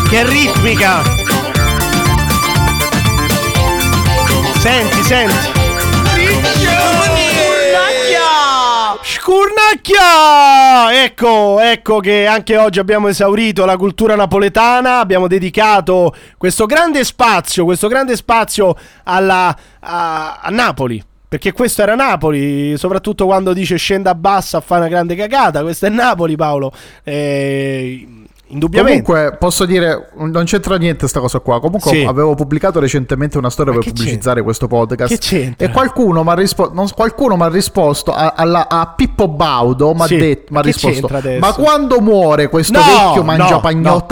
[0.10, 1.02] Che ritmica!
[4.60, 5.52] Senti, senti!
[9.02, 11.04] Scurnacchia!
[11.04, 17.66] Ecco, ecco che anche oggi abbiamo esaurito la cultura napoletana, abbiamo dedicato questo grande spazio,
[17.66, 21.12] questo grande spazio alla, a, a Napoli.
[21.34, 25.64] Perché questo era Napoli, soprattutto quando dice scenda bassa a fare una grande cagata.
[25.64, 26.72] Questo è Napoli, Paolo.
[27.04, 28.08] Eh,
[28.48, 29.02] indubbiamente.
[29.04, 31.60] Comunque, posso dire, non c'entra niente sta cosa qua.
[31.60, 32.04] Comunque, Sì.
[32.04, 35.18] avevo pubblicato recentemente una storia Ma per pubblicizzare questo podcast.
[35.18, 35.66] C'entra?
[35.66, 36.70] E qualcuno mi ha rispo-
[37.50, 39.94] risposto a, alla- a Pippo Baudo.
[39.94, 40.18] Mi ha Sì.
[40.50, 41.40] m'ha che risposto: c'entra?
[41.40, 43.60] Ma quando muore questo No, vecchio mangia no,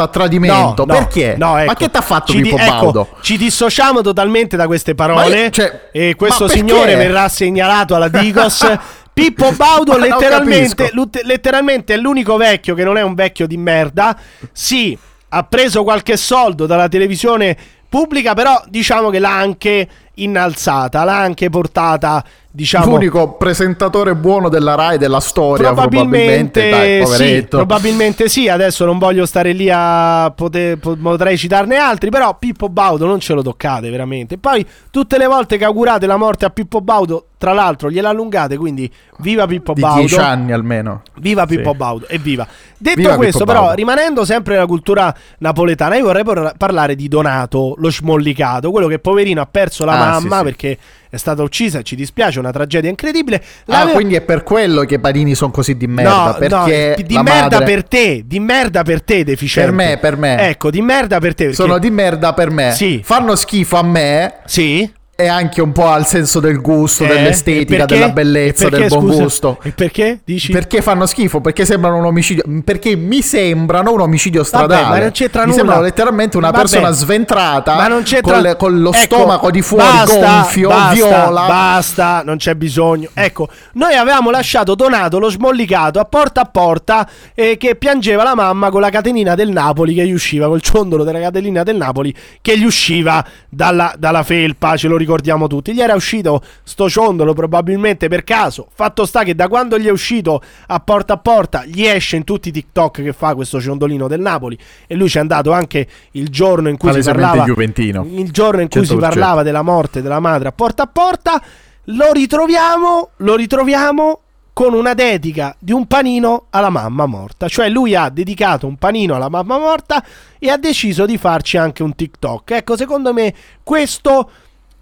[0.03, 0.85] a tradimento?
[0.85, 1.35] No, Perché?
[1.37, 1.65] no, ecco.
[1.67, 3.07] Ma che ti ha fatto Ci di- Pippo ecco, Baudo?
[3.21, 5.43] Ci dissociamo totalmente da queste parole.
[5.43, 8.65] Io- cioè, e questo signore verrà segnalato alla Digos.
[9.13, 10.91] Pippo Baudo letteralmente,
[11.23, 14.17] letteralmente è l'unico vecchio che non è un vecchio di merda.
[14.51, 14.97] Sì,
[15.29, 17.57] ha preso qualche soldo dalla televisione
[17.91, 24.75] pubblica, però diciamo che l'ha anche innalzata, l'ha anche portata, diciamo L'unico presentatore buono della
[24.75, 26.69] Rai della storia, probabilmente.
[26.69, 28.47] Probabilmente, Dai, sì, probabilmente sì.
[28.47, 32.09] Adesso non voglio stare lì a poter, po- potrei citarne altri.
[32.09, 34.37] Però Pippo Baudo non ce lo toccate veramente.
[34.37, 38.55] Poi tutte le volte che augurate la morte a Pippo Baudo, tra l'altro gliela allungate.
[38.55, 39.99] Quindi viva Pippo di Baudo.
[40.01, 41.01] 10 anni almeno.
[41.19, 41.77] Viva Pippo Sì.
[41.77, 42.45] Baudo, evviva.
[42.77, 43.75] Detto Viva questo, Pippo però, Baudo.
[43.77, 48.99] rimanendo sempre nella cultura napoletana, io vorrei par- parlare di Donato, lo smollicato, quello che
[48.99, 50.43] poverino ha perso la Ah, mamma sì, sì.
[50.43, 50.77] perché
[51.09, 51.81] è stata uccisa.
[51.81, 53.37] Ci dispiace, è una tragedia incredibile.
[53.37, 56.25] Ah, L'aveva- quindi è per quello che i panini sono così di merda.
[56.25, 59.71] No, perché no, di merda madre- per te, di merda per te, deficiente.
[59.75, 60.47] Per me, per me.
[60.49, 61.45] Ecco, di merda per te.
[61.45, 62.71] perché- sono di merda per me.
[62.71, 63.01] Sì.
[63.03, 64.89] Fanno schifo a me Sì.
[65.15, 69.09] E anche un po' al senso del gusto, Eh, dell'estetica, della bellezza, perché, del buon
[69.11, 69.21] scusa?
[69.23, 69.59] gusto.
[69.61, 70.19] E perché?
[70.23, 70.51] Dici?
[70.51, 71.41] Perché fanno schifo?
[71.41, 72.43] Perché sembrano un omicidio.
[72.63, 74.87] Perché mi sembrano un omicidio stradale.
[74.87, 75.57] ma non c'entra mi nulla.
[75.59, 76.59] sembrano letteralmente una Vabbè.
[76.61, 80.69] persona sventrata Ma non c'entra con, le- con lo Ecco, stomaco di fuori basta, gonfio,
[80.69, 81.45] basta, viola.
[81.47, 83.09] Basta, non c'è bisogno.
[83.13, 88.33] Ecco, noi avevamo lasciato Donato lo smollicato a porta a porta eh, che piangeva la
[88.33, 92.11] mamma con la catenina del Napoli che gli usciva, col ciondolo della catenina del Napoli
[92.41, 95.73] che gli usciva dalla, dalla felpa, ce lo ricordiamo tutti.
[95.73, 98.67] Gli era uscito sto ciondolo probabilmente per caso.
[98.73, 102.23] Fatto sta che da quando gli è uscito a porta a porta gli esce in
[102.23, 104.57] tutti i TikTok che fa questo ciondolino del Napoli
[104.87, 108.05] e lui ci è andato anche il giorno in cui si parlava juventino.
[108.09, 108.99] il giorno in cui si 100%.
[108.99, 111.41] parlava della morte della madre a porta a porta,
[111.85, 114.19] lo ritroviamo, lo ritroviamo
[114.53, 117.47] con una dedica di un panino alla mamma morta.
[117.47, 120.03] Cioè lui ha dedicato un panino alla mamma morta
[120.37, 122.51] e ha deciso di farci anche un TikTok.
[122.51, 123.33] Ecco, secondo me
[123.63, 124.29] questo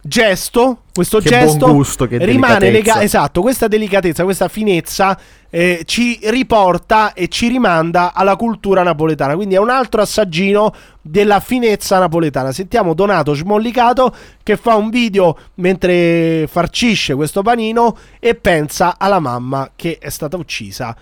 [0.02, 5.18] gesto, questo Che gesto gusto, rimane legato, esatto, questa delicatezza, questa finezza
[5.50, 9.36] eh, ci riporta e ci rimanda alla cultura napoletana.
[9.36, 12.52] Quindi è un altro assaggino della finezza napoletana.
[12.52, 19.72] Sentiamo Donato smollicato che fa un video mentre farcisce questo panino e pensa alla mamma
[19.76, 20.96] che è stata uccisa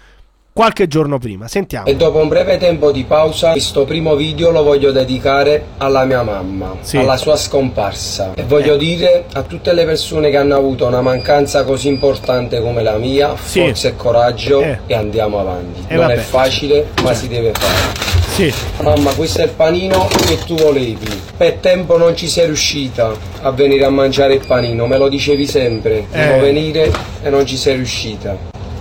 [0.58, 1.48] qualche giorno prima.
[1.48, 1.86] Sentiamo.
[1.86, 6.24] E dopo un breve tempo di pausa, questo primo video lo voglio dedicare alla mia
[6.24, 6.98] mamma, Sì.
[6.98, 8.32] alla sua scomparsa.
[8.34, 8.78] E voglio Eh.
[8.80, 13.36] dire a tutte le persone che hanno avuto una mancanza così importante come la mia,
[13.40, 13.60] Sì.
[13.60, 14.80] forza e coraggio Eh.
[14.88, 15.82] e andiamo avanti.
[15.90, 16.14] Eh, non vabbè.
[16.16, 18.06] è facile, ma si deve fare.
[18.34, 18.52] Sì.
[18.82, 21.22] Mamma, questo è il panino che tu volevi.
[21.38, 23.12] Per tempo non ci sei riuscita
[23.44, 26.06] a venire a mangiare il panino, me lo dicevi sempre.
[26.12, 26.28] Eh.
[26.28, 28.36] Devo venire e non ci sei riuscita.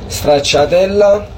[0.07, 1.35] Stracciatella,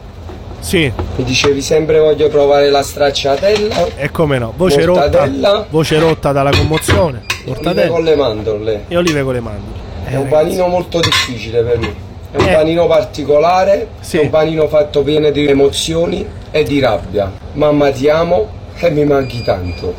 [0.60, 3.86] Sì, mi dicevi sempre voglio provare la stracciatella.
[3.96, 4.52] e come no.
[4.56, 5.48] Voce Mortadella.
[5.50, 5.66] rotta.
[5.70, 7.22] Voce rotta dalla commozione.
[7.28, 8.84] Olive con Mortadella le mandorle.
[8.88, 9.76] e olive con le mandorle.
[10.04, 10.44] È Eh, un ragazzi.
[10.44, 11.94] panino molto difficile per me.
[12.32, 12.52] È un Eh.
[12.54, 14.18] panino particolare, Sì.
[14.18, 17.30] è un panino fatto pieno di emozioni e di rabbia.
[17.52, 18.48] Mamma ti amo
[18.78, 19.94] e mi manchi tanto.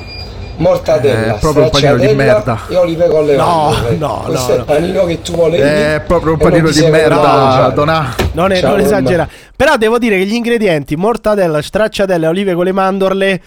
[0.57, 2.59] Mortadella, È proprio un panino di merda.
[2.67, 3.95] e olive con le No, mandorle.
[3.97, 4.59] no, Questo no, è no.
[4.59, 5.63] il panino che tu volevi.
[5.63, 7.71] È proprio un panino di merda.
[7.73, 8.13] Donà.
[8.33, 9.27] Non, è, non esagera.
[9.59, 13.41] Però devo dire che gli ingredienti mortadella, stracciatella e olive con le mandorle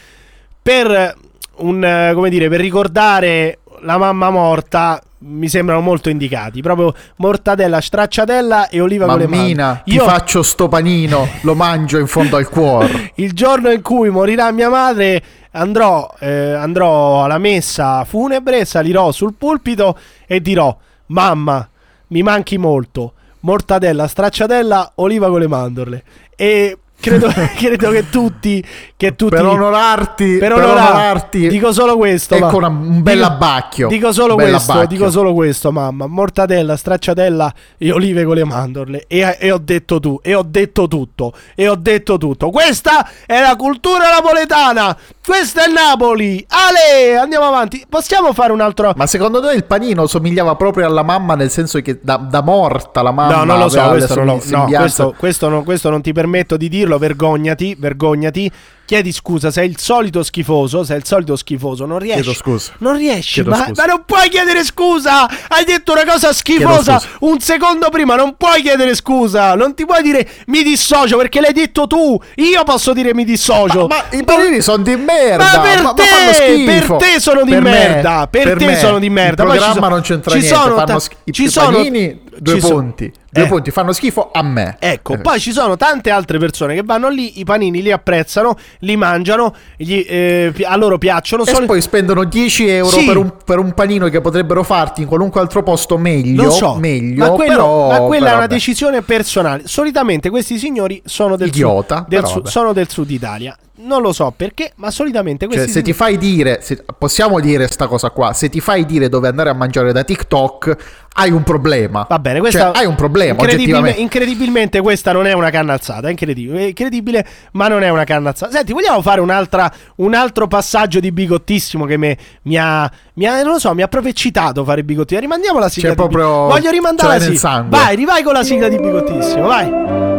[0.60, 1.16] per
[1.56, 6.60] un come dire, per ricordare la mamma morta mi sembrano molto indicati.
[6.60, 9.90] Proprio mortadella, stracciatella e oliva con le Mammina, mandorle.
[9.90, 13.12] ti faccio sto panino, lo mangio in fondo al cuore.
[13.16, 15.22] il giorno in cui morirà mia madre
[15.52, 20.76] andrò, eh, andrò alla messa funebre, salirò sul pulpito e dirò
[21.06, 21.66] mamma
[22.08, 26.04] mi manchi molto mortadella, stracciatella, oliva con le mandorle.
[26.36, 27.26] E credo,
[27.58, 28.64] credo che tutti,
[28.96, 32.36] che tutti Per onorarti, per onorarti, dico solo questo.
[32.36, 33.88] ecco ma- un bel abbacchio.
[33.88, 34.96] Dico solo questo, abbacchio.
[34.96, 36.06] dico solo questo, mamma.
[36.06, 39.04] Mortadella, stracciatella e olive con le mandorle.
[39.08, 42.50] E, e ho detto tu, e ho detto tutto, e ho detto tutto.
[42.50, 44.96] Questa è la cultura napoletana.
[45.24, 46.44] Questa è Napoli.
[46.48, 47.84] Ale, andiamo avanti.
[47.88, 48.92] Possiamo fare un altro.
[48.96, 53.02] Ma secondo te il panino somigliava proprio alla mamma nel senso che da, da morta
[53.02, 54.76] la mamma No, non lo so, questo no, somiglianze?
[54.78, 58.50] questo, questo non, questo non ti permetto di dirlo, vergognati, vergognati.
[58.84, 62.20] Chiedi scusa, sei il solito schifoso, sei il solito schifoso, non riesci.
[62.20, 62.72] Chiedo scusa.
[62.78, 63.82] Non riesci, Chiedo ma, scusa.
[63.86, 65.26] ma non puoi chiedere scusa!
[65.48, 70.02] Hai detto una cosa schifosa un secondo prima, non puoi chiedere scusa, non ti puoi
[70.02, 72.20] dire mi dissocio perché l'hai detto tu.
[72.36, 73.86] Io posso dire mi dissocio.
[73.86, 75.44] Ma i panini sono di merda.
[75.44, 78.76] Ma per ma- ma te, per te sono di Per me, merda, per, te me.
[78.76, 79.42] sono di merda.
[79.44, 80.56] Il Poi programma so- non c'entra ci niente.
[80.58, 83.12] sono fanno ta- sch- i- ci sono- panini, due ci so- punti.
[83.32, 83.46] Due Eh.
[83.46, 84.76] punti, fanno schifo a me.
[84.78, 85.18] Ecco, Eh.
[85.20, 89.54] poi ci sono tante altre persone che vanno lì, i panini li apprezzano, li mangiano,
[89.76, 91.44] gli, eh, a loro piacciono.
[91.44, 93.04] E sono- poi spendono 10 euro Sì.
[93.06, 96.44] per, un, per un panino che potrebbero farti in qualunque altro posto meglio.
[96.44, 99.62] Lo so, meglio ma, quello- però, ma quella però è una decisione personale.
[99.66, 103.56] Solitamente questi signori sono del, Idiota, sud, del, sud, sono del sud Italia.
[103.74, 107.66] Non lo so perché, ma solitamente Cioè, questi se ti fai dire, se- possiamo dire
[107.68, 110.76] sta cosa qua, se ti fai dire dove andare a mangiare da TikTok,
[111.14, 112.04] hai un problema.
[112.08, 114.00] Va bene, questa Cioè, hai un problema, incredibilme- oggettivamente.
[114.02, 118.04] incredibilmente questa non è una canna alzata, è incredibile, è incredibile, ma non è una
[118.04, 118.52] canna alzata.
[118.52, 123.42] Senti, vogliamo fare un'altra, un altro passaggio di bigottissimo che me- mi, ha, mi ha-
[123.42, 125.18] non lo so, mi ha proprio eccitato fare bigottino.
[125.18, 125.88] Rimandiamo la sigla.
[125.88, 127.64] C'è proprio- Bi- Voglio rimandare ce la l'hai nel sigla.
[127.68, 130.11] Vai, rivai con la sigla di bigottissimo, vai.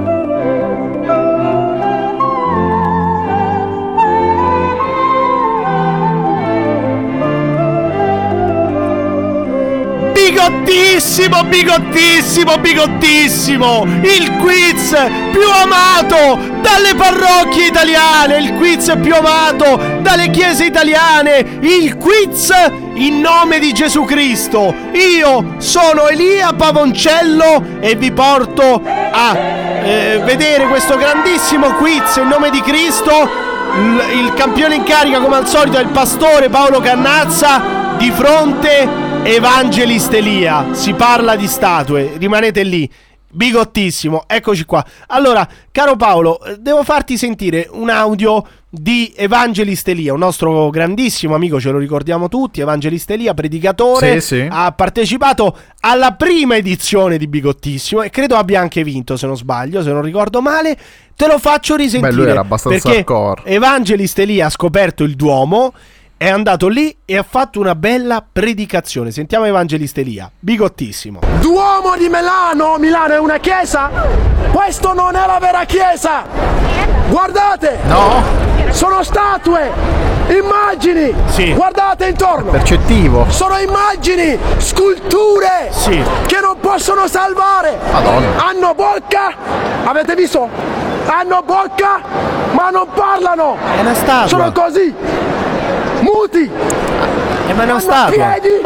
[10.33, 13.85] Bigottissimo, bigottissimo, bigottissimo!
[14.01, 14.89] Il quiz
[15.31, 22.51] più amato dalle parrocchie italiane, il quiz più amato dalle chiese italiane, il quiz
[22.95, 24.73] in nome di Gesù Cristo.
[24.93, 32.49] Io sono Elia Pavoncello e vi porto a eh, vedere questo grandissimo quiz in nome
[32.49, 33.52] di Cristo.
[33.75, 37.95] Il, campione in carica, come al solito, è il pastore Paolo Cannazza.
[37.97, 38.87] Di fronte
[39.23, 40.73] Evangelist Elia.
[40.73, 42.87] Si parla di statue, rimanete lì.
[43.27, 44.85] Bigottissimo, eccoci qua.
[45.07, 48.45] Allora, caro Paolo, eh, devo farti sentire un audio
[48.75, 54.35] di Evangelist Elia, un nostro grandissimo amico, ce lo ricordiamo tutti, Evangelist Elia, predicatore, Sì,
[54.39, 54.47] sì.
[54.49, 59.83] ha partecipato alla prima edizione di Bigottissimo e credo abbia anche vinto, se non sbaglio,
[59.83, 60.75] se non ricordo male.
[61.15, 62.11] Te lo faccio risentire.
[62.11, 63.43] Beh, lui era abbastanza perché hardcore.
[63.45, 65.71] Evangelist Elia ha scoperto il Duomo,
[66.17, 69.11] è andato lì e ha fatto una bella predicazione.
[69.11, 71.19] Sentiamo Evangelist Elia, bigottissimo.
[71.39, 73.89] Duomo di Milano, Milano è una chiesa?
[74.51, 76.23] Questo non è la vera chiesa!
[77.09, 77.77] Guardate!
[77.85, 78.23] No,
[78.69, 79.69] Sono statue!
[80.29, 81.13] Immagini!
[81.27, 81.51] Sì.
[81.53, 82.51] Guardate intorno!
[82.51, 83.25] percettivo.
[83.29, 86.01] Sono immagini, sculture Sì.
[86.27, 87.77] che non possono salvare.
[87.91, 88.45] Madonna.
[88.45, 89.33] Hanno bocca?
[89.83, 90.47] Avete visto?
[91.05, 91.99] Hanno bocca,
[92.51, 93.57] ma non parlano.
[93.75, 94.27] È una statua.
[94.27, 94.95] Sono così.
[96.03, 96.49] Muti.
[97.47, 98.09] Eh, ma è una Hanno statua.
[98.11, 98.61] piedi,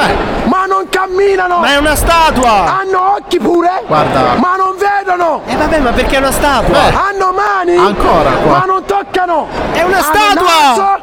[0.46, 1.58] ma non camminano.
[1.60, 2.80] Ma è una statua.
[2.80, 4.36] Hanno occhi pure, Guarda.
[4.38, 5.42] ma non vedono.
[5.46, 6.78] E vabbè, ma perché è una statua?
[6.80, 8.58] Hanno mani, Ancora qua.
[8.60, 9.48] ma non toccano.
[9.72, 10.44] È una Hanno statua.
[10.44, 11.02] naso,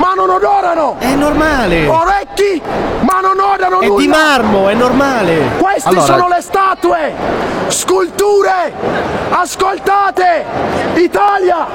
[0.00, 0.96] ma non odorano.
[0.98, 1.86] È normale.
[1.86, 2.60] Orecchi,
[3.00, 4.00] ma non odorano È nulla.
[4.00, 5.50] di marmo, è normale.
[5.58, 7.12] Queste Allora- sono le statue,
[7.68, 8.72] sculture.
[9.28, 10.44] Ascoltate,
[10.94, 11.66] Italia.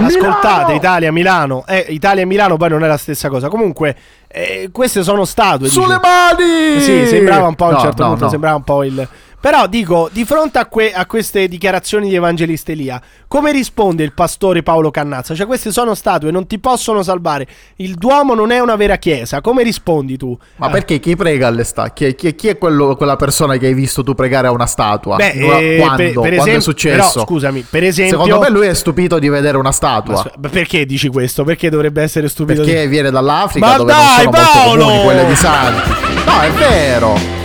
[0.00, 0.72] Ascoltate, Milano.
[0.74, 1.64] Italia, Milano.
[1.66, 3.48] Eh, Italia e Milano poi non è la stessa cosa.
[3.48, 3.96] Comunque,
[4.28, 5.68] eh, queste sono statue.
[5.68, 6.00] Sulle dice.
[6.00, 6.80] mani!
[6.80, 8.30] Sì, sembrava un po' a un certo no, punto, no.
[8.30, 9.08] sembrava un po' il...
[9.40, 14.12] Però dico, di fronte a, que- a queste dichiarazioni di Evangelista Elia, come risponde il
[14.12, 15.32] pastore Paolo Cannazza?
[15.34, 17.46] Cioè queste sono statue, non ti possono salvare.
[17.76, 19.40] Il Duomo non è una vera chiesa.
[19.40, 20.36] Come rispondi tu?
[20.56, 22.14] Ma Eh, perché chi prega alle statue?
[22.14, 25.14] Chi, chi- chi è quello- quella persona che hai visto tu pregare a una statua?
[25.14, 25.96] Beh, una- eh, quando?
[25.96, 26.96] per- per Quando esempio- è successo?
[27.12, 30.16] però, scusami, per esempio- Secondo me lui è stupito di vedere una ma statua.
[30.16, 31.44] s- perché dici questo?
[31.44, 32.64] Perché dovrebbe essere stupido?
[32.64, 34.84] Perché viene dall'Africa Ma dove dai, non sono molto Paolo!
[34.84, 35.90] comuni quelle di santi.
[36.26, 37.36] No, è vero.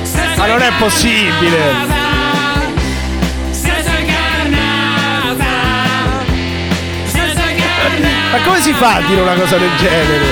[0.44, 1.58] Ma non è possibile!
[8.30, 10.26] Ma come si fa a dire una cosa del genere?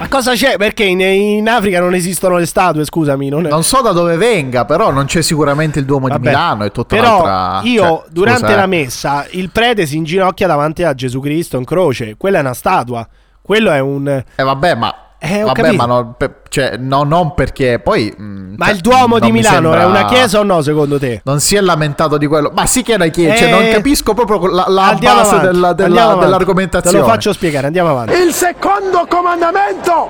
[0.00, 0.56] Ma cosa c'è?
[0.56, 3.28] Perché in, in Africa non esistono le statue, scusami.
[3.28, 3.48] Non è...
[3.48, 6.72] Non so da dove venga, però non c'è sicuramente il Duomo Vabbè, di Milano, è
[6.72, 7.60] tutta Però un'altra...
[7.62, 8.66] io cioè, durante scusa, la eh.
[8.66, 12.16] messa il prete si inginocchia davanti a Gesù Cristo in croce.
[12.16, 13.06] Quella è una statua.
[13.40, 14.08] Quello è un.
[14.08, 14.92] Eh vabbè, ma
[15.22, 15.76] Eh, Vabbè, capito.
[15.76, 18.10] ma no, per- cioè, no, non perché poi.
[18.18, 21.20] mm, Ma cioè, il Duomo di Milano è sembra- una chiesa o no, secondo te?
[21.24, 22.50] Non si è lamentato di quello.
[22.54, 23.36] Ma sì che è una chiesa.
[23.36, 26.24] cioè, Eh, non capisco proprio la, la Andiamo base avanti, della, della- andiamo avanti.
[26.24, 26.96] dell'argomentazione.
[26.96, 28.12] Te lo faccio spiegare, andiamo avanti.
[28.14, 30.08] Il secondo comandamento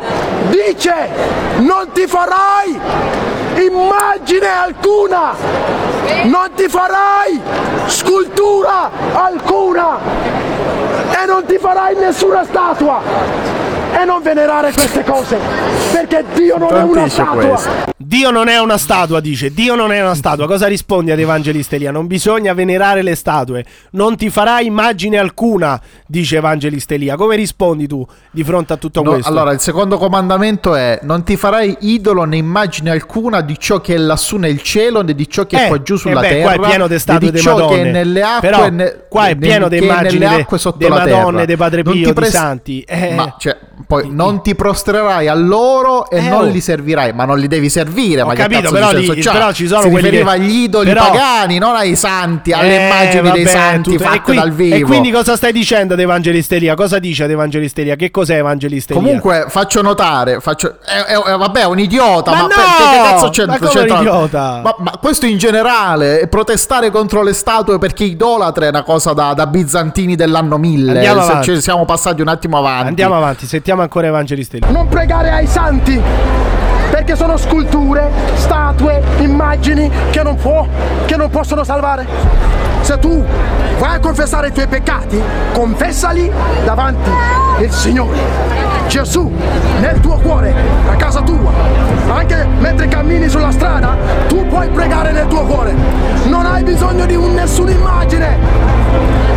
[0.49, 0.93] dice
[1.59, 2.79] non ti farai
[3.67, 5.33] immagine alcuna,
[6.25, 7.41] non ti farai
[7.87, 9.99] scultura alcuna
[11.21, 13.01] e non ti farai nessuna statua
[13.93, 15.39] e non venerare queste cose
[15.93, 17.45] perché Dio non è una statua.
[17.45, 17.69] questo.
[17.97, 19.53] Dio non è una statua, dice.
[19.53, 20.47] Dio non è una statua.
[20.47, 21.91] Cosa rispondi ad Evangelista Elia?
[21.93, 23.65] Non bisogna venerare le statue.
[23.93, 27.17] Non ti farà immagine alcuna, dice Evangelista Elia.
[27.17, 29.29] Come rispondi tu di fronte a tutto No, questo?
[29.29, 33.95] allora, il secondo comandamento è: Non ti farai idolo né immagine alcuna di ciò che
[33.95, 36.29] è lassù nel cielo, né di ciò che Eh, è qua giù sulla eh beh,
[36.29, 37.89] terra, qua è pieno di statue di ciò che Madonne.
[37.89, 40.79] è nelle acque, Però né- qua è pieno di che immagini nelle de- acque sotto
[40.79, 41.45] de la Madonne, terra.
[41.45, 42.81] de Padre Non Pio, ti di santi.
[42.81, 43.15] Eh.
[43.15, 46.51] Ma cioè, poi non ti prostrerai a loro e Eh, non oh.
[46.51, 48.23] li servirai, ma non li devi servire.
[48.23, 51.07] Ho ma capito, però li- però ci sono si quelli riferiva che- agli idoli però-
[51.11, 54.75] pagani, non ai santi, alle Eh, immagini dei vabbè, santi tutto- fatte qui- dal vivo.
[54.77, 56.75] E quindi cosa stai dicendo ad Evangelista Elia?
[56.75, 57.97] Cosa dice ad Evangelista Elia?
[57.97, 59.05] Che cos'è Evangelista Elia?
[59.05, 62.49] Comunque faccio notare, faccio, è- vabbè, è un idiota, Ma ma, no!
[62.49, 63.59] perché che cazzo c'entra?
[63.61, 64.61] Ma come un idiota?
[64.63, 69.33] Ma, ma questo in generale, protestare contro le statue perché idolatra è una cosa da,
[69.35, 70.93] da bizantini dell'anno 1000.
[70.93, 71.55] Andiamo Se- avanti.
[71.55, 72.87] ci siamo passati un attimo avanti.
[72.89, 74.71] Andiamo avanti, sentiamo ancora Evangelista Elia.
[74.71, 76.01] Non pregare ai santi
[76.91, 80.67] perché sono sculture, statue, immagini che non può,
[81.07, 82.07] che non possono salvare.
[82.81, 83.25] Se tu
[83.81, 85.19] vai a confessare i tuoi peccati,
[85.55, 86.31] confessali
[86.65, 87.11] davanti
[87.61, 88.19] il Signore.
[88.89, 89.33] Gesù
[89.81, 90.55] nel tuo cuore,
[90.91, 91.51] a casa tua,
[92.13, 93.97] anche mentre cammini sulla strada,
[94.29, 95.75] tu puoi pregare nel tuo cuore.
[96.27, 98.37] Non hai bisogno di un- nessuna immagine,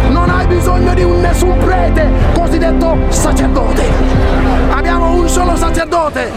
[0.09, 3.83] non hai bisogno di un nessun prete, cosiddetto sacerdote.
[4.71, 6.31] Abbiamo un solo sacerdote,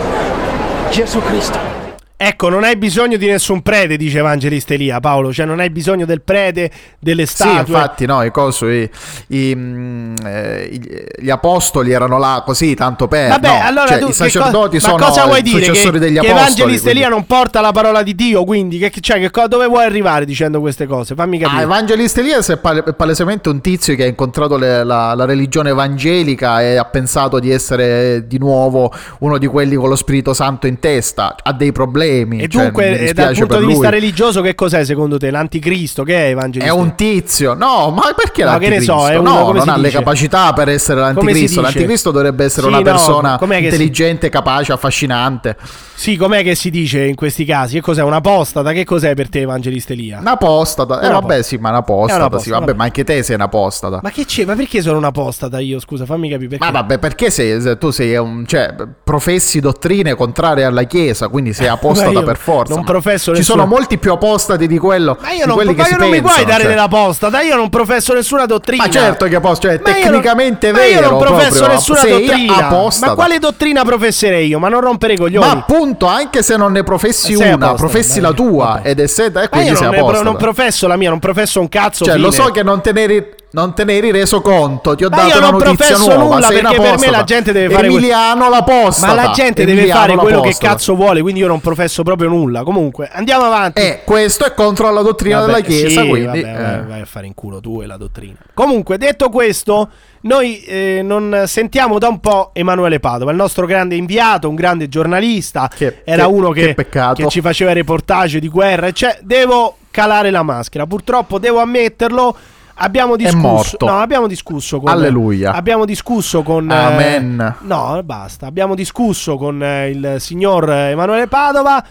[0.91, 1.86] Gesù Cristo.
[2.19, 5.35] Ecco, non hai bisogno di nessun prete, dice Evangelista Elia, Paolo.
[5.35, 7.59] Cioè, non hai bisogno del prete, delle Sì, statue.
[7.61, 8.91] infatti, no, i cosi, i-
[9.37, 10.81] i, mm, eh,
[11.19, 13.29] gli apostoli erano là così, tanto per.
[13.29, 15.65] Vabbè, no, allora cioè, tu i sacerdoti co- sono cosa vuoi i dire?
[15.67, 16.41] successori Che, degli che apostoli.
[16.41, 19.85] Evangelista Elia non porta la parola di Dio, quindi che, cioè, che co- dove vuoi
[19.85, 21.15] arrivare dicendo queste cose?
[21.15, 21.61] Fammi capire.
[21.61, 25.69] Ah, Evangelista è pale- è palesemente un tizio che ha incontrato le- la, la religione
[25.69, 30.67] evangelica e ha pensato di essere di nuovo uno di quelli con lo Spirito Santo
[30.67, 31.37] in testa.
[31.43, 32.05] Ha dei problemi.
[32.07, 33.99] E cioè, dunque, dal punto di vista lui.
[34.01, 35.31] religioso, che cos'è secondo te?
[35.31, 36.03] L'anticristo?
[36.03, 36.73] Che è Evangelista?
[36.73, 39.09] È un tizio, no, ma perché No, che ne so, l'anticristo?
[39.09, 39.99] è uno- no, non ha le dice?
[39.99, 41.61] capacità per essere l'anticristo.
[41.61, 45.57] L'anticristo dovrebbe essere Sì, una no, persona che si- intelligente, capace, affascinante.
[45.95, 47.75] Sì, com'è che si dice in questi casi?
[47.77, 48.03] Che cos'è?
[48.03, 48.73] Una postata?
[48.73, 50.19] Che cos'è per te, Evangelista Elia?
[50.21, 51.01] Una postata.
[51.01, 52.27] Eh, Una vabbè, sì, ma una È postata.
[52.27, 54.01] una sì, vabbè, ma anche te sei una postata.
[54.03, 54.45] Ma che c'è?
[54.45, 55.81] Ma perché sono una postata io?
[55.81, 56.65] Scusa, fammi capire perché.
[56.65, 61.53] Ma vabbè, perché sei, se tu sei un, cioè, professi dottrine contrarie alla Chiesa, quindi
[61.55, 62.75] sei apostata Ma io per forza.
[62.75, 65.17] non ma professo Ci sono molti più apostati di quello.
[65.21, 66.69] Ma io non, ma io non mi puoi pensano, dare cioè.
[66.71, 68.85] della postata, io non professo nessuna dottrina.
[68.85, 71.11] Ma certo che posso, cioè, Ma io non- tecnicamente è ma io vero.
[71.11, 72.57] non professo proprio, nessuna dottrina.
[72.69, 73.07] apostata.
[73.07, 74.59] Ma quale dottrina professerei io?
[74.59, 75.45] Ma non rompere i coglioni.
[75.47, 78.31] Ma appunto, anche se non ne professi Ma una, apostata, professi dai.
[78.31, 80.31] la tua ed è seta e Ma io quindi sei non, ne pro- apostata.
[80.31, 82.05] non professo la mia, non professo un cazzo.
[82.05, 84.95] Cioè, lo so che non te ne eri, non te ne eri reso conto.
[84.95, 86.35] Ti ho Ma dato una non notizia professo nuova.
[86.35, 89.15] nulla sei perché per me la gente deve fare Emiliano la postata.
[89.15, 92.03] Ma la gente deve Emiliano fare la quello che cazzo vuole, quindi io non professo
[92.03, 92.65] proprio nulla.
[92.65, 93.81] Comunque, andiamo avanti.
[93.81, 96.27] E questo è contro la dottrina Vabbè, della Chiesa, sì, quindi...
[96.27, 96.63] vabbè, eh.
[96.63, 98.37] vai, vai a fare in culo tu e la dottrina.
[98.53, 99.89] Comunque, detto questo,
[100.23, 104.89] noi eh, non sentiamo da un po' Emanuele Padova, il nostro grande inviato, un grande
[104.89, 105.71] giornalista.
[105.75, 108.91] Che- Era che- uno che, che che ci faceva reportage di guerra.
[108.91, 110.85] Cioè, devo calare la maschera.
[110.85, 112.37] Purtroppo devo ammetterlo.
[112.79, 115.53] Abbiamo discusso, no, abbiamo discusso con Alleluia.
[115.53, 117.57] Abbiamo discusso con eh, Amen.
[117.63, 118.47] no, basta.
[118.47, 121.85] Abbiamo discusso con eh, il signor Emanuele Padova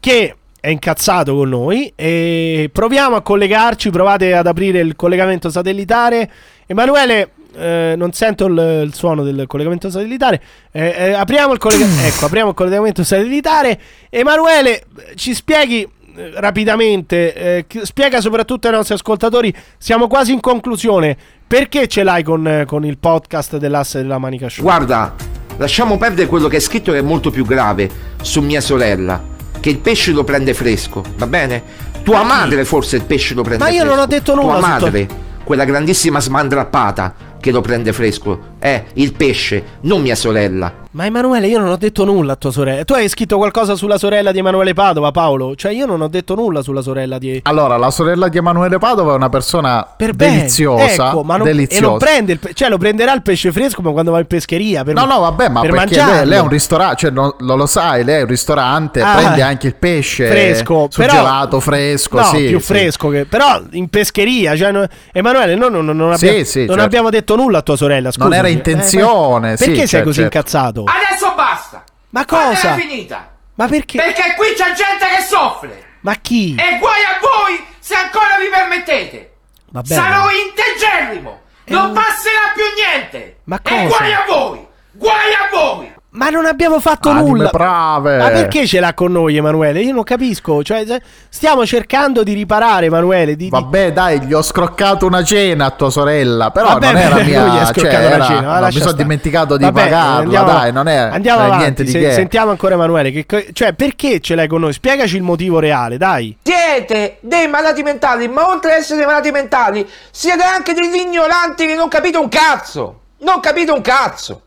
[0.00, 6.30] che è incazzato con noi e proviamo a collegarci, provate ad aprire il collegamento satellitare.
[6.66, 10.42] Emanuele, eh, non sento il, il suono del collegamento satellitare.
[10.72, 13.78] Eh, eh, apriamo, il collega- ecco, apriamo il collegamento satellitare.
[14.10, 14.84] Emanuele,
[15.14, 15.88] ci spieghi eh,
[16.34, 21.16] rapidamente, eh, spiega soprattutto ai nostri ascoltatori, siamo quasi in conclusione,
[21.46, 24.62] perché ce l'hai con, eh, con il podcast dell'asse della manica show?
[24.64, 25.14] Guarda,
[25.56, 27.90] lasciamo perdere quello che è scritto che è molto più grave
[28.22, 29.32] su mia sorella.
[29.60, 31.62] Che il pesce lo prende fresco, va bene?
[32.02, 33.94] Tua madre forse il pesce lo prende Ma io fresco.
[33.94, 35.08] non ho detto nulla Tua madre,
[35.42, 40.82] quella grandissima smandrappata che lo prende fresco, è il pesce, non mia sorella.
[40.94, 42.84] Ma Emanuele, io non ho detto nulla a tua sorella.
[42.84, 45.56] Tu hai scritto qualcosa sulla sorella di Emanuele Padova, Paolo?
[45.56, 47.40] Cioè, io non ho detto nulla sulla sorella di.
[47.42, 51.08] Allora, la sorella di Emanuele Padova è una persona Per deliziosa.
[51.08, 51.84] ecco, ma non, deliziosa.
[51.84, 54.84] E non prende il cioè lo prenderà il pesce fresco ma quando va in pescheria.
[54.84, 57.58] Per, No, no, vabbè, ma per perché lei, lei è un ristorante, cioè non, non
[57.58, 62.18] lo sai, lei è un ristorante, Ah, prende anche il pesce fresco, però- surgelato, fresco,
[62.18, 62.64] No, sì, più sì.
[62.66, 66.68] fresco che però in pescheria, cioè, no- Emanuele, noi non, non, non abbiamo, sì, non
[66.68, 66.82] certo.
[66.84, 68.36] abbiamo detto nulla a tua sorella, Non scusami.
[68.36, 70.36] era intenzione, Eh, sì, Perché sei certo, così certo.
[70.36, 70.82] incazzato?
[70.86, 71.84] Adesso basta.
[72.10, 72.74] Ma cosa?
[72.74, 73.32] è finita?
[73.56, 73.98] Ma perché?
[73.98, 75.92] Perché qui c'è gente che soffre.
[76.00, 76.54] Ma chi?
[76.58, 79.32] E guai a voi se ancora vi permettete.
[79.70, 80.00] Va bene.
[80.00, 81.40] Sarò integerrimo.
[81.66, 83.38] Non passerà più niente.
[83.44, 83.86] Ma E cosa?
[83.86, 84.66] guai a voi.
[84.92, 85.93] Guai a voi.
[86.14, 87.48] Ma non abbiamo fatto Anime nulla.
[87.50, 88.18] brave.
[88.18, 89.80] Ma perché ce l'ha con noi, Emanuele?
[89.80, 90.62] Io non capisco.
[90.62, 90.84] Cioè,
[91.28, 93.34] stiamo cercando di riparare, Emanuele.
[93.34, 96.52] Di, di- Vabbè, dai, gli ho scroccato una cena a tua sorella.
[96.52, 97.72] Però Vabbè, non era mia.
[97.72, 98.96] Cioè, una era, cena, ma no, mi sono stare.
[99.02, 100.14] dimenticato di Vabbè, pagarla.
[100.20, 101.62] andiamo- dai, non è, Andiamo non è avanti.
[101.64, 102.12] niente di se- che.
[102.12, 103.10] sentiamo ancora Emanuele.
[103.10, 104.72] Che cioè, perché ce l'hai con noi?
[104.72, 106.38] Spiegaci il motivo reale, dai.
[106.44, 111.66] Siete dei malati mentali, ma oltre ad essere dei malati mentali, siete anche degli ignoranti
[111.66, 113.00] che non capite un cazzo.
[113.22, 114.40] Non capite un cazzo.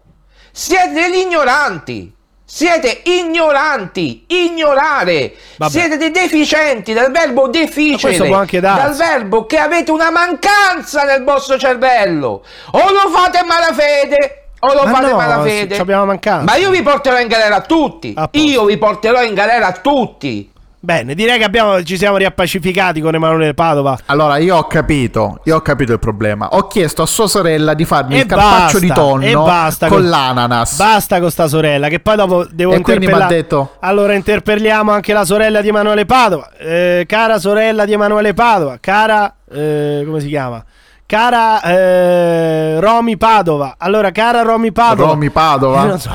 [0.58, 2.12] Siete degli ignoranti.
[2.44, 5.36] Siete ignoranti, ignorare.
[5.56, 5.72] Vabbè.
[5.72, 8.18] Siete dei deficienti, dal verbo deficere.
[8.60, 12.44] Dal verbo che avete una mancanza nel vostro cervello.
[12.72, 15.76] O lo fate malafede, o lo Ma fate no, malafede.
[15.76, 16.52] ci abbiamo mancanza.
[16.52, 18.14] Ma io vi porterò in galera a tutti.
[18.18, 18.28] A.
[18.32, 20.52] Io vi porterò in galera a tutti.
[20.88, 23.98] Bene, direi che abbiamo- ci siamo riappacificati con Emanuele Padova.
[24.06, 26.48] Allora, io ho capito, io ho capito il problema.
[26.54, 30.08] Ho chiesto a sua sorella di farmi E il carpaccio basta, di tonno con con-
[30.08, 30.78] l'ananas.
[30.78, 33.20] Basta con sta sorella, che poi dopo devo E quindi interpellare.
[33.36, 36.52] m'ha detto- Allora interpelliamo anche la sorella di Emanuele Padova.
[36.58, 39.34] Eh, cara sorella di Emanuele Padova, cara.
[39.52, 40.64] eh, come si chiama?
[41.08, 43.76] Cara eh, Romy Padova.
[43.78, 45.12] Allora, cara Romy Padova.
[45.12, 45.84] Romy Padova?
[45.86, 46.12] Non so.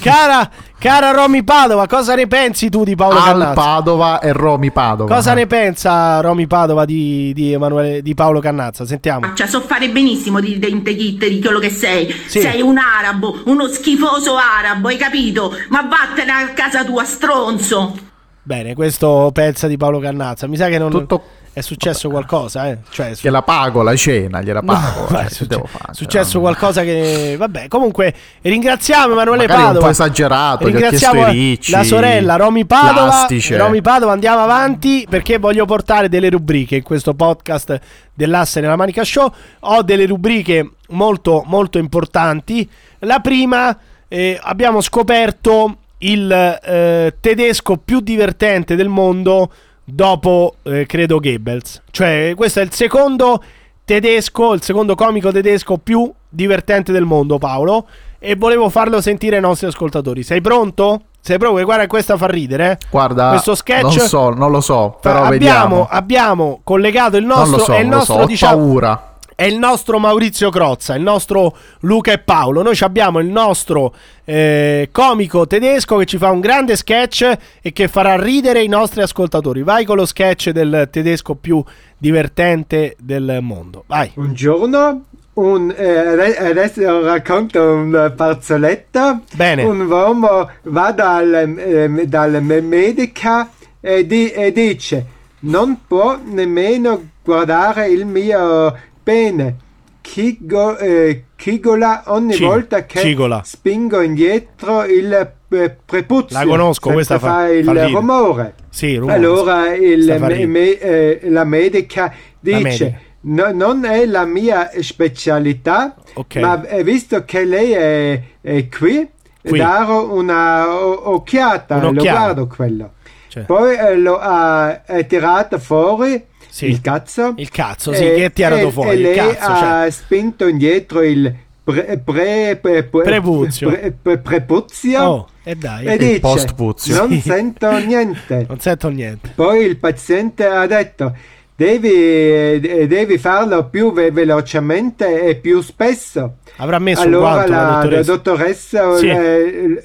[0.00, 3.52] Cara, cara Romy Padova, cosa ne pensi tu di Paolo Al?
[3.54, 5.14] Padova e Romy Padova.
[5.14, 8.86] Cosa ne pensa Romy Padova di, di Emanuele, di Paolo Cannazza?
[8.86, 9.34] Sentiamo.
[9.34, 12.10] Cioè, so fare benissimo di Dentekit di quello che sei.
[12.26, 12.40] Sì.
[12.40, 15.54] Sei un arabo, uno schifoso arabo, hai capito?
[15.68, 17.94] Ma vattene a casa tua, stronzo.
[18.42, 20.46] Bene, questo pensa di Paolo Cannazza.
[20.46, 21.22] Mi sa che non Tutto-
[21.52, 22.78] è successo qualcosa, eh?
[22.90, 25.08] Cioè, su- Gliela pago la cena, gliela No, pago.
[25.18, 25.92] eh, è che succe- fare?
[25.94, 26.40] successo No.
[26.42, 32.36] qualcosa che vabbè comunque ringraziamo Emanuele Magari un Padova po' esagerato, ringraziamo ricci, la sorella
[32.36, 33.56] Romy Padova l'astice.
[33.56, 37.78] Romy Padova andiamo avanti perché voglio portare delle rubriche in questo podcast
[38.14, 42.68] dell'asse nella manica show ho delle rubriche molto molto importanti
[43.00, 43.76] la prima
[44.08, 49.50] eh, abbiamo scoperto il eh, tedesco più divertente del mondo
[49.92, 53.42] dopo eh, credo Goebbels cioè questo è il secondo
[53.84, 57.86] tedesco, il secondo comico tedesco più divertente del mondo, Paolo.
[58.20, 60.22] E volevo farlo sentire ai nostri ascoltatori.
[60.22, 61.00] Sei pronto?
[61.20, 61.64] Sei pronto?
[61.64, 62.70] Guarda, questa fa ridere.
[62.72, 62.78] eh.
[62.88, 63.82] Guarda, questo sketch.
[63.82, 65.86] non so, non lo so, però abbiamo, vediamo.
[65.90, 67.50] abbiamo collegato il nostro.
[67.50, 69.09] non lo so, è il nostro, so, ho diciamo, paura.
[69.40, 72.60] È il nostro Maurizio Crozza, il nostro Luca e Paolo.
[72.60, 73.94] Noi abbiamo il nostro
[74.26, 79.00] eh, comico tedesco che ci fa un grande sketch e che farà ridere i nostri
[79.00, 79.62] ascoltatori.
[79.62, 81.64] Vai con lo sketch del tedesco più
[81.96, 83.84] divertente del mondo.
[83.86, 84.10] Vai.
[84.12, 89.22] Buongiorno, un, eh, ade- adesso racconto una barzelletta.
[89.32, 89.62] Bene.
[89.62, 93.48] Un uomo va dal, ehm, dal me- medica
[93.80, 95.06] e, di- e dice
[95.42, 98.76] non può nemmeno guardare il mio
[99.10, 99.56] pene.
[100.02, 103.42] Chigo- eh, chigola ogni Ci- volta che cigola.
[103.44, 106.38] spingo indietro il eh, prepuzio.
[106.38, 107.90] La conosco, questa fa- fare il fa ridere.
[107.92, 108.54] rumore.
[108.70, 109.14] Sì, rumore.
[109.16, 112.98] Allora il fa me- me- eh, la medica La dice medica.
[113.22, 116.36] "No- non è la mia specialità, Ok.
[116.36, 119.06] ma eh, visto che lei è, è qui,
[119.42, 119.58] Qui.
[119.58, 122.18] darò una o- occhiata, lo Un'occhiata.
[122.18, 122.92] guardo quello.
[123.28, 123.42] Cioè.
[123.44, 126.66] Poi eh, lo ha tirato fuori Sì.
[126.66, 127.34] il cazzo.
[127.36, 129.90] Il cazzo, sì, e- che è tirato e- fuori, E il lei cazzo, ha cioè.
[129.90, 131.32] spinto indietro il
[131.62, 133.68] pre, pre, pre- pre- Prepuzio.
[133.70, 135.00] pre- pre- prepuzio.
[135.02, 135.86] Oh, e dai.
[135.86, 136.96] E dice, postpuzio.
[136.96, 137.20] non Sì.
[137.20, 138.44] sento niente.
[138.48, 139.30] Non sento niente.
[139.34, 141.14] Poi il paziente ha detto:
[141.54, 146.36] Devi, eh, devi farlo più ve- velocemente e più spesso.
[146.56, 148.96] Avrà messo un allora guanto la la, la dottoressa.
[148.96, 149.06] Sì.
[149.08, 149.82] eh,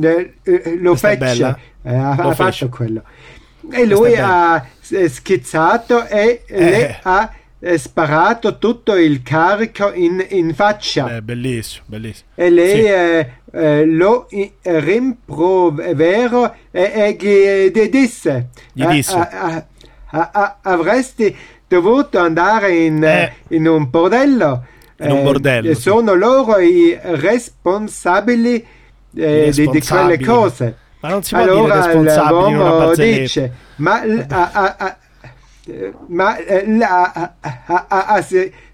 [0.00, 2.66] eh, eh, lo Questa fece, eh, ha, Lo ha fece.
[2.66, 3.02] fatto quello.
[3.72, 6.64] E lui ha s- schizzato e Eh.
[6.70, 7.32] le ha
[7.64, 11.16] eh, sparato tutto il carico in, in faccia.
[11.16, 12.28] Eh, bellissimo, bellissimo.
[12.34, 12.84] E lei Sì.
[12.86, 14.26] eh, eh, lo
[14.62, 19.16] rimprovero e, e gli di- disse: Gli "Ah, disse.
[19.16, 19.64] ah,
[20.10, 21.34] ah, ah, Avresti
[21.68, 23.32] dovuto andare in, Eh.
[23.48, 24.64] in un bordello.
[24.98, 25.80] In un bordello, e sì.
[25.82, 28.64] Sono loro i responsabili
[29.16, 30.76] eh, di, di quelle cose.
[31.02, 33.20] Ma non si può dire allora responsabili in una l'uomo barzelletta.
[33.20, 34.96] dice, ma, l- a- a- a-
[36.08, 38.04] ma eh, la a- a- a-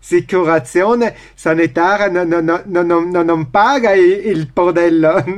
[0.00, 5.22] assicurazione sanitaria non- non- non- non paga il, il bordello.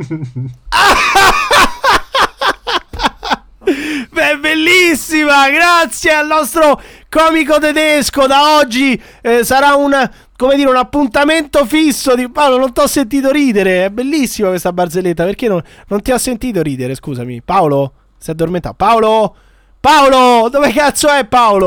[4.10, 5.48] Beh, bellissima!
[5.50, 8.26] Grazie al nostro comico tedesco.
[8.26, 9.92] Da oggi eh, sarà un,
[10.40, 12.56] come dire, un appuntamento fisso di Paolo.
[12.56, 13.84] Non ti ho sentito ridere.
[13.84, 15.24] È bellissima questa barzelletta.
[15.24, 16.94] Perché non, non ti ho sentito ridere?
[16.94, 17.92] Scusami, Paolo?
[18.16, 18.74] Si è addormentato.
[18.74, 19.34] Paolo?
[19.78, 20.48] Paolo!
[20.48, 21.66] Dove cazzo è Paolo?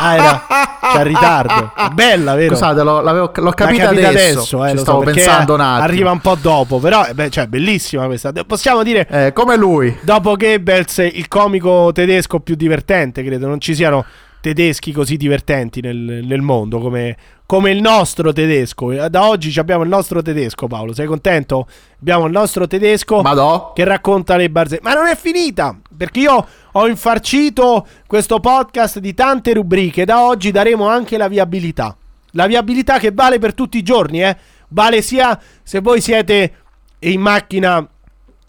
[0.00, 0.46] Ah, era
[0.92, 1.72] c'è in ritardo.
[1.76, 2.54] È bella, vero?
[2.56, 4.64] Scusate, l'ho, l'ho capita capita adesso.
[4.64, 5.84] eh, so, stavo perché pensando un attimo.
[5.84, 8.32] Arriva un po' dopo, però eh, beh, cioè, bellissima questa.
[8.44, 9.96] Possiamo dire Eh, come lui.
[10.02, 13.46] dopo Goebbels il comico tedesco più divertente, credo.
[13.46, 14.04] Non ci siano
[14.42, 17.16] tedeschi così divertenti nel, nel mondo come,
[17.46, 18.92] come il nostro tedesco.
[19.08, 20.92] Da oggi abbiamo il nostro tedesco, Paolo.
[20.92, 21.68] Sei contento?
[22.00, 23.22] Abbiamo il nostro tedesco
[23.72, 24.86] che racconta le barzellette.
[24.86, 30.04] Ma non è finita, perché io ho infarcito questo podcast di tante rubriche.
[30.04, 31.96] Da oggi daremo anche la viabilità.
[32.32, 34.36] La viabilità che vale per tutti i giorni, eh.
[34.68, 36.54] Vale sia se voi siete
[36.98, 37.86] in macchina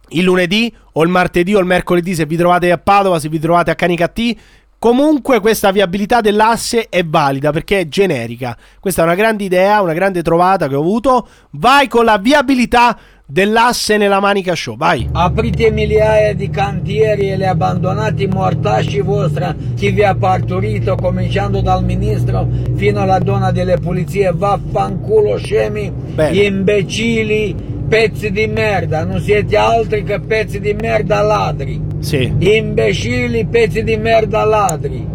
[0.10, 3.40] il lunedì o il martedì o il mercoledì se vi trovate a Padova, se vi
[3.40, 4.40] trovate a Canicattì.
[4.84, 8.58] Comunque questa viabilità dell'asse è valida perché è generica.
[8.82, 11.26] Questa è una grande idea, una grande trovata che ho avuto.
[11.52, 15.08] Vai con la viabilità dell'asse nella Manica Show, vai.
[15.14, 21.82] Aprite migliaia di cantieri e li abbandonati mortacci vostra, chi vi ha partorito, cominciando dal
[21.86, 22.46] ministro
[22.76, 26.36] fino alla donna delle pulizie, vaffanculo scemi, Bene.
[26.44, 31.82] imbecilli, pezzi di merda, non siete altri che pezzi di merda ladri.
[32.00, 32.34] Sì.
[32.38, 35.06] Imbecilli, pezzi di merda ladri,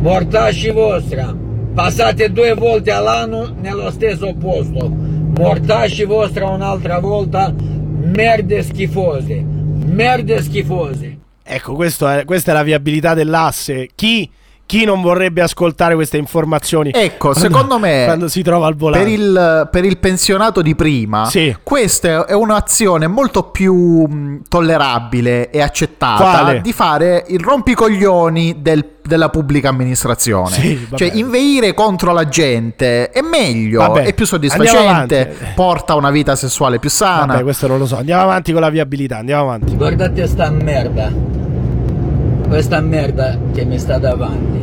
[0.00, 1.34] mortacci vostra,
[1.74, 11.18] passate due volte all'anno nello stesso posto, mortacci vostra un'altra volta, merde schifose, merde schifose.
[11.42, 13.88] Ecco, è- questa è la viabilità dell'asse.
[13.94, 14.30] Chi,
[14.70, 16.92] chi non vorrebbe ascoltare queste informazioni?
[16.94, 19.04] Ecco, quando- secondo me Quando si trova al volante.
[19.04, 21.56] per il, per il pensionato di prima, Sì.
[21.60, 26.60] questa è un'azione molto più mh, tollerabile e accettata Quale?
[26.60, 30.50] di fare il rompicoglioni del- della pubblica amministrazione.
[30.54, 36.36] Sì, cioè, inveire contro la gente è meglio, Vabbè, è più soddisfacente, porta una vita
[36.36, 37.26] sessuale più sana.
[37.32, 37.96] Vabbè, questo non lo so.
[37.96, 39.16] Andiamo avanti con la viabilità.
[39.18, 39.74] Andiamo avanti.
[39.74, 41.10] Guardate sta merda,
[42.50, 44.58] questa merda che mi sta davanti.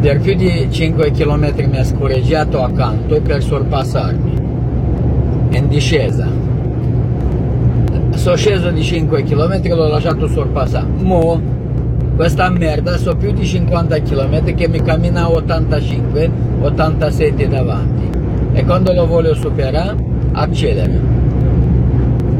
[0.00, 4.32] Per più di 5 km mi ha scorreggiato accanto per sorpassarmi.
[5.50, 6.26] In discesa.
[8.14, 10.86] Sono sceso di 5 km e l'ho lasciato sorpassare.
[11.02, 11.38] Mo,
[12.16, 16.30] questa merda so più di 50 km che mi cammina a 85,
[16.62, 18.08] 87 davanti.
[18.54, 19.94] E quando lo voglio superare,
[20.32, 20.98] accelera.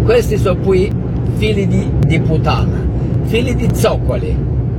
[0.05, 0.91] Questi sono poi
[1.37, 2.89] figli di, di puttana,
[3.29, 4.35] figli di zoccoli,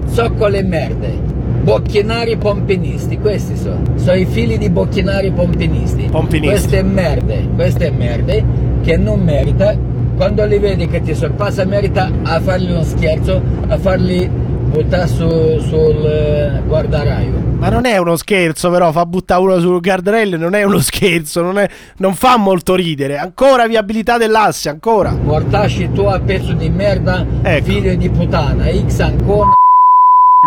[0.07, 1.13] zoccole merde,
[1.61, 6.07] bocchinari pompinisti, questi sono, sono i figli di bocchinari pompinisti.
[6.09, 6.47] Pompinisti.
[6.47, 8.43] Queste merde, queste merde
[8.81, 9.75] che non merita,
[10.15, 14.29] quando li vedi che ti sorpassa merita a fargli uno scherzo, a farli
[14.69, 17.47] buttare su- sul eh, guardaraio.
[17.59, 21.41] Ma non è uno scherzo, però, fa buttare uno sul guardrail, non è uno scherzo,
[21.41, 23.17] non, è- non fa molto ridere.
[23.17, 25.11] Ancora viabilità dell'asse, ancora.
[25.11, 27.65] Mortasci tu a pezzo di merda, Ecco.
[27.65, 29.49] figlio di puttana, X ancora.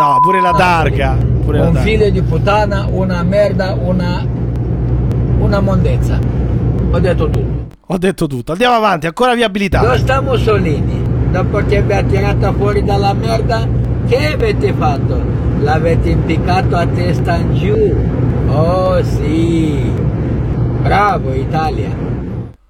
[0.01, 1.16] No, pure la targa.
[1.44, 1.89] Pure la un targa.
[1.89, 4.24] figlio di puttana, una merda, una,
[5.39, 6.19] una mondezza.
[6.90, 7.61] Ho detto tutto.
[7.86, 8.53] Ho detto tutto.
[8.53, 9.81] Andiamo avanti, ancora viabilità.
[9.81, 11.03] Dove sta Mussolini?
[11.31, 13.66] Dopo che vi ha tirato fuori dalla merda,
[14.12, 15.22] che avete fatto?
[15.60, 17.97] L'avete impiccato a testa in giù.
[18.47, 19.90] Oh sì.
[20.82, 21.89] Bravo Italia.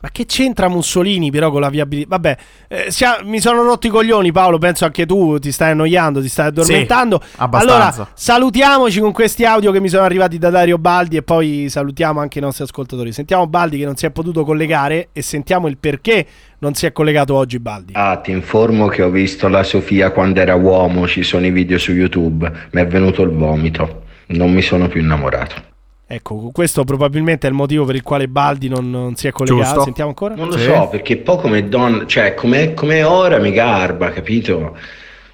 [0.02, 2.08] Ma che c'entra Mussolini però con la viabilità?
[2.10, 6.20] Vabbè, eh, sia- mi sono rotti i coglioni Paolo, penso anche tu ti stai annoiando,
[6.20, 7.22] ti stai addormentando.
[7.36, 7.92] abbastanza.
[7.92, 12.18] allora, salutiamoci con questi audio che mi sono arrivati da Dario Baldi e poi salutiamo
[12.18, 13.12] anche i nostri ascoltatori.
[13.12, 16.26] Sentiamo Baldi che non si è potuto collegare e sentiamo il perché
[16.58, 17.92] non si è collegato oggi Baldi.
[17.94, 21.78] Ah, ti informo che ho visto la Sofia quando era uomo, ci sono i video
[21.78, 25.70] su YouTube, mi è venuto il vomito, non mi sono più innamorato.
[26.06, 29.62] Ecco, questo probabilmente è il motivo per il quale Baldi non, non si è collegato.
[29.62, 29.82] Giusto.
[29.84, 30.34] Sentiamo ancora?
[30.34, 34.76] Non lo so, perché poi come donna, cioè come, come ora mi garba, capito?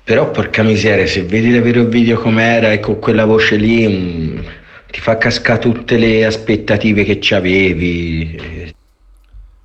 [0.05, 4.39] Però porca miseria, se vedi davvero il video com'era e con quella voce lì, mm,
[4.91, 8.75] ti fa cascare tutte le aspettative che ci avevi.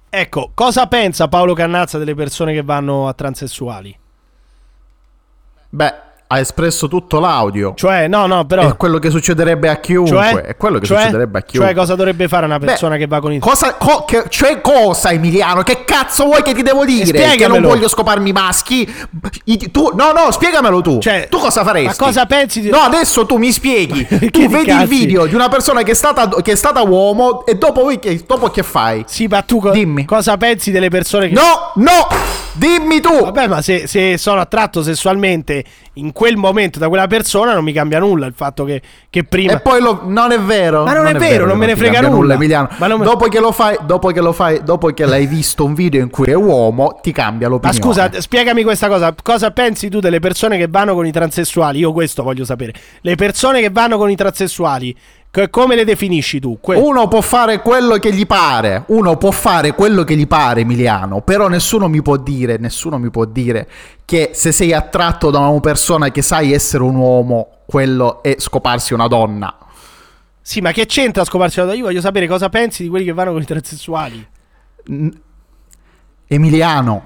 [0.09, 3.97] Ecco, cosa pensa Paolo Cannazza delle persone che vanno a transessuali?
[5.69, 5.93] Beh,
[6.33, 7.73] ha espresso tutto l'audio.
[7.75, 8.67] Cioè, no, no, però.
[8.69, 10.17] È quello che succederebbe a chiunque.
[10.17, 10.41] Cioè?
[10.41, 10.97] è quello che Cioè?
[10.99, 11.71] succederebbe a chiunque.
[11.71, 13.39] Cioè, cosa dovrebbe fare una Beh, persona che va con il.
[13.39, 15.61] Cosa, co- che- cioè cosa Emiliano?
[15.63, 17.35] Che cazzo vuoi che ti devo dire?
[17.35, 18.91] Che non voglio scoparmi i maschi?
[19.45, 20.97] I- tu, no, no, spiegamelo tu.
[20.97, 21.89] tu cosa faresti?
[21.93, 24.07] Cioè, ma cosa pensi di- No, adesso tu mi spieghi.
[24.33, 24.81] Tu di vedi cazzi?
[24.81, 28.23] il video di una persona che è stata, che è stata uomo e dopo, che,
[28.25, 29.03] dopo che fai?
[29.07, 30.05] Sì, ma tu co- Dimmi.
[30.05, 31.33] cosa pensi delle persone che.
[31.35, 32.07] No, no!
[32.53, 33.09] Dimmi tu!
[33.23, 37.73] Vabbè, ma se, se sono attratto sessualmente in quel momento da quella persona, non mi
[37.73, 39.51] cambia nulla il fatto che, che prima.
[39.51, 40.85] E poi lo- non è vero.
[40.85, 42.33] Ma non è vero, non me ne frega cambia nulla.
[42.35, 42.69] Emiliano.
[42.77, 45.65] Ma non me- Dopo che lo fai, dopo che lo fai, dopo che l'hai visto
[45.65, 47.81] un video in cui è uomo, ti cambia Ma l'opinione.
[47.81, 49.13] scusa, spiegami questa cosa.
[49.21, 51.79] Cosa pensi tu delle persone che vanno con i transessuali?
[51.79, 52.73] Io questo voglio sapere.
[53.01, 54.95] Le persone che vanno con i transessuali,
[55.33, 56.59] co- come le definisci tu?
[56.61, 60.61] Que- Uno può fare quello che gli pare, uno può fare quello che gli pare,
[60.61, 63.67] Emiliano, però nessuno mi può dire, nessuno mi può dire
[64.05, 68.93] che se sei attratto da una persona che sai essere un uomo, quello è scoparsi
[68.93, 69.57] una donna.
[70.39, 73.31] Sì, ma che c'entra scoparsi la Io voglio sapere cosa pensi di quelli che vanno
[73.31, 74.27] con i transessuali.
[76.27, 77.05] Emiliano,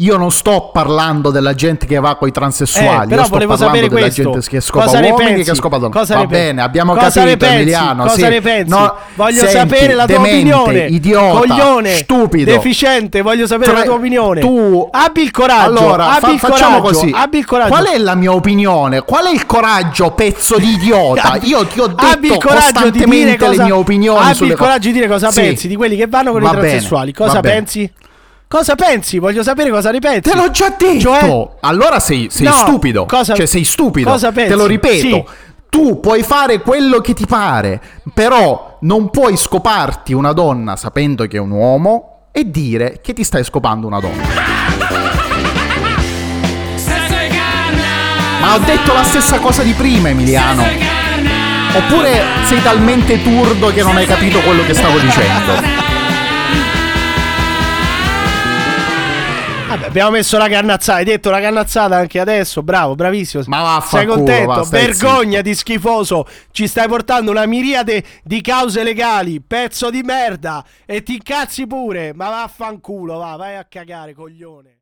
[0.00, 3.32] io non sto parlando della gente che va con i transessuali, Eh, però io sto
[3.34, 4.22] volevo parlando sapere della questo.
[4.30, 5.50] gente che scopa Cosa uomini pensi?
[5.50, 5.92] che scopa donne.
[5.92, 6.44] Cosa Va ne pensi?
[6.46, 7.44] bene, abbiamo Cosa capito?
[7.46, 8.02] Emiliano.
[8.04, 8.28] Cosa sì.
[8.28, 8.70] ne pensi?
[8.70, 10.86] No, voglio senti, sapere la tua demente, opinione.
[10.86, 12.50] idiota, Coglione, stupido.
[12.52, 14.40] deficiente, voglio sapere Tre- la tua opinione.
[14.40, 17.12] Tu abbi il coraggio, Allora, abbi fa- il facciamo coraggio, così.
[17.14, 17.70] abbi il coraggio.
[17.70, 19.02] Qual è la mia opinione?
[19.02, 21.38] Qual è il coraggio, pezzo di idiota?
[21.42, 24.54] Io ti ho Abbi detto il coraggio di dire cosa, le mie opinioni abbi il
[24.54, 25.40] coraggio di dire cosa Sì.
[25.40, 27.12] pensi di quelli che vanno con Va i transessuali.
[27.12, 27.90] Cosa pensi?
[28.48, 29.18] Cosa pensi?
[29.18, 30.20] Voglio sapere cosa pensi.
[30.30, 30.98] Te l'ho già detto.
[31.00, 33.04] Cioè, allora sei, sei No, stupido.
[33.04, 34.10] cosa- cioè, sei stupido.
[34.10, 34.50] cosa pensi?
[34.50, 34.96] Te lo ripeto.
[34.96, 35.24] Sì.
[35.68, 37.78] Tu puoi fare quello che ti pare,
[38.14, 43.22] però non puoi scoparti una donna sapendo che è un uomo e dire che ti
[43.22, 44.22] stai scopando una donna.
[48.40, 50.64] Ma ho detto la stessa cosa di prima, Emiliano.
[51.74, 55.67] Oppure sei talmente turdo che non hai capito quello che stavo dicendo?
[59.84, 60.98] Abbiamo messo la cannazzata.
[60.98, 62.62] Hai detto la cannazzata anche adesso.
[62.62, 63.42] Bravo, bravissimo.
[63.46, 63.66] Ma Sei
[64.06, 64.52] vaffanculo, contento?
[64.52, 66.26] va, Vergogna di schifoso.
[66.50, 69.40] Ci stai portando una miriade di cause legali.
[69.40, 70.64] Pezzo di merda.
[70.86, 72.12] E ti incazzi pure.
[72.14, 74.77] Ma vaffanculo, va, vai a cagare, coglione.